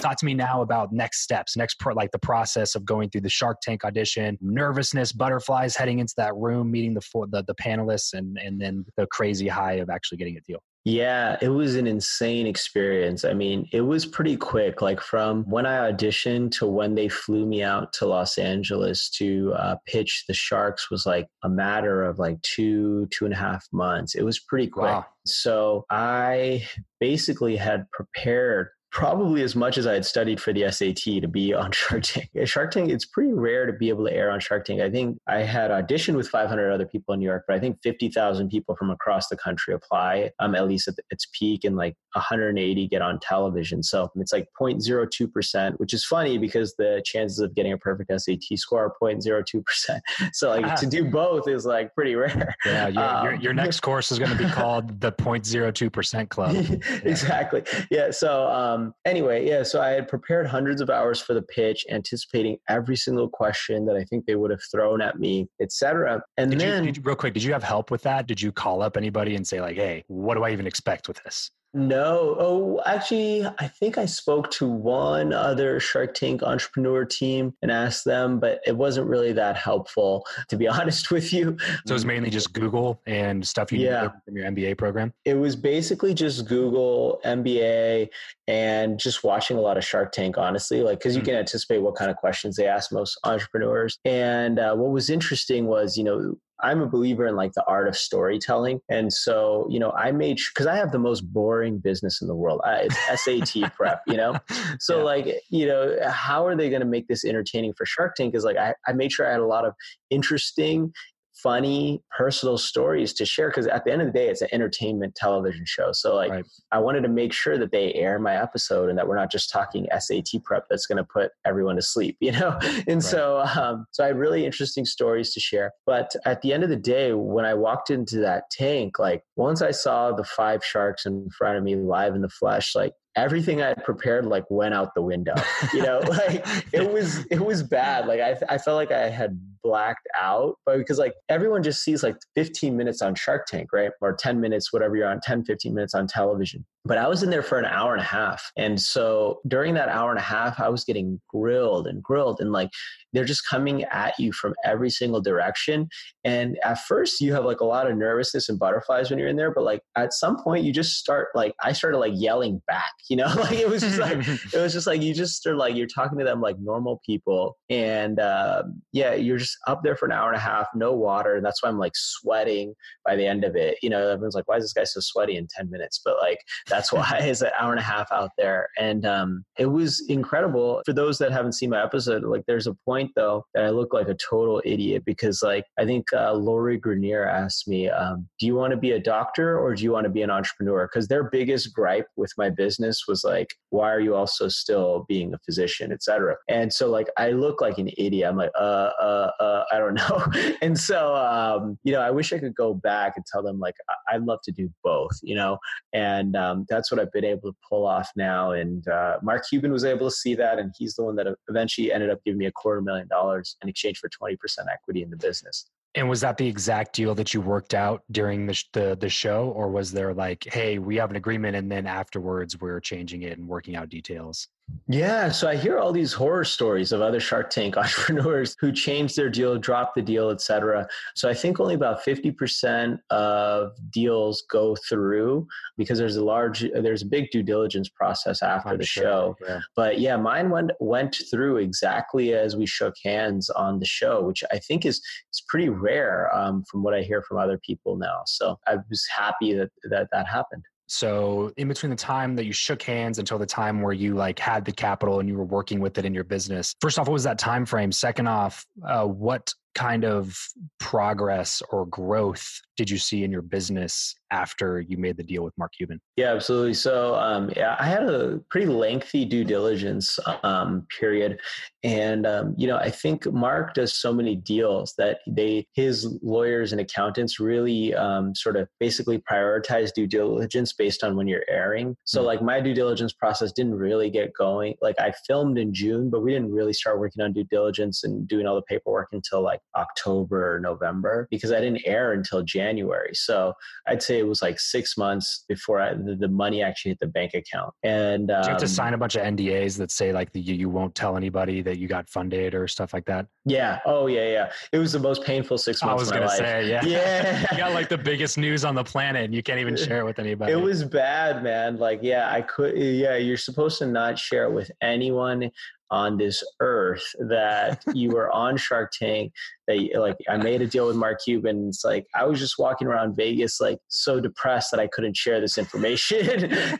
talk 0.07 0.17
to 0.17 0.25
me 0.25 0.33
now 0.33 0.61
about 0.61 0.91
next 0.91 1.21
steps 1.21 1.57
next 1.57 1.79
pro, 1.79 1.93
like 1.93 2.11
the 2.11 2.19
process 2.19 2.75
of 2.75 2.85
going 2.85 3.09
through 3.09 3.21
the 3.21 3.29
shark 3.29 3.59
tank 3.61 3.83
audition 3.83 4.37
nervousness 4.41 5.11
butterflies 5.11 5.75
heading 5.75 5.99
into 5.99 6.13
that 6.17 6.35
room 6.35 6.71
meeting 6.71 6.93
the 6.93 7.01
the, 7.31 7.43
the 7.47 7.55
panelists 7.55 8.13
and 8.13 8.37
and 8.37 8.61
then 8.61 8.85
the 8.95 9.07
crazy 9.07 9.47
high 9.47 9.73
of 9.73 9.89
actually 9.89 10.17
getting 10.17 10.37
a 10.37 10.41
deal 10.41 10.61
yeah, 10.89 11.35
it 11.41 11.49
was 11.49 11.75
an 11.75 11.85
insane 11.85 12.47
experience. 12.47 13.25
I 13.25 13.33
mean, 13.33 13.67
it 13.73 13.81
was 13.81 14.05
pretty 14.05 14.37
quick. 14.37 14.81
Like 14.81 15.01
from 15.01 15.43
when 15.43 15.65
I 15.65 15.91
auditioned 15.91 16.51
to 16.59 16.65
when 16.65 16.95
they 16.95 17.09
flew 17.09 17.45
me 17.45 17.61
out 17.61 17.91
to 17.93 18.05
Los 18.05 18.37
Angeles 18.37 19.09
to 19.17 19.53
uh, 19.57 19.75
pitch 19.85 20.23
the 20.29 20.33
Sharks 20.33 20.89
was 20.89 21.05
like 21.05 21.27
a 21.43 21.49
matter 21.49 22.05
of 22.05 22.19
like 22.19 22.41
two, 22.41 23.05
two 23.07 23.25
and 23.25 23.33
a 23.33 23.37
half 23.37 23.65
months. 23.73 24.15
It 24.15 24.23
was 24.23 24.39
pretty 24.39 24.67
quick. 24.67 24.85
Wow. 24.85 25.05
So 25.25 25.83
I 25.89 26.65
basically 27.01 27.57
had 27.57 27.91
prepared 27.91 28.69
probably 28.91 29.43
as 29.43 29.55
much 29.55 29.77
as 29.77 29.85
I 29.85 29.93
had 29.93 30.05
studied 30.05 30.39
for 30.39 30.53
the 30.53 30.71
SAT 30.71 31.21
to 31.21 31.27
be 31.27 31.53
on 31.53 31.71
Shark 31.73 32.03
Tank. 32.03 32.29
Shark 32.45 32.71
Tank, 32.71 32.89
it's 32.89 33.05
pretty 33.05 33.33
rare 33.33 33.65
to 33.65 33.73
be 33.73 33.89
able 33.89 34.05
to 34.05 34.13
air 34.13 34.31
on 34.31 34.39
Shark 34.39 34.65
Tank. 34.65 34.81
I 34.81 34.89
think 34.89 35.17
I 35.27 35.39
had 35.39 35.71
auditioned 35.71 36.15
with 36.15 36.27
500 36.29 36.71
other 36.71 36.85
people 36.85 37.13
in 37.13 37.19
New 37.19 37.25
York, 37.25 37.43
but 37.47 37.55
I 37.55 37.59
think 37.59 37.77
50,000 37.83 38.49
people 38.49 38.75
from 38.75 38.89
across 38.89 39.27
the 39.27 39.37
country 39.37 39.73
apply, 39.73 40.31
um, 40.39 40.55
at 40.55 40.67
least 40.67 40.87
at 40.87 40.95
its 41.09 41.27
peak, 41.37 41.63
and 41.63 41.75
like 41.75 41.95
180 42.13 42.87
get 42.87 43.01
on 43.01 43.19
television. 43.19 43.83
So 43.83 44.09
it's 44.15 44.33
like 44.33 44.47
0.02%, 44.59 45.79
which 45.79 45.93
is 45.93 46.05
funny 46.05 46.37
because 46.37 46.73
the 46.77 47.01
chances 47.05 47.39
of 47.39 47.53
getting 47.55 47.73
a 47.73 47.77
perfect 47.77 48.11
SAT 48.19 48.57
score 48.57 48.85
are 48.85 48.93
0.02%. 49.01 49.63
So 50.33 50.49
like 50.49 50.65
ah. 50.65 50.75
to 50.75 50.85
do 50.89 51.05
both 51.05 51.47
is 51.47 51.65
like 51.65 51.93
pretty 51.95 52.15
rare. 52.15 52.53
Yeah, 52.65 52.87
your, 52.87 53.03
um, 53.03 53.25
your, 53.25 53.35
your 53.35 53.53
next 53.53 53.79
course 53.79 54.11
is 54.11 54.19
going 54.19 54.31
to 54.31 54.37
be 54.37 54.49
called 54.49 54.99
the 54.99 55.11
0.02% 55.11 56.29
Club. 56.29 56.55
exactly. 57.03 57.63
Yeah. 57.89 58.11
So, 58.11 58.47
um, 58.47 58.86
um, 58.87 58.93
anyway, 59.05 59.47
yeah, 59.47 59.63
so 59.63 59.81
I 59.81 59.89
had 59.89 60.07
prepared 60.07 60.47
hundreds 60.47 60.81
of 60.81 60.89
hours 60.89 61.19
for 61.19 61.33
the 61.33 61.41
pitch, 61.41 61.85
anticipating 61.89 62.57
every 62.69 62.95
single 62.95 63.29
question 63.29 63.85
that 63.85 63.95
I 63.95 64.03
think 64.03 64.25
they 64.25 64.35
would 64.35 64.51
have 64.51 64.61
thrown 64.71 65.01
at 65.01 65.19
me, 65.19 65.47
etc. 65.61 66.21
And 66.37 66.51
did 66.51 66.59
then, 66.59 66.83
you, 66.85 66.93
you, 66.95 67.01
real 67.03 67.15
quick, 67.15 67.33
did 67.33 67.43
you 67.43 67.53
have 67.53 67.63
help 67.63 67.91
with 67.91 68.03
that? 68.03 68.27
Did 68.27 68.41
you 68.41 68.51
call 68.51 68.81
up 68.81 68.97
anybody 68.97 69.35
and 69.35 69.47
say 69.47 69.61
like, 69.61 69.75
"Hey, 69.75 70.03
what 70.07 70.35
do 70.35 70.43
I 70.43 70.51
even 70.51 70.67
expect 70.67 71.07
with 71.07 71.21
this?" 71.23 71.51
No. 71.73 72.35
Oh, 72.39 72.81
actually, 72.85 73.45
I 73.45 73.67
think 73.67 73.97
I 73.97 74.05
spoke 74.05 74.49
to 74.51 74.67
one 74.67 75.33
other 75.33 75.79
Shark 75.79 76.13
Tank 76.13 76.41
entrepreneur 76.41 77.05
team 77.05 77.53
and 77.61 77.71
asked 77.71 78.05
them, 78.05 78.39
but 78.39 78.61
it 78.65 78.75
wasn't 78.75 79.07
really 79.07 79.33
that 79.33 79.57
helpful, 79.57 80.25
to 80.49 80.57
be 80.57 80.67
honest 80.67 81.11
with 81.11 81.33
you. 81.33 81.57
So 81.85 81.91
it 81.91 81.93
was 81.93 82.05
mainly 82.05 82.29
just 82.29 82.53
Google 82.53 83.01
and 83.05 83.45
stuff 83.45 83.71
you 83.71 83.79
yeah. 83.79 84.09
from 84.25 84.37
your 84.37 84.45
MBA 84.45 84.77
program? 84.77 85.13
It 85.25 85.35
was 85.35 85.55
basically 85.55 86.13
just 86.13 86.47
Google, 86.47 87.19
MBA, 87.25 88.09
and 88.47 88.99
just 88.99 89.23
watching 89.23 89.57
a 89.57 89.61
lot 89.61 89.77
of 89.77 89.83
Shark 89.83 90.11
Tank, 90.13 90.37
honestly, 90.37 90.81
like, 90.81 90.99
because 90.99 91.15
you 91.15 91.21
mm-hmm. 91.21 91.31
can 91.31 91.39
anticipate 91.39 91.79
what 91.79 91.95
kind 91.95 92.09
of 92.09 92.17
questions 92.17 92.55
they 92.55 92.67
ask 92.67 92.91
most 92.91 93.19
entrepreneurs. 93.23 93.99
And 94.05 94.57
uh, 94.57 94.75
what 94.75 94.91
was 94.91 95.09
interesting 95.09 95.67
was, 95.67 95.97
you 95.97 96.03
know, 96.03 96.35
I'm 96.61 96.81
a 96.81 96.87
believer 96.87 97.27
in 97.27 97.35
like 97.35 97.53
the 97.53 97.63
art 97.65 97.87
of 97.87 97.95
storytelling. 97.95 98.81
And 98.89 99.11
so, 99.11 99.67
you 99.69 99.79
know, 99.79 99.91
I 99.91 100.11
made 100.11 100.39
because 100.53 100.65
I 100.65 100.75
have 100.75 100.91
the 100.91 100.99
most 100.99 101.21
boring 101.21 101.77
business 101.77 102.21
in 102.21 102.27
the 102.27 102.35
world. 102.35 102.61
I, 102.65 102.87
it's 102.89 103.23
SAT 103.23 103.73
prep, 103.75 104.01
you 104.07 104.17
know? 104.17 104.37
So, 104.79 104.97
yeah. 104.97 105.03
like, 105.03 105.41
you 105.49 105.67
know, 105.67 105.97
how 106.09 106.45
are 106.45 106.55
they 106.55 106.69
going 106.69 106.81
to 106.81 106.87
make 106.87 107.07
this 107.07 107.23
entertaining 107.25 107.73
for 107.73 107.85
Shark 107.85 108.15
Tank? 108.15 108.35
Is 108.35 108.43
like, 108.43 108.57
I, 108.57 108.73
I 108.87 108.93
made 108.93 109.11
sure 109.11 109.27
I 109.27 109.31
had 109.31 109.39
a 109.39 109.45
lot 109.47 109.65
of 109.65 109.73
interesting 110.09 110.93
funny 111.41 112.01
personal 112.15 112.57
stories 112.57 113.13
to 113.13 113.25
share 113.25 113.49
because 113.49 113.67
at 113.67 113.83
the 113.85 113.91
end 113.91 114.01
of 114.01 114.07
the 114.07 114.13
day 114.13 114.27
it's 114.27 114.41
an 114.41 114.47
entertainment 114.51 115.13
television 115.15 115.63
show 115.65 115.91
so 115.91 116.15
like 116.15 116.31
right. 116.31 116.45
i 116.71 116.79
wanted 116.79 117.01
to 117.01 117.09
make 117.09 117.31
sure 117.31 117.57
that 117.57 117.71
they 117.71 117.93
air 117.93 118.19
my 118.19 118.35
episode 118.35 118.89
and 118.89 118.97
that 118.97 119.07
we're 119.07 119.15
not 119.15 119.31
just 119.31 119.49
talking 119.49 119.87
sat 119.99 120.25
prep 120.43 120.65
that's 120.69 120.85
going 120.85 120.97
to 120.97 121.03
put 121.03 121.31
everyone 121.45 121.75
to 121.75 121.81
sleep 121.81 122.17
you 122.21 122.31
know 122.31 122.57
and 122.61 122.87
right. 122.87 123.03
so 123.03 123.39
um, 123.55 123.85
so 123.91 124.03
i 124.03 124.07
had 124.07 124.17
really 124.17 124.45
interesting 124.45 124.85
stories 124.85 125.33
to 125.33 125.39
share 125.39 125.71
but 125.85 126.11
at 126.25 126.41
the 126.41 126.53
end 126.53 126.63
of 126.63 126.69
the 126.69 126.75
day 126.75 127.13
when 127.13 127.45
i 127.45 127.53
walked 127.53 127.89
into 127.89 128.17
that 128.17 128.49
tank 128.51 128.97
like 128.99 129.23
once 129.35 129.61
i 129.61 129.71
saw 129.71 130.11
the 130.11 130.23
five 130.23 130.63
sharks 130.63 131.05
in 131.05 131.29
front 131.37 131.57
of 131.57 131.63
me 131.63 131.75
live 131.75 132.15
in 132.15 132.21
the 132.21 132.29
flesh 132.29 132.75
like 132.75 132.93
everything 133.17 133.61
I 133.61 133.69
had 133.69 133.83
prepared 133.83 134.25
like 134.25 134.45
went 134.49 134.73
out 134.73 134.93
the 134.93 135.01
window. 135.01 135.33
You 135.73 135.81
know, 135.81 135.99
like 136.07 136.45
it 136.71 136.89
was 136.89 137.25
it 137.25 137.39
was 137.43 137.63
bad. 137.63 138.07
Like 138.07 138.21
I 138.21 138.37
I 138.47 138.57
felt 138.57 138.75
like 138.75 138.91
I 138.91 139.09
had 139.09 139.37
blacked 139.63 140.07
out, 140.17 140.55
but 140.65 140.77
because 140.77 140.99
like 140.99 141.13
everyone 141.27 141.63
just 141.63 141.83
sees 141.83 142.03
like 142.03 142.15
15 142.35 142.77
minutes 142.77 143.01
on 143.01 143.15
Shark 143.15 143.47
Tank, 143.47 143.73
right? 143.73 143.91
Or 143.99 144.15
10 144.15 144.39
minutes, 144.39 144.71
whatever 144.71 144.95
you're 144.95 145.09
on, 145.09 145.19
10, 145.21 145.43
15 145.43 145.73
minutes 145.73 145.93
on 145.93 146.07
television. 146.07 146.65
But 146.87 146.97
I 146.97 147.07
was 147.07 147.21
in 147.21 147.29
there 147.29 147.43
for 147.43 147.59
an 147.59 147.65
hour 147.65 147.91
and 147.91 148.01
a 148.01 148.05
half. 148.05 148.51
And 148.55 148.81
so 148.81 149.41
during 149.47 149.73
that 149.73 149.89
hour 149.89 150.09
and 150.09 150.19
a 150.19 150.23
half, 150.23 150.59
I 150.59 150.69
was 150.69 150.83
getting 150.83 151.19
grilled 151.27 151.85
and 151.87 152.01
grilled 152.01 152.39
and 152.39 152.51
like 152.51 152.69
they're 153.13 153.25
just 153.25 153.47
coming 153.47 153.83
at 153.85 154.13
you 154.19 154.31
from 154.31 154.53
every 154.63 154.89
single 154.89 155.21
direction. 155.21 155.89
And 156.23 156.57
at 156.63 156.79
first 156.79 157.19
you 157.19 157.33
have 157.33 157.45
like 157.45 157.61
a 157.61 157.65
lot 157.65 157.89
of 157.89 157.97
nervousness 157.97 158.49
and 158.49 158.59
butterflies 158.59 159.09
when 159.09 159.17
you're 159.19 159.27
in 159.27 159.37
there, 159.37 159.51
but 159.51 159.63
like 159.63 159.81
at 159.95 160.13
some 160.13 160.37
point 160.37 160.65
you 160.65 160.71
just 160.71 160.97
start 160.97 161.29
like 161.33 161.55
I 161.63 161.71
started 161.71 161.97
like 161.97 162.13
yelling 162.15 162.61
back, 162.67 162.91
you 163.09 163.17
know, 163.17 163.33
like 163.37 163.53
it 163.53 163.67
was 163.67 163.81
just 163.81 163.99
like 163.99 164.19
it 164.53 164.57
was 164.57 164.73
just 164.73 164.87
like 164.87 165.01
you 165.01 165.13
just 165.13 165.45
are 165.47 165.55
like 165.55 165.75
you're 165.75 165.87
talking 165.87 166.17
to 166.19 166.25
them 166.25 166.41
like 166.41 166.59
normal 166.59 167.01
people. 167.05 167.57
And 167.69 168.19
uh, 168.19 168.63
yeah, 168.91 169.13
you're 169.13 169.37
just 169.37 169.57
up 169.67 169.83
there 169.83 169.95
for 169.95 170.05
an 170.05 170.11
hour 170.11 170.29
and 170.29 170.37
a 170.37 170.41
half, 170.41 170.67
no 170.75 170.93
water. 170.93 171.35
And 171.35 171.45
that's 171.45 171.63
why 171.63 171.69
I'm 171.69 171.79
like 171.79 171.95
sweating 171.95 172.73
by 173.05 173.15
the 173.15 173.25
end 173.25 173.43
of 173.43 173.55
it. 173.55 173.77
You 173.81 173.89
know, 173.89 174.09
everyone's 174.09 174.35
like, 174.35 174.47
why 174.47 174.57
is 174.57 174.63
this 174.63 174.73
guy 174.73 174.83
so 174.83 174.99
sweaty 174.99 175.37
in 175.37 175.47
10 175.47 175.69
minutes? 175.69 176.01
But 176.03 176.17
like, 176.21 176.39
that's 176.77 176.93
why 176.93 177.17
it's 177.21 177.41
an 177.41 177.49
hour 177.59 177.71
and 177.71 177.79
a 177.79 177.83
half 177.83 178.11
out 178.11 178.31
there. 178.37 178.69
And 178.77 179.05
um, 179.05 179.43
it 179.57 179.65
was 179.65 180.05
incredible. 180.09 180.81
For 180.85 180.93
those 180.93 181.17
that 181.17 181.31
haven't 181.31 181.53
seen 181.53 181.71
my 181.71 181.83
episode, 181.83 182.23
like, 182.23 182.43
there's 182.45 182.67
a 182.67 182.75
point 182.85 183.11
though 183.15 183.45
that 183.53 183.65
I 183.65 183.69
look 183.69 183.93
like 183.93 184.07
a 184.07 184.15
total 184.15 184.61
idiot 184.63 185.03
because, 185.05 185.41
like, 185.41 185.65
I 185.79 185.85
think 185.85 186.05
uh, 186.13 186.33
Lori 186.33 186.79
Greiner 186.79 187.27
asked 187.27 187.67
me, 187.67 187.89
um, 187.89 188.27
do 188.39 188.45
you 188.45 188.55
want 188.55 188.71
to 188.71 188.77
be 188.77 188.91
a 188.91 188.99
doctor 188.99 189.57
or 189.57 189.73
do 189.73 189.83
you 189.83 189.91
want 189.91 190.03
to 190.05 190.09
be 190.09 190.21
an 190.21 190.29
entrepreneur? 190.29 190.87
Because 190.87 191.07
their 191.07 191.23
biggest 191.23 191.73
gripe 191.73 192.07
with 192.15 192.31
my 192.37 192.49
business 192.49 193.05
was 193.07 193.23
like, 193.23 193.49
why 193.69 193.91
are 193.91 193.99
you 193.99 194.15
also 194.15 194.47
still 194.47 195.05
being 195.07 195.33
a 195.33 195.39
physician, 195.39 195.91
etc. 195.91 196.35
And 196.47 196.71
so, 196.71 196.89
like, 196.89 197.07
I 197.17 197.31
look 197.31 197.59
like 197.59 197.79
an 197.79 197.89
idiot. 197.97 198.29
I'm 198.29 198.37
like, 198.37 198.51
uh, 198.55 198.91
uh, 199.01 199.31
uh, 199.39 199.63
I 199.71 199.79
don't 199.79 199.95
know. 199.95 200.53
and 200.61 200.79
so, 200.79 201.15
um, 201.15 201.79
you 201.83 201.91
know, 201.91 202.01
I 202.01 202.11
wish 202.11 202.31
I 202.33 202.37
could 202.37 202.55
go 202.55 202.75
back 202.75 203.13
and 203.15 203.25
tell 203.25 203.41
them 203.41 203.59
like, 203.59 203.75
I- 203.89 204.17
would 204.17 204.27
love 204.27 204.39
to 204.43 204.51
do 204.51 204.69
both, 204.83 205.11
you 205.21 205.35
know, 205.35 205.57
and 205.93 206.35
um, 206.35 206.66
that's 206.69 206.91
what 206.91 206.99
I've 206.99 207.11
been 207.11 207.25
able 207.25 207.51
to 207.51 207.57
pull 207.67 207.85
off 207.85 208.09
now. 208.15 208.51
And 208.51 208.87
uh, 208.87 209.17
Mark 209.21 209.43
Cuban 209.49 209.71
was 209.71 209.85
able 209.85 210.09
to 210.09 210.15
see 210.15 210.35
that, 210.35 210.59
and 210.59 210.73
he's 210.77 210.95
the 210.95 211.03
one 211.03 211.15
that 211.15 211.27
eventually 211.49 211.91
ended 211.91 212.09
up 212.09 212.19
giving 212.25 212.37
me 212.37 212.45
a 212.45 212.51
quarter 212.51 212.81
million 212.81 213.07
dollars 213.07 213.57
in 213.61 213.69
exchange 213.69 213.99
for 213.99 214.09
20% 214.09 214.37
equity 214.71 215.03
in 215.03 215.09
the 215.09 215.17
business. 215.17 215.69
And 215.97 216.07
was 216.07 216.21
that 216.21 216.37
the 216.37 216.47
exact 216.47 216.93
deal 216.93 217.15
that 217.15 217.33
you 217.33 217.41
worked 217.41 217.73
out 217.73 218.03
during 218.11 218.45
the, 218.45 218.63
the 218.73 218.97
the 218.99 219.09
show, 219.09 219.49
or 219.49 219.67
was 219.69 219.91
there 219.91 220.13
like, 220.13 220.45
hey, 220.45 220.77
we 220.77 220.95
have 220.97 221.09
an 221.09 221.15
agreement, 221.15 221.55
and 221.55 221.71
then 221.71 221.87
afterwards 221.87 222.59
we're 222.61 222.79
changing 222.79 223.23
it 223.23 223.37
and 223.39 223.47
working 223.47 223.75
out 223.75 223.89
details? 223.89 224.47
Yeah, 224.89 225.31
so 225.31 225.49
I 225.49 225.55
hear 225.55 225.79
all 225.79 225.91
these 225.91 226.13
horror 226.13 226.45
stories 226.45 226.91
of 226.91 227.01
other 227.01 227.19
Shark 227.19 227.49
Tank 227.49 227.75
entrepreneurs 227.77 228.55
who 228.59 228.71
changed 228.71 229.15
their 229.15 229.29
deal, 229.29 229.57
dropped 229.57 229.95
the 229.95 230.01
deal, 230.01 230.29
etc. 230.29 230.87
So 231.15 231.29
I 231.29 231.33
think 231.33 231.59
only 231.59 231.75
about 231.75 232.05
50% 232.05 232.99
of 233.09 233.71
deals 233.91 234.43
go 234.49 234.75
through 234.87 235.47
because 235.77 235.97
there's 235.97 236.15
a 236.15 236.23
large 236.23 236.65
there's 236.73 237.01
a 237.01 237.05
big 237.05 237.31
due 237.31 237.43
diligence 237.43 237.89
process 237.89 238.41
after 238.41 238.69
I'm 238.69 238.77
the 238.77 238.85
sure, 238.85 239.03
show. 239.03 239.37
Yeah. 239.45 239.59
But 239.75 239.99
yeah, 239.99 240.15
mine 240.15 240.49
went 240.49 240.71
went 240.79 241.17
through 241.29 241.57
exactly 241.57 242.33
as 242.33 242.55
we 242.55 242.65
shook 242.65 242.95
hands 243.03 243.49
on 243.49 243.79
the 243.79 243.85
show, 243.85 244.21
which 244.21 244.43
I 244.51 244.59
think 244.59 244.85
is 244.85 245.01
is 245.33 245.41
pretty 245.49 245.69
rare 245.69 245.86
um, 246.33 246.63
from 246.69 246.83
what 246.83 246.93
I 246.93 247.01
hear 247.01 247.21
from 247.21 247.37
other 247.37 247.59
people 247.59 247.95
now. 247.95 248.21
So 248.25 248.59
I 248.67 248.77
was 248.89 249.05
happy 249.15 249.53
that 249.53 249.69
that 249.89 250.07
that 250.11 250.27
happened. 250.27 250.63
So 250.87 251.51
in 251.57 251.67
between 251.67 251.89
the 251.89 251.97
time 251.97 252.35
that 252.37 252.45
you 252.45 252.53
shook 252.53 252.81
hands 252.81 253.19
until 253.19 253.37
the 253.37 253.45
time 253.45 253.81
where 253.81 253.93
you 253.93 254.15
like 254.15 254.39
had 254.39 254.63
the 254.63 254.71
capital 254.71 255.19
and 255.19 255.27
you 255.27 255.35
were 255.35 255.43
working 255.43 255.81
with 255.81 255.97
it 255.97 256.05
in 256.05 256.13
your 256.13 256.23
business, 256.23 256.75
first 256.79 256.97
off, 256.97 257.07
what 257.07 257.13
was 257.13 257.23
that 257.23 257.37
time 257.37 257.65
frame? 257.65 257.91
Second 257.91 258.27
off, 258.27 258.65
uh, 258.85 259.05
what 259.05 259.53
kind 259.77 260.03
of 260.03 260.35
progress 260.79 261.61
or 261.69 261.85
growth 261.85 262.61
did 262.77 262.89
you 262.89 262.97
see 262.97 263.23
in 263.23 263.31
your 263.31 263.41
business 263.41 264.15
after 264.31 264.81
you 264.81 264.97
made 264.97 265.17
the 265.17 265.23
deal 265.23 265.43
with 265.43 265.57
Mark 265.57 265.71
Cuban? 265.75 265.99
Yeah, 266.15 266.33
absolutely. 266.33 266.75
So, 266.75 267.15
um, 267.15 267.51
yeah, 267.55 267.75
I 267.79 267.85
had 267.85 268.03
a 268.03 268.39
pretty 268.49 268.67
lengthy 268.67 269.25
due 269.25 269.43
diligence 269.43 270.19
um, 270.43 270.85
period, 270.99 271.39
and 271.83 272.27
um, 272.27 272.53
you 272.57 272.67
know, 272.67 272.77
I 272.77 272.89
think 272.89 273.31
Mark 273.31 273.73
does 273.73 273.93
so 273.93 274.13
many 274.13 274.35
deals 274.35 274.93
that 274.97 275.19
they 275.27 275.67
his 275.73 276.17
lawyers 276.21 276.71
and 276.71 276.81
accountants 276.81 277.39
really 277.39 277.95
um, 277.95 278.35
sort 278.35 278.57
of 278.57 278.67
basically 278.79 279.19
prioritize 279.19 279.93
due 279.93 280.07
diligence 280.07 280.73
based 280.73 281.03
on 281.03 281.15
when 281.15 281.27
you're 281.27 281.45
airing. 281.49 281.95
So, 282.03 282.19
mm-hmm. 282.19 282.27
like 282.27 282.41
my 282.41 282.61
due 282.61 282.73
diligence 282.73 283.13
process 283.13 283.51
didn't 283.51 283.75
really 283.75 284.09
get 284.09 284.33
going. 284.33 284.75
Like 284.81 284.99
I 284.99 285.13
filmed 285.25 285.57
in 285.57 285.73
June, 285.73 286.09
but 286.09 286.21
we 286.21 286.33
didn't 286.33 286.51
really 286.51 286.73
start 286.73 286.99
working 286.99 287.23
on 287.23 287.33
due 287.33 287.45
diligence 287.45 288.03
and 288.03 288.27
doing 288.27 288.45
all 288.45 288.55
the 288.55 288.61
paperwork 288.63 289.09
until 289.13 289.41
like 289.41 289.61
October 289.75 290.55
or 290.55 290.59
November 290.59 291.27
because 291.29 291.51
I 291.51 291.59
didn't 291.59 291.81
air 291.85 292.13
until 292.13 292.41
January. 292.43 293.11
So 293.13 293.53
I'd 293.87 294.01
say 294.01 294.19
it 294.19 294.27
was 294.27 294.41
like 294.41 294.59
six 294.59 294.97
months 294.97 295.45
before 295.47 295.79
I, 295.79 295.93
the, 295.93 296.27
money 296.27 296.61
actually 296.61 296.91
hit 296.91 296.99
the 296.99 297.07
bank 297.07 297.33
account. 297.33 297.73
And 297.83 298.29
um, 298.29 298.43
you 298.43 298.49
have 298.49 298.57
to 298.57 298.65
um, 298.65 298.69
sign 298.69 298.93
a 298.93 298.97
bunch 298.97 299.15
of 299.15 299.23
NDAs 299.23 299.77
that 299.77 299.91
say 299.91 300.11
like 300.11 300.31
the, 300.33 300.39
you, 300.39 300.53
you 300.53 300.69
won't 300.69 300.93
tell 300.93 301.17
anybody 301.17 301.61
that 301.61 301.77
you 301.77 301.87
got 301.87 302.09
funded 302.09 302.53
or 302.53 302.67
stuff 302.67 302.93
like 302.93 303.05
that. 303.05 303.27
Yeah. 303.45 303.79
Oh 303.85 304.07
yeah, 304.07 304.27
yeah. 304.27 304.51
It 304.71 304.77
was 304.77 304.91
the 304.91 304.99
most 304.99 305.23
painful 305.23 305.57
six 305.57 305.81
months. 305.81 305.91
I 305.91 305.95
was 305.99 306.11
gonna 306.11 306.29
say, 306.29 306.69
yeah, 306.69 306.83
yeah. 306.83 307.45
you 307.51 307.57
got 307.57 307.73
like 307.73 307.89
the 307.89 307.97
biggest 307.97 308.37
news 308.37 308.65
on 308.65 308.75
the 308.75 308.83
planet, 308.83 309.23
and 309.23 309.33
you 309.33 309.41
can't 309.41 309.59
even 309.59 309.77
share 309.77 309.99
it 309.99 310.05
with 310.05 310.19
anybody. 310.19 310.51
It 310.51 310.57
was 310.57 310.83
bad, 310.83 311.43
man. 311.43 311.77
Like, 311.77 311.99
yeah, 312.01 312.31
I 312.31 312.41
could. 312.41 312.77
Yeah, 312.77 313.15
you're 313.15 313.37
supposed 313.37 313.79
to 313.79 313.87
not 313.87 314.19
share 314.19 314.43
it 314.43 314.51
with 314.51 314.69
anyone 314.81 315.49
on 315.89 316.17
this 316.17 316.43
earth 316.59 317.03
that 317.19 317.81
you 317.93 318.09
were 318.09 318.31
on 318.31 318.57
Shark 318.57 318.91
Tank 318.91 319.31
they 319.67 319.91
like 319.95 320.17
I 320.29 320.37
made 320.37 320.61
a 320.61 320.67
deal 320.67 320.87
with 320.87 320.95
Mark 320.95 321.19
Cuban. 321.23 321.67
It's 321.69 321.83
like 321.83 322.07
I 322.15 322.25
was 322.25 322.39
just 322.39 322.57
walking 322.57 322.87
around 322.87 323.15
Vegas 323.15 323.59
like 323.59 323.79
so 323.89 324.19
depressed 324.19 324.71
that 324.71 324.79
I 324.79 324.87
couldn't 324.87 325.15
share 325.15 325.41
this 325.41 325.57
information. 325.57 326.49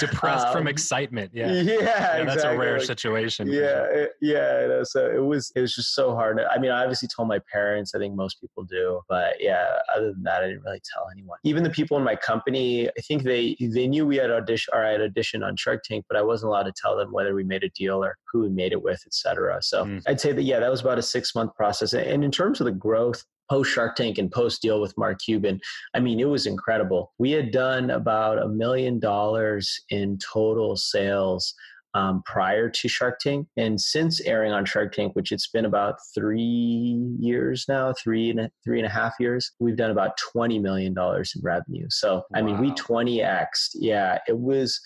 depressed 0.00 0.48
um, 0.48 0.52
from 0.52 0.66
excitement. 0.66 1.30
Yeah. 1.32 1.52
Yeah. 1.52 1.62
yeah 1.62 2.16
exactly. 2.16 2.24
That's 2.26 2.44
a 2.44 2.58
rare 2.58 2.78
like, 2.78 2.86
situation. 2.86 3.48
Yeah. 3.48 3.84
It, 3.84 4.10
yeah. 4.20 4.62
You 4.62 4.68
know, 4.68 4.82
so 4.84 5.10
it 5.10 5.24
was 5.24 5.52
it 5.54 5.60
was 5.60 5.74
just 5.74 5.94
so 5.94 6.14
hard. 6.14 6.40
I 6.40 6.58
mean, 6.58 6.70
I 6.70 6.82
obviously 6.82 7.08
told 7.14 7.28
my 7.28 7.40
parents. 7.52 7.94
I 7.94 7.98
think 7.98 8.14
most 8.14 8.40
people 8.40 8.64
do, 8.64 9.00
but 9.08 9.34
yeah. 9.40 9.78
Other 9.96 10.12
than 10.12 10.22
that, 10.24 10.42
I 10.42 10.48
didn't 10.48 10.62
really 10.64 10.82
tell 10.92 11.06
anyone. 11.12 11.38
Even 11.44 11.62
the 11.62 11.70
people 11.70 11.96
in 11.96 12.04
my 12.04 12.16
company, 12.16 12.88
I 12.88 13.00
think 13.06 13.22
they 13.22 13.56
they 13.60 13.86
knew 13.86 14.06
we 14.06 14.16
had 14.16 14.30
audition 14.30 14.74
or 14.74 14.84
I 14.84 14.92
had 14.92 15.00
auditioned 15.00 15.46
on 15.46 15.56
Shark 15.56 15.84
Tank, 15.84 16.04
but 16.08 16.16
I 16.16 16.22
wasn't 16.22 16.50
allowed 16.50 16.64
to 16.64 16.72
tell 16.72 16.96
them 16.96 17.12
whether 17.12 17.34
we 17.34 17.44
made 17.44 17.62
a 17.62 17.70
deal 17.70 18.04
or 18.04 18.16
who 18.32 18.42
we 18.42 18.48
made 18.48 18.72
it 18.72 18.82
with, 18.82 19.02
etc. 19.06 19.62
So 19.62 19.84
mm. 19.84 20.02
I'd 20.06 20.20
say 20.20 20.32
that 20.32 20.42
yeah, 20.42 20.58
that 20.60 20.70
was 20.70 20.80
about 20.80 20.98
a 20.98 21.02
six 21.02 21.34
month 21.34 21.54
process 21.54 21.92
and 21.92 22.07
in 22.08 22.30
terms 22.30 22.60
of 22.60 22.64
the 22.66 22.72
growth 22.72 23.24
post 23.50 23.70
Shark 23.70 23.96
Tank 23.96 24.18
and 24.18 24.30
post 24.30 24.62
deal 24.62 24.80
with 24.80 24.96
Mark 24.98 25.18
Cuban, 25.24 25.60
I 25.94 26.00
mean, 26.00 26.20
it 26.20 26.28
was 26.28 26.46
incredible. 26.46 27.12
We 27.18 27.30
had 27.30 27.50
done 27.50 27.90
about 27.90 28.42
a 28.42 28.48
million 28.48 28.98
dollars 28.98 29.80
in 29.90 30.18
total 30.18 30.76
sales 30.76 31.54
um, 31.94 32.22
prior 32.26 32.68
to 32.68 32.88
Shark 32.88 33.18
Tank. 33.18 33.48
And 33.56 33.80
since 33.80 34.20
airing 34.20 34.52
on 34.52 34.64
Shark 34.64 34.92
Tank, 34.92 35.16
which 35.16 35.32
it's 35.32 35.48
been 35.48 35.64
about 35.64 35.96
three 36.14 36.98
years 37.18 37.64
now, 37.68 37.94
three 37.94 38.30
and 38.30 38.40
a, 38.40 38.50
three 38.64 38.78
and 38.78 38.86
a 38.86 38.90
half 38.90 39.14
years, 39.18 39.52
we've 39.58 39.76
done 39.76 39.90
about 39.90 40.18
$20 40.34 40.60
million 40.60 40.94
in 40.96 41.42
revenue. 41.42 41.86
So, 41.88 42.16
wow. 42.16 42.24
I 42.34 42.42
mean, 42.42 42.58
we 42.58 42.70
20X'd. 42.72 43.74
Yeah, 43.74 44.18
it 44.28 44.38
was 44.38 44.80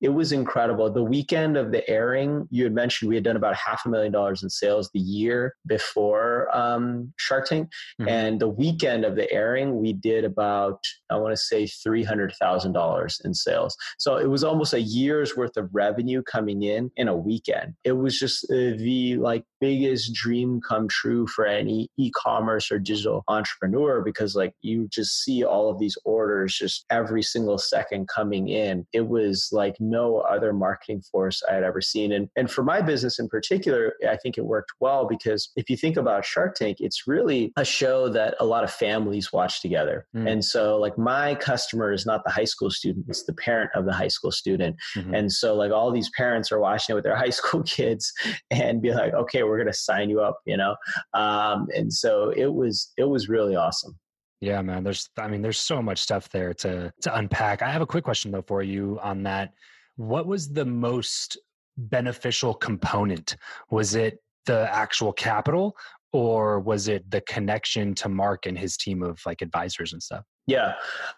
it 0.00 0.10
was 0.10 0.32
incredible. 0.32 0.90
The 0.90 1.02
weekend 1.02 1.56
of 1.56 1.72
the 1.72 1.88
airing, 1.88 2.46
you 2.50 2.64
had 2.64 2.74
mentioned 2.74 3.08
we 3.08 3.14
had 3.14 3.24
done 3.24 3.36
about 3.36 3.54
half 3.54 3.86
a 3.86 3.88
million 3.88 4.12
dollars 4.12 4.42
in 4.42 4.50
sales 4.50 4.90
the 4.92 5.00
year 5.00 5.54
before 5.66 6.54
um, 6.56 7.12
Shark 7.16 7.46
Tank. 7.46 7.70
Mm-hmm. 8.00 8.08
And 8.08 8.40
the 8.40 8.48
weekend 8.48 9.04
of 9.04 9.16
the 9.16 9.30
airing, 9.32 9.80
we 9.80 9.92
did 9.92 10.24
about, 10.24 10.80
I 11.10 11.16
want 11.16 11.32
to 11.32 11.36
say, 11.36 11.64
$300,000 11.64 13.24
in 13.24 13.34
sales. 13.34 13.76
So 13.98 14.16
it 14.16 14.28
was 14.28 14.44
almost 14.44 14.74
a 14.74 14.80
year's 14.80 15.36
worth 15.36 15.56
of 15.56 15.70
revenue 15.72 16.22
coming 16.22 16.62
in 16.62 16.90
in 16.96 17.08
a 17.08 17.16
weekend. 17.16 17.74
It 17.84 17.92
was 17.92 18.18
just 18.18 18.44
uh, 18.50 18.76
the 18.76 19.16
like 19.16 19.44
biggest 19.60 20.12
dream 20.12 20.60
come 20.60 20.88
true 20.88 21.26
for 21.26 21.46
any 21.46 21.88
e-commerce 21.98 22.70
or 22.70 22.78
digital 22.78 23.24
entrepreneur 23.28 24.02
because 24.02 24.34
like 24.34 24.52
you 24.60 24.88
just 24.88 25.22
see 25.22 25.44
all 25.44 25.70
of 25.70 25.78
these 25.78 25.96
orders 26.04 26.54
just 26.54 26.84
every 26.90 27.22
single 27.22 27.58
second 27.58 28.08
coming 28.08 28.48
in. 28.48 28.86
It 28.92 29.08
was 29.08 29.48
like 29.52 29.76
no 29.80 29.95
other 30.04 30.52
marketing 30.52 31.02
force 31.10 31.42
I 31.48 31.54
had 31.54 31.62
ever 31.62 31.80
seen. 31.80 32.12
And, 32.12 32.28
and 32.36 32.50
for 32.50 32.62
my 32.62 32.80
business 32.80 33.18
in 33.18 33.28
particular, 33.28 33.94
I 34.08 34.16
think 34.16 34.38
it 34.38 34.44
worked 34.44 34.72
well 34.80 35.06
because 35.06 35.50
if 35.56 35.70
you 35.70 35.76
think 35.76 35.96
about 35.96 36.24
Shark 36.24 36.54
Tank, 36.54 36.78
it's 36.80 37.06
really 37.06 37.52
a 37.56 37.64
show 37.64 38.08
that 38.10 38.34
a 38.40 38.44
lot 38.44 38.64
of 38.64 38.70
families 38.70 39.32
watch 39.32 39.60
together. 39.60 40.06
Mm. 40.14 40.30
And 40.30 40.44
so, 40.44 40.76
like, 40.78 40.96
my 40.98 41.34
customer 41.34 41.92
is 41.92 42.06
not 42.06 42.22
the 42.24 42.30
high 42.30 42.44
school 42.44 42.70
student, 42.70 43.06
it's 43.08 43.24
the 43.24 43.34
parent 43.34 43.70
of 43.74 43.84
the 43.84 43.92
high 43.92 44.08
school 44.08 44.32
student. 44.32 44.76
Mm-hmm. 44.96 45.14
And 45.14 45.32
so, 45.32 45.54
like, 45.54 45.72
all 45.72 45.90
these 45.90 46.10
parents 46.16 46.50
are 46.52 46.60
watching 46.60 46.92
it 46.92 46.96
with 46.96 47.04
their 47.04 47.16
high 47.16 47.30
school 47.40 47.62
kids 47.62 48.12
and 48.50 48.82
be 48.82 48.92
like, 48.92 49.14
okay, 49.14 49.42
we're 49.42 49.58
going 49.58 49.66
to 49.66 49.72
sign 49.72 50.10
you 50.10 50.20
up, 50.20 50.40
you 50.44 50.56
know? 50.56 50.76
Um, 51.14 51.68
and 51.74 51.92
so 51.92 52.30
it 52.30 52.52
was, 52.52 52.92
it 52.96 53.04
was 53.04 53.28
really 53.28 53.56
awesome. 53.56 53.98
Yeah, 54.40 54.60
man. 54.62 54.84
There's, 54.84 55.08
I 55.18 55.28
mean, 55.28 55.42
there's 55.42 55.58
so 55.58 55.80
much 55.80 55.98
stuff 55.98 56.28
there 56.28 56.52
to 56.54 56.92
to 57.02 57.16
unpack. 57.16 57.62
I 57.62 57.70
have 57.70 57.82
a 57.82 57.86
quick 57.86 58.04
question 58.04 58.30
though 58.30 58.44
for 58.46 58.62
you 58.62 58.98
on 59.02 59.22
that. 59.22 59.54
What 59.96 60.26
was 60.26 60.52
the 60.52 60.64
most 60.64 61.38
beneficial 61.76 62.54
component? 62.54 63.36
Was 63.70 63.94
it 63.94 64.18
the 64.46 64.68
actual 64.72 65.12
capital 65.12 65.76
or 66.12 66.60
was 66.60 66.88
it 66.88 67.10
the 67.10 67.20
connection 67.22 67.94
to 67.94 68.08
Mark 68.08 68.46
and 68.46 68.58
his 68.58 68.76
team 68.76 69.02
of 69.02 69.20
like 69.26 69.42
advisors 69.42 69.92
and 69.92 70.02
stuff? 70.02 70.24
Yeah, 70.46 70.74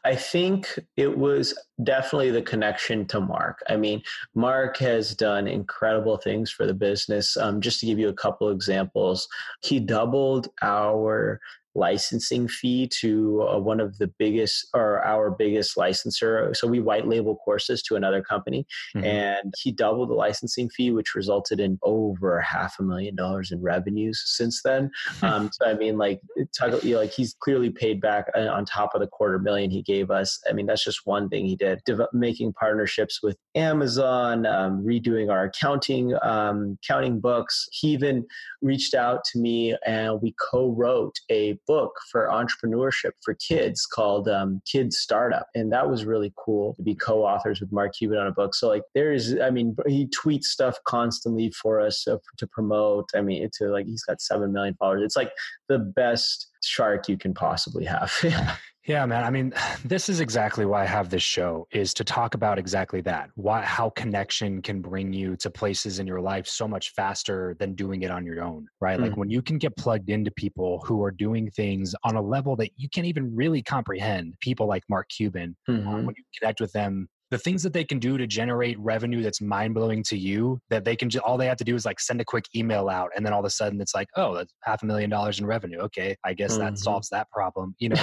I 0.07 0.17
think 0.17 0.79
it 0.97 1.17
was 1.17 1.57
definitely 1.85 2.31
the 2.31 2.43
connection 2.43 3.07
to 3.09 3.21
Mark. 3.21 3.59
I 3.69 3.77
mean, 3.77 4.03
Mark 4.35 4.79
has 4.79 5.15
done 5.15 5.47
incredible 5.47 6.17
things 6.17 6.51
for 6.51 6.67
the 6.67 6.73
business. 6.73 7.37
Um, 7.37 7.61
just 7.61 7.81
to 7.81 7.87
give 7.87 7.99
you 7.99 8.09
a 8.09 8.15
couple 8.15 8.49
examples, 8.49 9.29
he 9.63 9.81
doubled 9.81 10.49
our 10.63 11.41
licensing 11.79 12.49
fee 12.49 12.89
to 13.01 13.43
uh, 13.43 13.59
one 13.59 13.81
of 13.81 13.99
the 13.99 14.09
biggest 14.19 14.69
or 14.75 15.05
our 15.05 15.31
biggest 15.31 15.77
licensor. 15.77 16.51
So 16.55 16.67
we 16.67 16.81
white 16.81 17.07
label 17.07 17.37
courses 17.37 17.83
to 17.85 17.97
another 17.97 18.23
company, 18.23 18.67
mm-hmm. 18.97 19.07
and 19.07 19.55
he 19.63 19.73
doubled 19.73 20.11
the 20.11 20.15
licensing 20.15 20.69
fee, 20.71 20.91
which 20.91 21.15
resulted 21.15 21.61
in 21.61 21.79
over 21.83 22.41
half 22.41 22.77
a 22.79 22.83
million 22.83 23.15
dollars 23.15 23.53
in 23.53 23.63
revenues 23.63 24.23
since 24.27 24.63
then. 24.63 24.91
um, 25.23 25.51
so 25.53 25.67
I 25.67 25.75
mean, 25.75 25.97
like, 25.97 26.21
talk, 26.59 26.83
you 26.85 26.95
know, 26.95 27.01
like 27.01 27.13
he's 27.13 27.35
clearly 27.41 27.71
paid 27.71 28.01
back 28.01 28.27
uh, 28.35 28.49
on 28.49 28.65
top 28.65 28.95
of 28.95 29.01
the 29.01 29.07
quarter 29.07 29.39
million 29.39 29.71
he 29.71 29.83
gave 29.83 30.11
us. 30.11 30.41
I 30.49 30.53
mean, 30.53 30.67
that's 30.67 30.85
just 30.85 31.01
one 31.05 31.29
thing 31.29 31.47
he 31.47 31.57
did. 31.57 31.81
De- 31.87 32.09
making 32.13 32.53
partnerships 32.55 33.23
with 33.23 33.37
Amazon, 33.55 34.47
um, 34.47 34.85
redoing 34.85 35.31
our 35.31 35.45
accounting 35.45 36.15
um, 36.23 36.79
accounting 36.83 37.21
books. 37.21 37.67
He 37.71 37.89
even 37.89 38.27
reached 38.63 38.95
out 38.95 39.25
to 39.33 39.39
me, 39.39 39.77
and 39.87 40.21
we 40.21 40.35
co-wrote 40.51 41.15
a 41.31 41.59
book 41.69 41.93
for 42.11 42.29
entrepreneurship 42.29 43.13
for 43.23 43.35
kids 43.35 43.87
called 43.87 44.29
um, 44.29 44.61
Kids 44.71 44.99
Startup. 44.99 45.47
And 45.55 45.71
that 45.73 45.89
was 45.89 46.05
really 46.05 46.33
cool 46.37 46.75
to 46.75 46.83
be 46.83 46.95
co 46.95 47.25
authors 47.25 47.61
with 47.61 47.71
Mark 47.71 47.95
Cuban 47.95 48.19
on 48.19 48.27
a 48.27 48.33
book. 48.33 48.55
So, 48.55 48.67
like, 48.67 48.83
there's, 48.95 49.39
I 49.39 49.51
mean, 49.51 49.77
he 49.87 50.09
tweets 50.09 50.45
stuff 50.45 50.77
constantly 50.85 51.51
for 51.51 51.81
us 51.81 52.05
to 52.05 52.47
promote. 52.47 53.11
I 53.15 53.21
mean, 53.21 53.45
it's 53.45 53.61
like 53.61 53.87
he's 53.87 54.03
got 54.03 54.21
7 54.21 54.53
million 54.53 54.75
followers. 54.75 55.03
It's 55.05 55.17
like 55.17 55.31
the 55.69 55.79
best 55.79 56.49
shark 56.65 57.09
you 57.09 57.19
can 57.19 57.35
possibly 57.35 57.85
have. 57.85 58.13
Yeah, 58.89 59.05
man. 59.05 59.23
I 59.23 59.29
mean, 59.29 59.53
this 59.85 60.09
is 60.09 60.21
exactly 60.21 60.65
why 60.65 60.83
I 60.83 60.87
have 60.87 61.11
this 61.11 61.23
show 61.23 61.69
is 61.71 61.93
to 61.95 62.05
talk 62.05 62.35
about 62.35 62.59
exactly 62.59 63.03
that. 63.03 63.31
Why 63.35 63.63
how 63.63 63.91
connection 63.91 64.63
can 64.63 64.81
bring 64.81 65.13
you 65.13 65.37
to 65.37 65.51
places 65.51 65.99
in 65.99 66.07
your 66.07 66.21
life 66.21 66.47
so 66.47 66.67
much 66.67 66.93
faster 66.95 67.55
than 67.59 67.75
doing 67.75 68.03
it 68.03 68.11
on 68.11 68.25
your 68.25 68.43
own, 68.43 68.67
right? 68.81 68.95
Mm-hmm. 68.95 69.03
Like 69.03 69.13
mm. 69.13 69.19
when 69.19 69.31
you 69.31 69.43
can 69.43 69.59
get 69.59 69.77
plugged 69.77 70.09
into 70.09 70.31
people 70.31 70.83
who 70.87 71.03
are 71.05 71.11
doing 71.11 71.51
things 71.51 71.95
on 72.03 72.17
a 72.17 72.23
level 72.23 72.57
that 72.57 72.71
you 72.77 72.89
can't 72.89 73.07
even 73.07 73.35
really 73.37 73.63
comprehend. 73.63 74.35
People 74.41 74.67
like 74.67 74.83
Mark 74.89 75.09
Cuban, 75.11 75.55
mm-hmm. 75.69 75.87
um, 75.87 76.07
when 76.07 76.15
you 76.17 76.25
connect 76.41 76.61
with 76.61 76.73
them 76.73 77.09
the 77.31 77.39
things 77.39 77.63
that 77.63 77.73
they 77.73 77.85
can 77.85 77.99
do 77.99 78.17
to 78.17 78.27
generate 78.27 78.79
revenue 78.79 79.23
that's 79.23 79.41
mind 79.41 79.75
blowing 79.75 80.03
to 80.05 80.17
you 80.17 80.61
that 80.71 80.85
they 80.85 80.97
can 80.97 81.11
just 81.11 81.25
all 81.25 81.37
they 81.37 81.47
have 81.47 81.57
to 81.57 81.65
do 81.65 81.75
is 81.75 81.85
like 81.85 82.01
send 82.01 82.21
a 82.21 82.25
quick 82.25 82.45
email 82.55 82.89
out 82.89 83.11
and 83.17 83.25
then 83.25 83.33
all 83.33 83.41
of 83.41 83.45
a 83.45 83.51
sudden 83.51 83.81
it's 83.81 83.95
like 83.95 84.09
oh 84.17 84.35
that's 84.35 84.53
half 84.63 84.83
a 84.83 84.87
million 84.87 85.11
dollars 85.11 85.39
in 85.41 85.47
revenue. 85.47 85.79
Okay 85.79 86.17
i 86.25 86.33
guess 86.33 86.53
mm-hmm. 86.53 86.65
that 86.65 86.79
solves 86.79 87.09
that 87.11 87.31
problem. 87.31 87.75
You 87.79 87.89
know 87.91 88.03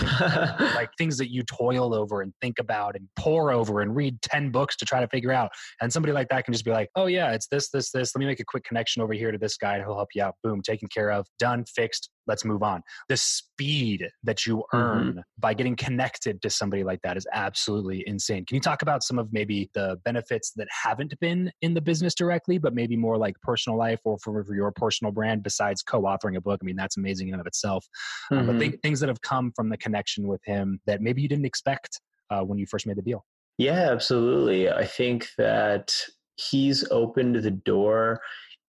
like 0.76 0.90
things 0.98 1.18
that 1.18 1.32
you 1.32 1.44
toil 1.44 1.94
over 1.94 2.22
and 2.22 2.34
think 2.42 2.60
about 2.60 2.96
and 2.96 3.08
pour 3.16 3.52
over 3.52 3.82
and 3.82 3.96
read 3.96 4.22
10 4.22 4.52
books 4.52 4.76
to 4.78 4.86
try 4.86 5.00
to 5.00 5.08
figure 5.08 5.32
out 5.32 5.50
and 5.82 5.92
somebody 5.92 6.14
like 6.14 6.30
that 6.30 6.46
can 6.46 6.54
just 6.54 6.66
be 6.66 6.72
like 6.72 6.90
oh 6.96 7.08
yeah 7.08 7.34
it's 7.34 7.48
this 7.48 7.70
this 7.70 7.92
this. 7.92 8.16
Let 8.16 8.20
me 8.20 8.26
make 8.26 8.40
a 8.40 8.46
quick 8.46 8.64
connection 8.64 9.02
over 9.02 9.14
here 9.14 9.32
to 9.32 9.38
this 9.38 9.58
guy 9.58 9.76
and 9.76 9.84
he'll 9.84 9.96
help 9.96 10.10
you 10.16 10.24
out. 10.24 10.36
Boom 10.44 10.62
taken 10.62 10.88
care 10.88 11.12
of 11.12 11.28
done 11.40 11.66
fixed 11.66 12.10
let's 12.28 12.46
move 12.46 12.64
on. 12.64 12.82
The 13.10 13.18
speed 13.18 14.08
that 14.24 14.46
you 14.46 14.64
Mm-hmm. 14.74 15.10
earn 15.10 15.24
by 15.38 15.54
getting 15.54 15.76
connected 15.76 16.42
to 16.42 16.50
somebody 16.50 16.84
like 16.84 17.02
that 17.04 17.18
is 17.18 17.28
absolutely 17.32 18.04
insane. 18.08 18.46
Can 18.46 18.56
you 18.56 18.62
talk 18.62 18.82
about 18.82 19.04
some 19.04 19.20
of 19.20 19.32
maybe 19.32 19.70
the 19.74 19.98
benefits 20.06 20.52
that 20.56 20.68
haven't 20.70 21.18
been 21.20 21.52
in 21.62 21.74
the 21.74 21.82
business 21.82 22.14
directly, 22.16 22.58
but 22.58 22.74
maybe 22.74 22.96
more 22.96 23.18
like 23.18 23.40
personal 23.42 23.78
life 23.78 24.00
or 24.04 24.18
for, 24.20 24.44
for 24.44 24.56
your 24.56 24.72
personal 24.72 25.12
brand 25.12 25.44
besides 25.44 25.82
co-authoring 25.84 26.38
a 26.38 26.42
book? 26.42 26.60
I 26.62 26.66
mean, 26.66 26.76
that's 26.76 26.98
amazing 26.98 27.28
in 27.30 27.36
and 27.36 27.42
of 27.42 27.48
itself. 27.48 27.86
Uh, 28.32 28.44
but 28.44 28.58
Mhm. 28.58 28.60
th- 28.60 28.80
things 28.82 29.00
that 29.00 29.10
have 29.10 29.22
come 29.22 29.52
from 29.56 29.70
the 29.70 29.78
connection 29.78 30.28
with 30.28 30.42
him 30.46 30.80
that 30.86 31.02
maybe 31.02 31.22
you 31.22 31.28
didn't 31.28 31.46
expect 31.46 32.02
uh, 32.30 32.42
when 32.42 32.58
you 32.58 32.66
first 32.66 32.88
made 32.88 32.98
the 32.98 33.02
deal. 33.02 33.26
Yeah, 33.58 33.92
absolutely. 33.92 34.70
I 34.70 34.86
think 34.86 35.30
that 35.38 35.96
he's 36.36 36.90
opened 36.92 37.36
the 37.36 37.52
door 37.52 38.20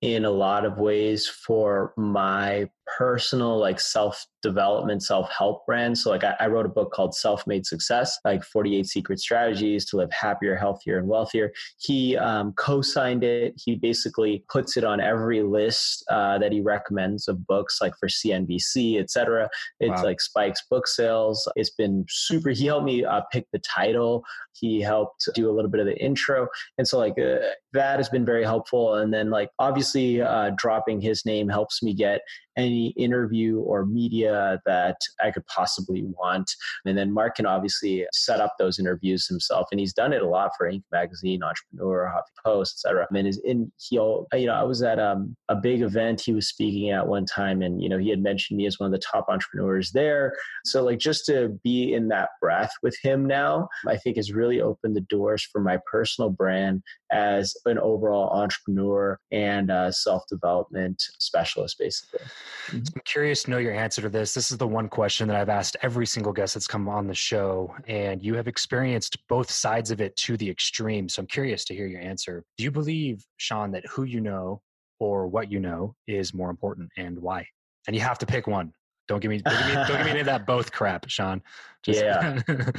in 0.03 0.25
a 0.25 0.29
lot 0.29 0.65
of 0.65 0.77
ways 0.79 1.25
for 1.27 1.93
my 1.95 2.69
personal 2.97 3.57
like 3.57 3.79
self 3.79 4.27
development 4.43 5.01
self 5.01 5.29
help 5.31 5.65
brand. 5.65 5.97
So 5.97 6.11
like 6.11 6.23
I, 6.23 6.35
I 6.39 6.47
wrote 6.47 6.65
a 6.65 6.69
book 6.69 6.91
called 6.91 7.15
self 7.15 7.47
made 7.47 7.65
success 7.65 8.19
like 8.25 8.43
48 8.43 8.85
secret 8.85 9.19
strategies 9.19 9.85
to 9.87 9.97
live 9.97 10.11
happier 10.11 10.55
healthier 10.55 10.99
and 10.99 11.07
wealthier. 11.07 11.51
He 11.79 12.15
um, 12.17 12.53
co-signed 12.53 13.23
it. 13.23 13.53
He 13.57 13.75
basically 13.75 14.43
puts 14.51 14.77
it 14.77 14.83
on 14.83 14.99
every 15.01 15.41
list 15.41 16.05
uh, 16.11 16.37
that 16.37 16.51
he 16.51 16.61
recommends 16.61 17.27
of 17.27 17.45
books 17.47 17.79
like 17.81 17.93
for 17.99 18.07
cnbc 18.07 18.99
etc 18.99 19.49
it's 19.79 20.01
Wow. 20.01 20.03
like 20.03 20.21
spikes 20.21 20.63
book 20.69 20.87
sales. 20.87 21.47
It's 21.55 21.69
been 21.69 22.05
super 22.09 22.49
he 22.49 22.65
helped 22.65 22.85
me 22.85 23.05
uh, 23.05 23.21
pick 23.31 23.45
the 23.51 23.59
title. 23.59 24.23
He 24.53 24.81
helped 24.81 25.27
do 25.35 25.49
a 25.49 25.53
little 25.53 25.69
bit 25.69 25.79
of 25.79 25.85
the 25.85 25.97
intro. 25.97 26.47
And 26.77 26.87
so 26.87 26.97
like 26.97 27.17
uh, 27.19 27.37
that 27.73 27.97
has 27.97 28.09
been 28.09 28.25
very 28.25 28.43
helpful. 28.43 28.95
And 28.95 29.13
then 29.13 29.29
like 29.29 29.49
obviously 29.59 30.21
uh, 30.21 30.51
dropping 30.55 31.01
his 31.01 31.25
name 31.25 31.49
helps 31.49 31.81
me 31.83 31.93
get 31.93 32.21
any 32.57 32.89
interview 32.89 33.59
or 33.59 33.85
media 33.85 34.61
that 34.65 34.97
I 35.23 35.31
could 35.31 35.45
possibly 35.47 36.03
want. 36.03 36.51
And 36.85 36.97
then 36.97 37.11
Mark 37.11 37.35
can 37.35 37.45
obviously 37.45 38.05
set 38.13 38.39
up 38.39 38.53
those 38.57 38.79
interviews 38.79 39.27
himself, 39.27 39.67
and 39.71 39.79
he's 39.79 39.93
done 39.93 40.13
it 40.13 40.21
a 40.21 40.27
lot 40.27 40.51
for 40.57 40.69
Inc. 40.69 40.83
Magazine, 40.91 41.43
Entrepreneur, 41.43 42.07
Huffy 42.07 42.31
Post, 42.43 42.85
etc. 42.85 43.07
And 43.13 43.27
is 43.27 43.41
in 43.43 43.71
he'll 43.77 44.27
you 44.33 44.47
know 44.47 44.53
I 44.53 44.63
was 44.63 44.81
at 44.81 44.99
um, 44.99 45.35
a 45.49 45.55
big 45.55 45.81
event 45.81 46.21
he 46.21 46.33
was 46.33 46.47
speaking 46.47 46.89
at 46.89 47.07
one 47.07 47.25
time, 47.25 47.61
and 47.61 47.81
you 47.81 47.89
know 47.89 47.97
he 47.97 48.09
had 48.09 48.21
mentioned 48.21 48.57
me 48.57 48.65
as 48.65 48.79
one 48.79 48.87
of 48.87 48.91
the 48.91 49.05
top 49.05 49.25
entrepreneurs 49.29 49.91
there. 49.91 50.33
So 50.65 50.83
like 50.83 50.99
just 50.99 51.25
to 51.27 51.59
be 51.63 51.93
in 51.93 52.07
that 52.09 52.29
breath 52.41 52.71
with 52.81 52.95
him 53.01 53.25
now, 53.25 53.69
I 53.87 53.97
think 53.97 54.17
has 54.17 54.31
really 54.31 54.61
opened 54.61 54.95
the 54.95 55.01
doors 55.01 55.43
for 55.51 55.61
my 55.61 55.79
personal 55.89 56.29
brand 56.29 56.83
as 57.11 57.55
an 57.65 57.77
overall 57.77 58.29
entrepreneur 58.31 59.19
and 59.31 59.71
self 59.91 60.23
development 60.27 61.01
specialist, 61.19 61.77
basically. 61.79 62.21
Mm-hmm. 62.67 62.77
I'm 62.95 63.01
curious 63.05 63.43
to 63.43 63.51
know 63.51 63.57
your 63.57 63.73
answer 63.73 64.01
to 64.01 64.09
this. 64.09 64.33
This 64.33 64.51
is 64.51 64.57
the 64.57 64.67
one 64.67 64.87
question 64.87 65.27
that 65.27 65.37
I've 65.37 65.49
asked 65.49 65.77
every 65.81 66.05
single 66.05 66.33
guest 66.33 66.53
that's 66.53 66.67
come 66.67 66.87
on 66.87 67.07
the 67.07 67.13
show, 67.13 67.73
and 67.87 68.23
you 68.23 68.35
have 68.35 68.47
experienced 68.47 69.17
both 69.27 69.49
sides 69.49 69.91
of 69.91 70.01
it 70.01 70.15
to 70.17 70.37
the 70.37 70.49
extreme. 70.49 71.09
So 71.09 71.21
I'm 71.21 71.27
curious 71.27 71.65
to 71.65 71.75
hear 71.75 71.87
your 71.87 72.01
answer. 72.01 72.43
Do 72.57 72.63
you 72.63 72.71
believe, 72.71 73.25
Shaan, 73.39 73.71
that 73.73 73.85
who 73.87 74.03
you 74.03 74.21
know 74.21 74.61
or 74.99 75.27
what 75.27 75.51
you 75.51 75.59
know 75.59 75.95
is 76.07 76.33
more 76.33 76.49
important 76.49 76.89
and 76.97 77.19
why? 77.19 77.47
And 77.87 77.95
you 77.95 78.01
have 78.01 78.19
to 78.19 78.25
pick 78.25 78.47
one. 78.47 78.73
Don't 79.07 79.19
give 79.19 79.29
me 79.29 79.39
don't 79.39 79.57
give 79.57 79.67
me, 79.67 79.73
don't 79.73 79.87
give 79.97 80.05
me 80.05 80.11
any 80.11 80.19
of 80.21 80.25
that 80.27 80.45
both 80.47 80.71
crap, 80.71 81.07
Shaan. 81.07 81.41
Yeah. 81.85 82.41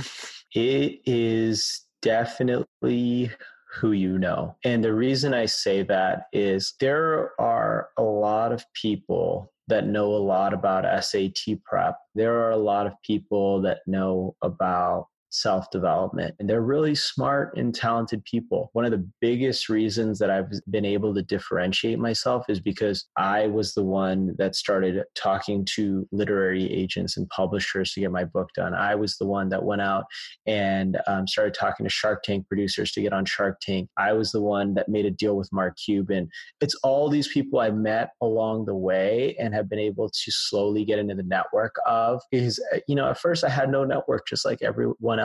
It 0.56 1.00
is 1.04 1.82
definitely 2.00 3.32
who 3.74 3.90
you 3.90 4.18
know. 4.18 4.56
And 4.64 4.84
the 4.84 4.94
reason 4.94 5.34
I 5.34 5.46
say 5.46 5.82
that 5.82 6.26
is 6.32 6.74
there 6.78 7.32
are 7.40 7.88
a 7.98 8.02
lot 8.02 8.52
of 8.52 8.64
people 8.72 9.52
that 9.68 9.86
know 9.86 10.14
a 10.14 10.16
lot 10.16 10.52
about 10.52 11.04
SAT 11.04 11.62
prep. 11.64 11.96
There 12.14 12.44
are 12.44 12.50
a 12.50 12.56
lot 12.56 12.86
of 12.86 12.92
people 13.02 13.62
that 13.62 13.78
know 13.86 14.36
about 14.42 15.08
self 15.34 15.68
development. 15.70 16.34
And 16.38 16.48
they're 16.48 16.62
really 16.62 16.94
smart 16.94 17.56
and 17.56 17.74
talented 17.74 18.24
people. 18.24 18.70
One 18.72 18.84
of 18.84 18.92
the 18.92 19.06
biggest 19.20 19.68
reasons 19.68 20.18
that 20.20 20.30
I've 20.30 20.50
been 20.70 20.84
able 20.84 21.12
to 21.14 21.22
differentiate 21.22 21.98
myself 21.98 22.44
is 22.48 22.60
because 22.60 23.06
I 23.16 23.48
was 23.48 23.74
the 23.74 23.82
one 23.82 24.34
that 24.38 24.54
started 24.54 25.02
talking 25.16 25.66
to 25.74 26.06
literary 26.12 26.72
agents 26.72 27.16
and 27.16 27.28
publishers 27.30 27.92
to 27.92 28.00
get 28.00 28.12
my 28.12 28.24
book 28.24 28.48
done. 28.54 28.74
I 28.74 28.94
was 28.94 29.16
the 29.16 29.26
one 29.26 29.48
that 29.48 29.64
went 29.64 29.82
out 29.82 30.04
and 30.46 30.98
um, 31.06 31.26
started 31.26 31.54
talking 31.54 31.84
to 31.84 31.90
Shark 31.90 32.22
Tank 32.22 32.46
producers 32.46 32.92
to 32.92 33.02
get 33.02 33.12
on 33.12 33.24
Shark 33.24 33.58
Tank. 33.60 33.88
I 33.96 34.12
was 34.12 34.30
the 34.30 34.40
one 34.42 34.74
that 34.74 34.88
made 34.88 35.06
a 35.06 35.10
deal 35.10 35.36
with 35.36 35.52
Mark 35.52 35.76
Cuban. 35.84 36.28
It's 36.60 36.76
all 36.76 37.08
these 37.08 37.28
people 37.28 37.58
I 37.58 37.70
met 37.70 38.10
along 38.20 38.66
the 38.66 38.76
way 38.76 39.36
and 39.40 39.52
have 39.52 39.68
been 39.68 39.78
able 39.80 40.08
to 40.10 40.30
slowly 40.30 40.84
get 40.84 41.00
into 41.00 41.16
the 41.16 41.24
network 41.24 41.74
of. 41.86 42.22
Because, 42.30 42.64
uh, 42.72 42.78
you 42.86 42.94
know, 42.94 43.10
at 43.10 43.18
first 43.18 43.42
I 43.42 43.48
had 43.48 43.70
no 43.70 43.84
network 43.84 44.28
just 44.28 44.44
like 44.44 44.62
everyone 44.62 45.18
else, 45.18 45.23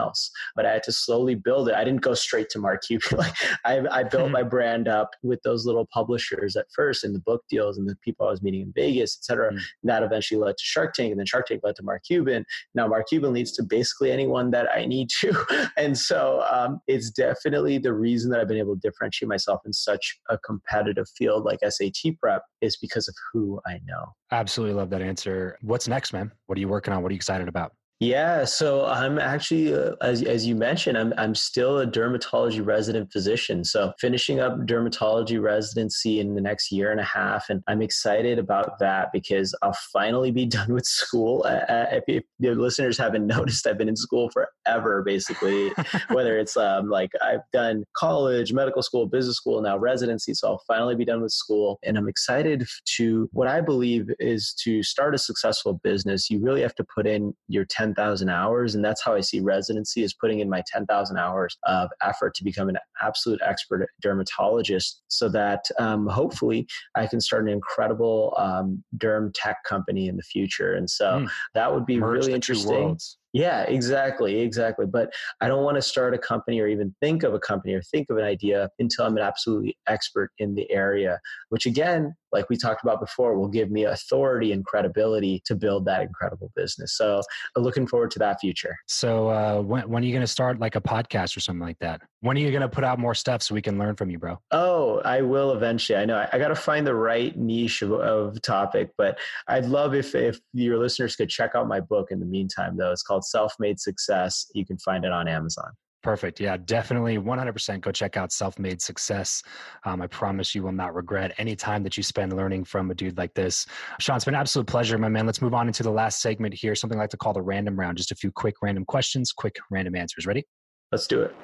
but 0.55 0.65
I 0.65 0.71
had 0.73 0.83
to 0.83 0.91
slowly 0.91 1.35
build 1.35 1.69
it. 1.69 1.75
I 1.75 1.83
didn't 1.83 2.01
go 2.01 2.13
straight 2.13 2.49
to 2.51 2.59
Mark 2.59 2.81
Cuban. 2.85 3.09
like 3.17 3.33
I, 3.65 3.79
I 3.91 4.03
built 4.03 4.29
Mhm. 4.29 4.31
my 4.31 4.43
brand 4.43 4.87
up 4.87 5.11
with 5.23 5.41
those 5.43 5.65
little 5.65 5.87
publishers 5.93 6.55
at 6.55 6.65
first 6.75 7.03
and 7.03 7.13
the 7.15 7.19
book 7.19 7.41
deals 7.49 7.77
and 7.77 7.87
the 7.87 7.95
people 8.03 8.27
I 8.27 8.31
was 8.31 8.41
meeting 8.41 8.61
in 8.61 8.73
Vegas, 8.75 9.17
et 9.19 9.25
cetera. 9.25 9.51
Mm. 9.53 9.59
That 9.83 10.03
eventually 10.03 10.39
led 10.39 10.57
to 10.57 10.63
Shark 10.63 10.93
Tank 10.93 11.11
and 11.11 11.19
then 11.19 11.25
Shark 11.25 11.47
Tank 11.47 11.61
led 11.63 11.75
to 11.77 11.83
Mark 11.83 12.03
Cuban. 12.05 12.45
Now 12.75 12.87
Mark 12.87 13.07
Cuban 13.09 13.33
leads 13.33 13.51
to 13.53 13.63
basically 13.63 14.11
anyone 14.11 14.51
that 14.51 14.67
I 14.73 14.85
need 14.85 15.09
to. 15.21 15.33
And 15.77 15.97
so 15.97 16.43
um, 16.51 16.79
it's 16.87 17.09
definitely 17.09 17.77
the 17.77 17.93
reason 17.93 18.29
that 18.31 18.39
I've 18.39 18.47
been 18.47 18.57
able 18.57 18.75
to 18.75 18.79
differentiate 18.81 19.29
myself 19.29 19.61
in 19.65 19.71
such 19.73 20.19
a 20.29 20.37
competitive 20.39 21.07
field 21.17 21.45
like 21.45 21.59
SAT 21.67 22.17
prep 22.21 22.43
is 22.61 22.75
because 22.77 23.07
of 23.07 23.15
who 23.31 23.59
I 23.65 23.79
know. 23.85 24.13
Absolutely 24.31 24.75
love 24.75 24.89
that 24.89 25.01
answer. 25.01 25.57
What's 25.61 25.87
next, 25.87 26.11
man? 26.13 26.31
What 26.47 26.57
are 26.57 26.61
you 26.61 26.67
working 26.67 26.93
on? 26.93 27.01
What 27.01 27.09
are 27.09 27.13
you 27.13 27.17
excited 27.17 27.47
about? 27.47 27.73
Yeah, 28.01 28.45
so 28.45 28.85
I'm 28.85 29.19
actually, 29.19 29.73
uh, 29.73 29.91
as 30.01 30.23
as 30.23 30.47
you 30.47 30.55
mentioned, 30.55 30.97
I'm 30.97 31.13
I'm 31.17 31.35
still 31.35 31.79
a 31.79 31.85
dermatology 31.85 32.65
resident 32.65 33.11
physician. 33.11 33.65
So 33.65 33.91
finishing 33.99 34.39
up 34.39 34.57
dermatology 34.59 35.41
residency 35.41 36.21
in 36.21 36.33
the 36.33 36.39
next 36.39 36.71
year 36.71 36.91
and 36.91 37.01
a 37.01 37.03
half, 37.03 37.49
and 37.49 37.61
I'm 37.67 37.81
excited 37.81 38.39
about 38.39 38.79
that 38.79 39.11
because 39.11 39.53
I'll 39.61 39.77
finally 39.91 40.31
be 40.31 40.45
done 40.59 40.73
with 40.73 40.85
school. 40.85 41.43
Uh, 41.45 41.65
uh, 41.69 41.85
if, 41.91 42.03
if 42.07 42.23
the 42.39 42.55
listeners 42.55 42.97
haven't 42.97 43.27
noticed, 43.37 43.67
I've 43.67 43.77
been 43.77 43.89
in 43.89 43.97
school 43.97 44.29
forever, 44.29 45.03
basically. 45.05 45.73
Whether 46.09 46.39
it's 46.39 46.55
um, 46.55 46.89
like 46.89 47.11
I've 47.21 47.43
done 47.51 47.83
college, 47.97 48.53
medical 48.53 48.81
school, 48.81 49.07
business 49.07 49.35
school, 49.35 49.61
now 49.61 49.77
residency. 49.77 50.33
So 50.35 50.47
I'll 50.47 50.63
finally 50.67 50.95
be 50.95 51.03
done 51.03 51.21
with 51.21 51.33
school, 51.33 51.79
and 51.83 51.97
I'm 51.97 52.07
excited 52.07 52.65
to 52.95 53.29
what 53.33 53.49
I 53.49 53.59
believe 53.59 54.09
is 54.19 54.53
to 54.63 54.83
start 54.83 55.15
a 55.15 55.17
successful 55.17 55.81
business. 55.83 56.29
You 56.29 56.39
really 56.39 56.61
have 56.61 56.75
to 56.75 56.85
put 56.95 57.05
in 57.05 57.33
your 57.49 57.65
10,000 57.95 58.29
hours. 58.29 58.75
And 58.75 58.83
that's 58.83 59.03
how 59.03 59.15
I 59.15 59.21
see 59.21 59.39
residency 59.39 60.03
is 60.03 60.13
putting 60.13 60.39
in 60.39 60.49
my 60.49 60.63
10,000 60.67 61.17
hours 61.17 61.57
of 61.65 61.89
effort 62.01 62.35
to 62.35 62.43
become 62.43 62.69
an 62.69 62.77
absolute 63.01 63.39
expert 63.45 63.87
dermatologist 64.01 65.01
so 65.07 65.29
that 65.29 65.65
um, 65.79 66.07
hopefully 66.07 66.67
I 66.95 67.07
can 67.07 67.19
start 67.21 67.43
an 67.43 67.49
incredible 67.49 68.33
um, 68.37 68.83
derm 68.97 69.31
tech 69.33 69.57
company 69.67 70.07
in 70.07 70.17
the 70.17 70.23
future. 70.23 70.73
And 70.73 70.89
so 70.89 71.09
Mm. 71.09 71.29
that 71.55 71.73
would 71.73 71.85
be 71.85 71.97
Merge 71.97 72.19
really 72.19 72.33
interesting. 72.33 72.97
Yeah, 73.33 73.61
exactly, 73.63 74.39
exactly. 74.39 74.85
But 74.85 75.13
I 75.39 75.47
don't 75.47 75.63
want 75.63 75.75
to 75.75 75.81
start 75.81 76.13
a 76.13 76.17
company 76.17 76.59
or 76.59 76.67
even 76.67 76.95
think 76.99 77.23
of 77.23 77.33
a 77.33 77.39
company 77.39 77.73
or 77.73 77.81
think 77.81 78.09
of 78.09 78.17
an 78.17 78.23
idea 78.23 78.69
until 78.79 79.05
I'm 79.05 79.17
an 79.17 79.23
absolutely 79.23 79.77
expert 79.87 80.31
in 80.39 80.55
the 80.55 80.69
area, 80.71 81.19
which 81.49 81.65
again, 81.65 82.15
like 82.31 82.49
we 82.49 82.57
talked 82.57 82.83
about 82.83 82.99
before, 82.99 83.37
will 83.37 83.47
give 83.47 83.71
me 83.71 83.85
authority 83.85 84.51
and 84.51 84.63
credibility 84.65 85.41
to 85.45 85.55
build 85.55 85.85
that 85.85 86.01
incredible 86.01 86.51
business. 86.55 86.95
So 86.95 87.21
I'm 87.55 87.63
looking 87.63 87.87
forward 87.87 88.11
to 88.11 88.19
that 88.19 88.39
future. 88.39 88.75
So 88.87 89.29
uh, 89.29 89.61
when 89.61 89.89
when 89.89 90.03
are 90.03 90.05
you 90.05 90.11
going 90.11 90.21
to 90.21 90.27
start 90.27 90.59
like 90.59 90.75
a 90.75 90.81
podcast 90.81 91.35
or 91.35 91.39
something 91.39 91.65
like 91.65 91.79
that? 91.79 92.01
When 92.21 92.35
are 92.35 92.39
you 92.41 92.51
going 92.51 92.61
to 92.61 92.69
put 92.69 92.83
out 92.83 92.99
more 92.99 93.15
stuff 93.15 93.41
so 93.41 93.55
we 93.55 93.61
can 93.61 93.79
learn 93.79 93.95
from 93.95 94.09
you, 94.09 94.19
bro? 94.19 94.37
Oh, 94.51 94.99
I 95.05 95.21
will 95.21 95.53
eventually. 95.53 95.97
I 95.97 96.05
know 96.05 96.17
I, 96.17 96.29
I 96.33 96.37
got 96.37 96.49
to 96.49 96.55
find 96.55 96.85
the 96.85 96.93
right 96.93 97.35
niche 97.37 97.81
of, 97.81 97.93
of 97.93 98.41
topic, 98.41 98.91
but 98.97 99.17
I'd 99.47 99.65
love 99.65 99.95
if 99.95 100.15
if 100.15 100.39
your 100.53 100.77
listeners 100.77 101.15
could 101.15 101.29
check 101.29 101.51
out 101.55 101.67
my 101.67 101.79
book 101.79 102.07
in 102.11 102.19
the 102.19 102.25
meantime. 102.25 102.77
Though 102.77 102.91
it's 102.91 103.03
called 103.03 103.18
Self 103.23 103.53
Made 103.59 103.79
Success. 103.79 104.47
You 104.53 104.65
can 104.65 104.77
find 104.79 105.05
it 105.05 105.11
on 105.11 105.27
Amazon. 105.27 105.71
Perfect. 106.01 106.39
Yeah, 106.39 106.55
definitely 106.55 107.17
100% 107.17 107.81
go 107.81 107.91
check 107.91 108.15
out 108.15 108.31
Self 108.31 108.57
Made 108.57 108.81
Success. 108.81 109.43
Um, 109.83 110.01
I 110.01 110.07
promise 110.07 110.55
you 110.55 110.63
will 110.63 110.71
not 110.71 110.95
regret 110.95 111.33
any 111.37 111.57
time 111.57 111.83
that 111.83 111.97
you 111.97 112.03
spend 112.03 112.31
learning 112.37 112.63
from 112.63 112.89
a 112.89 112.95
dude 112.95 113.17
like 113.17 113.33
this. 113.33 113.65
Shaan, 114.01 114.15
it's 114.15 114.23
been 114.23 114.33
an 114.33 114.39
absolute 114.39 114.65
pleasure, 114.67 114.97
my 114.97 115.09
man. 115.09 115.25
Let's 115.25 115.41
move 115.41 115.53
on 115.53 115.67
into 115.67 115.83
the 115.83 115.91
last 115.91 116.21
segment 116.21 116.53
here, 116.53 116.73
something 116.73 116.97
I 116.97 117.01
like 117.03 117.09
to 117.09 117.17
call 117.17 117.33
the 117.33 117.41
random 117.41 117.77
round. 117.77 117.97
Just 117.97 118.11
a 118.11 118.15
few 118.15 118.31
quick 118.31 118.55
random 118.61 118.85
questions, 118.85 119.33
quick 119.33 119.57
random 119.71 119.95
answers. 119.95 120.25
Ready? 120.25 120.45
Let's 120.93 121.05
do 121.05 121.21
it. 121.21 121.35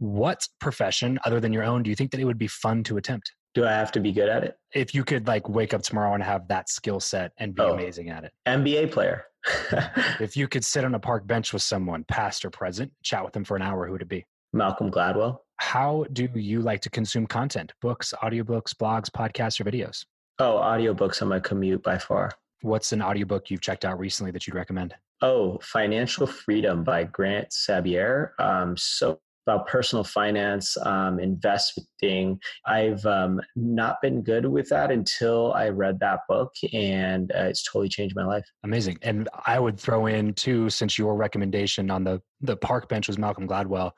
What 0.00 0.46
profession 0.60 1.18
other 1.24 1.40
than 1.40 1.52
your 1.52 1.64
own 1.64 1.82
do 1.82 1.90
you 1.90 1.96
think 1.96 2.10
that 2.10 2.20
it 2.20 2.24
would 2.24 2.38
be 2.38 2.46
fun 2.46 2.82
to 2.84 2.96
attempt? 2.96 3.32
Do 3.54 3.66
I 3.66 3.72
have 3.72 3.90
to 3.92 4.00
be 4.00 4.12
good 4.12 4.28
at 4.28 4.44
it? 4.44 4.56
If 4.74 4.94
you 4.94 5.02
could 5.02 5.26
like 5.26 5.48
wake 5.48 5.74
up 5.74 5.82
tomorrow 5.82 6.14
and 6.14 6.22
have 6.22 6.46
that 6.48 6.68
skill 6.68 7.00
set 7.00 7.32
and 7.38 7.54
be 7.54 7.62
Oh. 7.62 7.72
amazing 7.72 8.08
at 8.10 8.24
it. 8.24 8.32
NBA 8.46 8.92
player. 8.92 9.24
If 10.20 10.36
you 10.36 10.48
could 10.48 10.64
sit 10.64 10.84
on 10.84 10.94
a 10.94 10.98
park 10.98 11.26
bench 11.26 11.52
with 11.52 11.62
someone, 11.62 12.04
past 12.04 12.44
or 12.44 12.50
present, 12.50 12.92
chat 13.02 13.24
with 13.24 13.32
them 13.32 13.44
for 13.44 13.56
an 13.56 13.62
hour, 13.62 13.86
who 13.86 13.92
would 13.92 14.02
it 14.02 14.08
be? 14.08 14.26
Malcolm 14.52 14.90
Gladwell. 14.90 15.38
How 15.56 16.04
do 16.12 16.28
you 16.34 16.60
like 16.60 16.80
to 16.82 16.90
consume 16.90 17.26
content? 17.26 17.72
Books, 17.80 18.12
audiobooks, 18.22 18.74
blogs, 18.74 19.08
podcasts, 19.10 19.60
or 19.60 19.64
videos? 19.64 20.04
Oh, 20.38 20.56
audiobooks 20.56 21.22
on 21.22 21.28
my 21.28 21.38
commute 21.40 21.82
by 21.82 21.98
far. 21.98 22.30
what's 22.62 22.92
an 22.92 23.00
audiobook 23.02 23.50
you've 23.50 23.60
checked 23.60 23.84
out 23.84 23.98
recently 23.98 24.30
that 24.32 24.46
you'd 24.46 24.56
recommend? 24.56 24.94
Oh, 25.22 25.58
Financial 25.62 26.26
Freedom 26.26 26.82
by 26.82 27.04
Grant 27.04 27.50
Sabatier. 27.50 28.30
Um, 28.38 28.76
so 28.76 29.20
about 29.46 29.66
personal 29.66 30.04
finance, 30.04 30.76
um, 30.84 31.18
investing. 31.18 32.38
I've 32.66 33.04
um, 33.06 33.40
not 33.56 34.00
been 34.02 34.22
good 34.22 34.46
with 34.46 34.68
that 34.68 34.90
until 34.90 35.52
I 35.54 35.68
read 35.68 35.98
that 36.00 36.20
book, 36.28 36.52
and 36.72 37.30
uh, 37.32 37.44
it's 37.44 37.64
totally 37.64 37.88
changed 37.88 38.16
my 38.16 38.24
life. 38.24 38.44
Amazing. 38.64 38.98
And 39.02 39.28
I 39.46 39.58
would 39.58 39.78
throw 39.78 40.06
in 40.06 40.34
too, 40.34 40.70
since 40.70 40.98
your 40.98 41.16
recommendation 41.16 41.90
on 41.90 42.04
the 42.04 42.20
the 42.42 42.56
park 42.56 42.88
bench 42.88 43.06
was 43.06 43.18
Malcolm 43.18 43.46
Gladwell. 43.46 43.92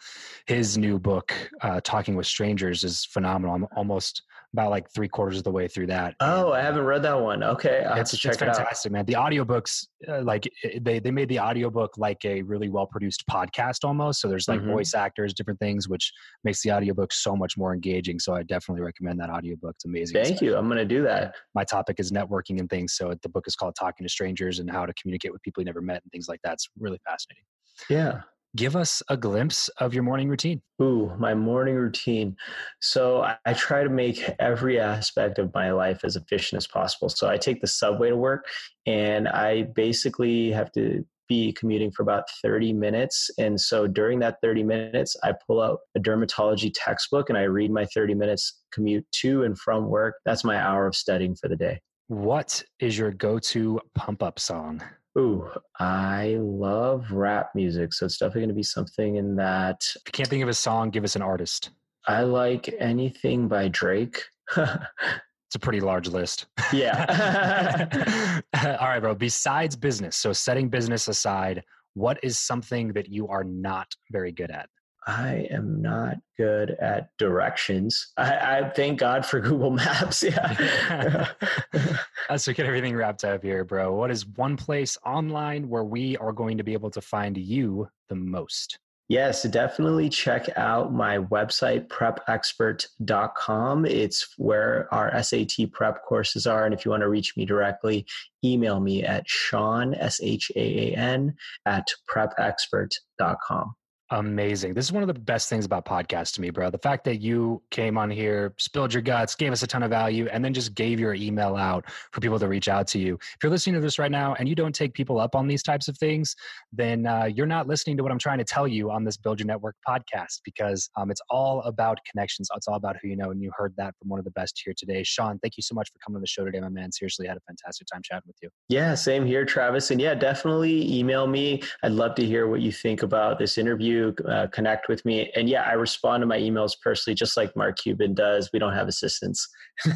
His 0.46 0.76
new 0.76 0.98
book, 0.98 1.32
uh, 1.60 1.80
Talking 1.84 2.16
with 2.16 2.26
Strangers, 2.26 2.82
is 2.82 3.04
phenomenal. 3.04 3.54
I'm 3.54 3.66
almost 3.76 4.22
about 4.52 4.70
like 4.70 4.90
three 4.90 5.08
quarters 5.08 5.38
of 5.38 5.44
the 5.44 5.50
way 5.50 5.66
through 5.66 5.86
that. 5.86 6.14
Oh, 6.20 6.52
I 6.52 6.60
haven't 6.60 6.84
read 6.84 7.02
that 7.02 7.18
one. 7.18 7.42
Okay, 7.42 7.84
I'll 7.84 7.98
it's, 7.98 8.12
it's 8.12 8.36
fantastic, 8.36 8.90
it 8.90 8.92
man. 8.92 9.04
The 9.06 9.14
audiobooks, 9.14 9.86
uh, 10.08 10.22
like 10.22 10.48
they 10.80 10.98
they 10.98 11.10
made 11.10 11.28
the 11.28 11.40
audiobook 11.40 11.96
like 11.96 12.24
a 12.24 12.42
really 12.42 12.68
well 12.68 12.86
produced 12.86 13.24
podcast 13.30 13.84
almost. 13.84 14.20
So 14.20 14.28
there's 14.28 14.48
like 14.48 14.60
mm-hmm. 14.60 14.70
voice 14.70 14.94
actors, 14.94 15.32
different 15.32 15.58
things, 15.60 15.88
which 15.88 16.12
makes 16.44 16.62
the 16.62 16.72
audiobook 16.72 17.12
so 17.12 17.34
much 17.34 17.56
more 17.56 17.72
engaging. 17.72 18.18
So 18.18 18.34
I 18.34 18.42
definitely 18.42 18.82
recommend 18.82 19.20
that 19.20 19.30
audiobook. 19.30 19.74
It's 19.76 19.84
amazing. 19.84 20.22
Thank 20.22 20.40
you. 20.40 20.56
I'm 20.56 20.66
going 20.66 20.78
to 20.78 20.84
do 20.84 21.02
that. 21.02 21.34
My 21.54 21.64
topic 21.64 21.98
is 21.98 22.10
networking 22.10 22.60
and 22.60 22.68
things. 22.68 22.94
So 22.94 23.14
the 23.22 23.28
book 23.28 23.44
is 23.46 23.56
called 23.56 23.74
Talking 23.78 24.04
to 24.04 24.10
Strangers 24.10 24.58
and 24.58 24.70
how 24.70 24.86
to 24.86 24.92
communicate 25.00 25.32
with 25.32 25.42
people 25.42 25.62
you 25.62 25.66
never 25.66 25.80
met 25.80 26.02
and 26.02 26.12
things 26.12 26.28
like 26.28 26.40
that. 26.44 26.54
It's 26.54 26.68
really 26.78 27.00
fascinating. 27.06 27.44
Yeah 27.88 28.22
give 28.56 28.76
us 28.76 29.02
a 29.08 29.16
glimpse 29.16 29.68
of 29.78 29.94
your 29.94 30.02
morning 30.02 30.28
routine. 30.28 30.60
Ooh, 30.80 31.12
my 31.18 31.34
morning 31.34 31.74
routine. 31.74 32.36
So 32.80 33.22
I, 33.22 33.36
I, 33.46 33.54
try 33.54 33.82
to 33.82 33.88
make 33.88 34.28
every 34.38 34.78
aspect 34.78 35.38
of 35.38 35.52
my 35.54 35.70
life 35.70 36.04
as 36.04 36.16
efficient 36.16 36.58
as 36.58 36.66
possible. 36.66 37.08
So 37.08 37.28
I 37.28 37.36
take 37.36 37.60
the 37.60 37.66
subway 37.66 38.10
to 38.10 38.16
work 38.16 38.46
and 38.86 39.28
I 39.28 39.62
basically 39.62 40.50
have 40.50 40.70
to 40.72 41.04
be 41.28 41.52
commuting 41.52 41.90
for 41.90 42.02
about 42.02 42.24
30 42.42 42.72
minutes. 42.74 43.30
And 43.38 43.58
so 43.58 43.86
during 43.86 44.18
that 44.18 44.36
30 44.42 44.64
minutes, 44.64 45.16
I 45.22 45.32
pull 45.46 45.62
out 45.62 45.78
a 45.96 46.00
dermatology 46.00 46.70
textbook 46.74 47.30
and 47.30 47.38
I 47.38 47.42
read 47.44 47.70
my 47.70 47.86
30 47.86 48.14
minutes 48.14 48.60
commute 48.72 49.06
to 49.20 49.44
and 49.44 49.58
from 49.58 49.88
work. 49.88 50.16
That's 50.26 50.44
my 50.44 50.56
hour 50.56 50.86
of 50.86 50.94
studying 50.94 51.34
for 51.34 51.48
the 51.48 51.56
day. 51.56 51.80
What 52.08 52.62
is 52.80 52.98
your 52.98 53.12
go 53.12 53.38
to 53.38 53.80
pump 53.94 54.22
up 54.22 54.38
song? 54.38 54.82
Ooh, 55.18 55.46
I 55.78 56.38
love 56.40 57.12
rap 57.12 57.50
music, 57.54 57.92
so 57.92 58.06
it's 58.06 58.16
definitely 58.16 58.42
going 58.42 58.48
to 58.48 58.54
be 58.54 58.62
something 58.62 59.16
in 59.16 59.36
that. 59.36 59.80
If 59.96 60.02
you 60.06 60.12
can't 60.12 60.28
think 60.28 60.42
of 60.42 60.48
a 60.48 60.54
song, 60.54 60.90
give 60.90 61.04
us 61.04 61.16
an 61.16 61.22
artist. 61.22 61.70
I 62.08 62.22
like 62.22 62.74
anything 62.78 63.46
by 63.46 63.68
Drake. 63.68 64.22
it's 64.56 65.54
a 65.54 65.58
pretty 65.58 65.80
large 65.80 66.08
list. 66.08 66.46
Yeah. 66.72 68.40
All 68.80 68.88
right, 68.88 69.00
bro. 69.00 69.14
Besides 69.14 69.76
business, 69.76 70.16
so 70.16 70.32
setting 70.32 70.70
business 70.70 71.08
aside, 71.08 71.62
what 71.94 72.18
is 72.22 72.38
something 72.38 72.94
that 72.94 73.08
you 73.08 73.28
are 73.28 73.44
not 73.44 73.94
very 74.10 74.32
good 74.32 74.50
at? 74.50 74.68
I 75.06 75.48
am 75.50 75.82
not 75.82 76.18
good 76.36 76.70
at 76.80 77.08
directions. 77.18 78.12
I, 78.16 78.58
I 78.58 78.70
thank 78.70 79.00
God 79.00 79.26
for 79.26 79.40
Google 79.48 79.70
Maps. 79.70 80.22
Yeah. 80.22 81.28
Let's 82.30 82.46
get 82.46 82.60
everything 82.60 82.94
wrapped 82.94 83.24
up 83.24 83.42
here, 83.42 83.64
bro. 83.64 83.94
What 83.94 84.10
is 84.10 84.26
one 84.26 84.56
place 84.56 84.96
online 85.04 85.68
where 85.68 85.84
we 85.84 86.16
are 86.18 86.32
going 86.32 86.58
to 86.58 86.64
be 86.64 86.72
able 86.72 86.90
to 86.92 87.00
find 87.00 87.36
you 87.36 87.88
the 88.08 88.14
most? 88.14 88.78
Yes, 89.08 89.42
definitely 89.42 90.08
check 90.08 90.48
out 90.56 90.94
my 90.94 91.18
website, 91.18 91.88
prepexpert.com. 91.88 93.84
It's 93.84 94.34
where 94.38 94.88
our 94.94 95.22
SAT 95.22 95.72
prep 95.72 96.02
courses 96.04 96.46
are. 96.46 96.64
And 96.64 96.72
if 96.72 96.84
you 96.84 96.92
want 96.92 97.02
to 97.02 97.08
reach 97.08 97.36
me 97.36 97.44
directly, 97.44 98.06
email 98.44 98.80
me 98.80 99.02
at 99.02 99.26
Shaan, 99.26 99.94
S 99.98 100.20
H 100.22 100.50
A 100.56 100.92
A 100.92 100.96
N, 100.96 101.34
at 101.66 101.88
prepexpert.com 102.08 103.74
amazing. 104.12 104.74
This 104.74 104.84
is 104.84 104.92
one 104.92 105.02
of 105.02 105.06
the 105.06 105.18
best 105.18 105.48
things 105.48 105.64
about 105.64 105.86
podcasts 105.86 106.34
to 106.34 106.40
me, 106.40 106.50
bro. 106.50 106.70
The 106.70 106.78
fact 106.78 107.04
that 107.04 107.16
you 107.16 107.62
came 107.70 107.96
on 107.96 108.10
here, 108.10 108.54
spilled 108.58 108.92
your 108.92 109.02
guts, 109.02 109.34
gave 109.34 109.52
us 109.52 109.62
a 109.62 109.66
ton 109.66 109.82
of 109.82 109.90
value, 109.90 110.28
and 110.30 110.44
then 110.44 110.52
just 110.52 110.74
gave 110.74 111.00
your 111.00 111.14
email 111.14 111.56
out 111.56 111.84
for 112.12 112.20
people 112.20 112.38
to 112.38 112.46
reach 112.46 112.68
out 112.68 112.86
to 112.88 112.98
you. 112.98 113.14
If 113.14 113.38
you're 113.42 113.50
listening 113.50 113.74
to 113.76 113.80
this 113.80 113.98
right 113.98 114.10
now 114.10 114.34
and 114.34 114.48
you 114.48 114.54
don't 114.54 114.74
take 114.74 114.92
people 114.92 115.18
up 115.18 115.34
on 115.34 115.46
these 115.46 115.62
types 115.62 115.88
of 115.88 115.96
things, 115.96 116.36
then 116.72 117.06
uh, 117.06 117.24
you're 117.24 117.46
not 117.46 117.66
listening 117.66 117.96
to 117.96 118.02
what 118.02 118.12
I'm 118.12 118.18
trying 118.18 118.38
to 118.38 118.44
tell 118.44 118.68
you 118.68 118.90
on 118.90 119.02
this 119.02 119.16
Build 119.16 119.40
Your 119.40 119.46
Network 119.46 119.76
podcast 119.88 120.42
because 120.44 120.90
um, 120.96 121.10
it's 121.10 121.22
all 121.30 121.62
about 121.62 121.98
connections. 122.10 122.48
It's 122.54 122.68
all 122.68 122.76
about 122.76 122.96
who 123.00 123.08
you 123.08 123.16
know. 123.16 123.30
And 123.30 123.40
you 123.40 123.50
heard 123.56 123.72
that 123.78 123.94
from 123.98 124.10
one 124.10 124.18
of 124.18 124.26
the 124.26 124.30
best 124.32 124.60
here 124.62 124.74
today. 124.76 125.02
Shaan, 125.02 125.40
thank 125.40 125.56
you 125.56 125.62
so 125.62 125.74
much 125.74 125.90
for 125.90 125.98
coming 126.04 126.16
on 126.16 126.20
the 126.20 126.26
show 126.26 126.44
today, 126.44 126.60
my 126.60 126.68
man. 126.68 126.92
Seriously, 126.92 127.26
had 127.26 127.38
a 127.38 127.42
fantastic 127.48 127.86
time 127.90 128.02
chatting 128.04 128.24
with 128.26 128.36
you. 128.42 128.50
Yeah, 128.68 128.94
same 128.94 129.24
here, 129.24 129.46
Travis. 129.46 129.90
And 129.90 130.00
yeah, 130.00 130.14
definitely 130.14 130.92
email 130.92 131.26
me. 131.26 131.62
I'd 131.82 131.92
love 131.92 132.14
to 132.16 132.26
hear 132.26 132.46
what 132.46 132.60
you 132.60 132.72
think 132.72 133.02
about 133.02 133.38
this 133.38 133.56
interview. 133.56 134.01
Uh, 134.10 134.46
connect 134.48 134.72
connect 134.72 134.88
with 134.88 135.04
me. 135.04 135.30
And 135.36 135.48
yeah, 135.48 135.62
I 135.62 135.72
respond 135.72 136.22
to 136.22 136.26
my 136.26 136.38
emails 136.38 136.72
personally, 136.80 137.14
just 137.14 137.36
like 137.36 137.54
Mark 137.56 137.78
Cuban 137.78 138.14
does. 138.14 138.50
We 138.52 138.58
don't 138.58 138.72
have 138.72 138.88
assistants. 138.88 139.48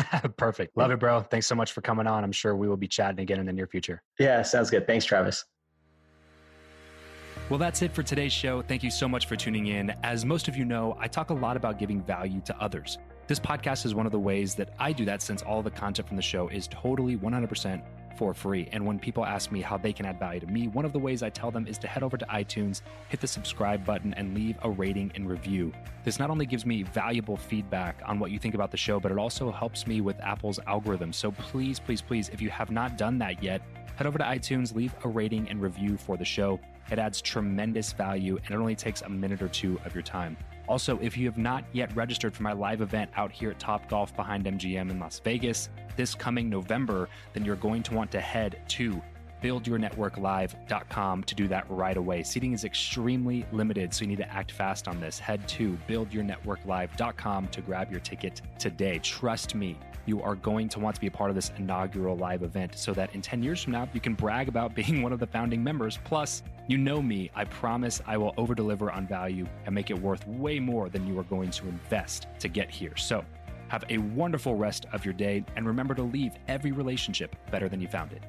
Perfect. 0.36 0.76
Love 0.76 0.90
it, 0.90 1.00
bro. 1.00 1.22
Thanks 1.22 1.46
so 1.46 1.54
much 1.54 1.72
for 1.72 1.80
coming 1.80 2.06
on. 2.06 2.24
I'm 2.24 2.32
sure 2.32 2.56
we 2.56 2.68
will 2.68 2.76
be 2.76 2.88
chatting 2.88 3.20
again 3.20 3.40
in 3.40 3.46
the 3.46 3.52
near 3.52 3.66
future. 3.66 4.02
Yeah, 4.18 4.42
sounds 4.42 4.70
good. 4.70 4.86
Thanks, 4.86 5.04
Travis. 5.04 5.44
Well, 7.48 7.58
that's 7.58 7.82
it 7.82 7.92
for 7.92 8.02
today's 8.02 8.32
show. 8.32 8.62
Thank 8.62 8.82
you 8.82 8.90
so 8.90 9.08
much 9.08 9.26
for 9.26 9.36
tuning 9.36 9.66
in. 9.66 9.92
As 10.02 10.24
most 10.24 10.48
of 10.48 10.56
you 10.56 10.64
know, 10.64 10.96
I 10.98 11.08
talk 11.08 11.30
a 11.30 11.34
lot 11.34 11.56
about 11.56 11.78
giving 11.78 12.02
value 12.02 12.40
to 12.46 12.56
others. 12.58 12.98
This 13.26 13.38
podcast 13.38 13.84
is 13.84 13.94
one 13.94 14.06
of 14.06 14.12
the 14.12 14.18
ways 14.18 14.54
that 14.54 14.74
I 14.78 14.92
do 14.92 15.04
that 15.04 15.20
since 15.20 15.42
all 15.42 15.62
the 15.62 15.70
content 15.70 16.08
from 16.08 16.16
the 16.16 16.22
show 16.22 16.48
is 16.48 16.68
totally 16.68 17.16
100% 17.16 17.82
for 18.16 18.34
free. 18.34 18.68
And 18.72 18.84
when 18.84 18.98
people 18.98 19.24
ask 19.24 19.50
me 19.52 19.60
how 19.60 19.76
they 19.76 19.92
can 19.92 20.06
add 20.06 20.18
value 20.18 20.40
to 20.40 20.46
me, 20.46 20.68
one 20.68 20.84
of 20.84 20.92
the 20.92 20.98
ways 20.98 21.22
I 21.22 21.30
tell 21.30 21.50
them 21.50 21.66
is 21.66 21.78
to 21.78 21.88
head 21.88 22.02
over 22.02 22.16
to 22.16 22.24
iTunes, 22.26 22.82
hit 23.08 23.20
the 23.20 23.26
subscribe 23.26 23.84
button, 23.84 24.14
and 24.14 24.34
leave 24.34 24.56
a 24.62 24.70
rating 24.70 25.12
and 25.14 25.28
review. 25.28 25.72
This 26.04 26.18
not 26.18 26.30
only 26.30 26.46
gives 26.46 26.66
me 26.66 26.82
valuable 26.82 27.36
feedback 27.36 28.00
on 28.06 28.18
what 28.18 28.30
you 28.30 28.38
think 28.38 28.54
about 28.54 28.70
the 28.70 28.76
show, 28.76 29.00
but 29.00 29.12
it 29.12 29.18
also 29.18 29.50
helps 29.50 29.86
me 29.86 30.00
with 30.00 30.18
Apple's 30.20 30.58
algorithm. 30.66 31.12
So 31.12 31.30
please, 31.32 31.78
please, 31.78 32.02
please, 32.02 32.28
if 32.28 32.40
you 32.40 32.50
have 32.50 32.70
not 32.70 32.96
done 32.96 33.18
that 33.18 33.42
yet, 33.42 33.62
head 33.96 34.06
over 34.06 34.18
to 34.18 34.24
iTunes, 34.24 34.74
leave 34.74 34.94
a 35.04 35.08
rating 35.08 35.48
and 35.48 35.60
review 35.60 35.96
for 35.96 36.16
the 36.16 36.24
show. 36.24 36.58
It 36.90 36.98
adds 36.98 37.22
tremendous 37.22 37.92
value 37.92 38.38
and 38.44 38.50
it 38.50 38.58
only 38.58 38.74
takes 38.74 39.02
a 39.02 39.08
minute 39.08 39.40
or 39.40 39.48
two 39.48 39.80
of 39.84 39.94
your 39.94 40.02
time. 40.02 40.36
Also, 40.68 40.98
if 41.00 41.16
you 41.16 41.26
have 41.26 41.38
not 41.38 41.64
yet 41.72 41.94
registered 41.96 42.34
for 42.34 42.42
my 42.42 42.52
live 42.52 42.80
event 42.80 43.10
out 43.16 43.32
here 43.32 43.50
at 43.50 43.58
Top 43.58 43.88
Golf 43.88 44.14
behind 44.14 44.44
MGM 44.44 44.90
in 44.90 44.98
Las 44.98 45.20
Vegas 45.20 45.68
this 45.96 46.14
coming 46.14 46.48
November, 46.48 47.08
then 47.32 47.44
you're 47.44 47.56
going 47.56 47.82
to 47.84 47.94
want 47.94 48.10
to 48.12 48.20
head 48.20 48.60
to 48.68 49.00
buildyournetworklive.com 49.42 51.24
to 51.24 51.34
do 51.34 51.48
that 51.48 51.66
right 51.68 51.96
away. 51.96 52.22
Seating 52.22 52.52
is 52.52 52.64
extremely 52.64 53.44
limited, 53.52 53.92
so 53.92 54.02
you 54.02 54.08
need 54.08 54.18
to 54.18 54.32
act 54.32 54.52
fast 54.52 54.88
on 54.88 55.00
this. 55.00 55.18
Head 55.18 55.46
to 55.48 55.76
buildyournetworklive.com 55.88 57.48
to 57.48 57.60
grab 57.60 57.90
your 57.90 58.00
ticket 58.00 58.40
today. 58.58 59.00
Trust 59.00 59.54
me, 59.54 59.76
you 60.06 60.20
are 60.22 60.34
going 60.34 60.68
to 60.68 60.80
want 60.80 60.94
to 60.94 61.00
be 61.00 61.06
a 61.06 61.10
part 61.10 61.30
of 61.30 61.36
this 61.36 61.52
inaugural 61.58 62.16
live 62.16 62.42
event 62.42 62.76
so 62.76 62.92
that 62.92 63.14
in 63.14 63.22
10 63.22 63.42
years 63.42 63.62
from 63.62 63.72
now, 63.72 63.88
you 63.92 64.00
can 64.00 64.14
brag 64.14 64.48
about 64.48 64.74
being 64.74 65.02
one 65.02 65.12
of 65.12 65.20
the 65.20 65.26
founding 65.26 65.62
members. 65.62 65.98
Plus, 66.04 66.42
you 66.68 66.78
know 66.78 67.02
me, 67.02 67.30
I 67.34 67.44
promise 67.44 68.00
I 68.06 68.16
will 68.16 68.34
over 68.36 68.54
deliver 68.54 68.90
on 68.90 69.06
value 69.06 69.46
and 69.66 69.74
make 69.74 69.90
it 69.90 69.98
worth 69.98 70.26
way 70.26 70.58
more 70.58 70.88
than 70.88 71.06
you 71.06 71.18
are 71.18 71.24
going 71.24 71.50
to 71.52 71.68
invest 71.68 72.26
to 72.40 72.48
get 72.48 72.70
here. 72.70 72.96
So, 72.96 73.24
have 73.72 73.84
a 73.88 73.96
wonderful 73.96 74.54
rest 74.54 74.84
of 74.92 75.02
your 75.02 75.14
day 75.14 75.42
and 75.56 75.66
remember 75.66 75.94
to 75.94 76.02
leave 76.02 76.32
every 76.46 76.72
relationship 76.72 77.34
better 77.50 77.70
than 77.70 77.80
you 77.80 77.88
found 77.88 78.12
it. 78.12 78.22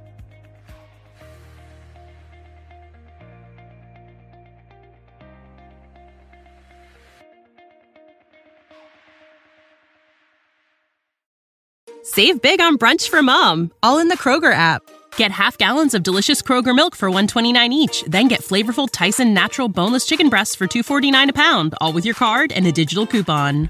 Save 12.03 12.41
big 12.41 12.61
on 12.61 12.77
brunch 12.77 13.09
for 13.09 13.21
mom, 13.21 13.69
all 13.81 13.99
in 13.99 14.07
the 14.07 14.15
Kroger 14.15 14.53
app. 14.53 14.81
Get 15.17 15.31
half 15.31 15.57
gallons 15.57 15.93
of 15.93 16.03
delicious 16.03 16.41
Kroger 16.41 16.73
milk 16.73 16.95
for 16.95 17.09
129 17.09 17.73
each, 17.73 18.03
then 18.03 18.29
get 18.29 18.39
flavorful 18.39 18.87
Tyson 18.89 19.33
natural 19.33 19.67
boneless 19.67 20.05
chicken 20.05 20.29
breasts 20.29 20.55
for 20.55 20.67
249 20.67 21.31
a 21.31 21.33
pound, 21.33 21.75
all 21.81 21.91
with 21.91 22.05
your 22.05 22.15
card 22.15 22.53
and 22.53 22.65
a 22.65 22.71
digital 22.71 23.05
coupon. 23.05 23.69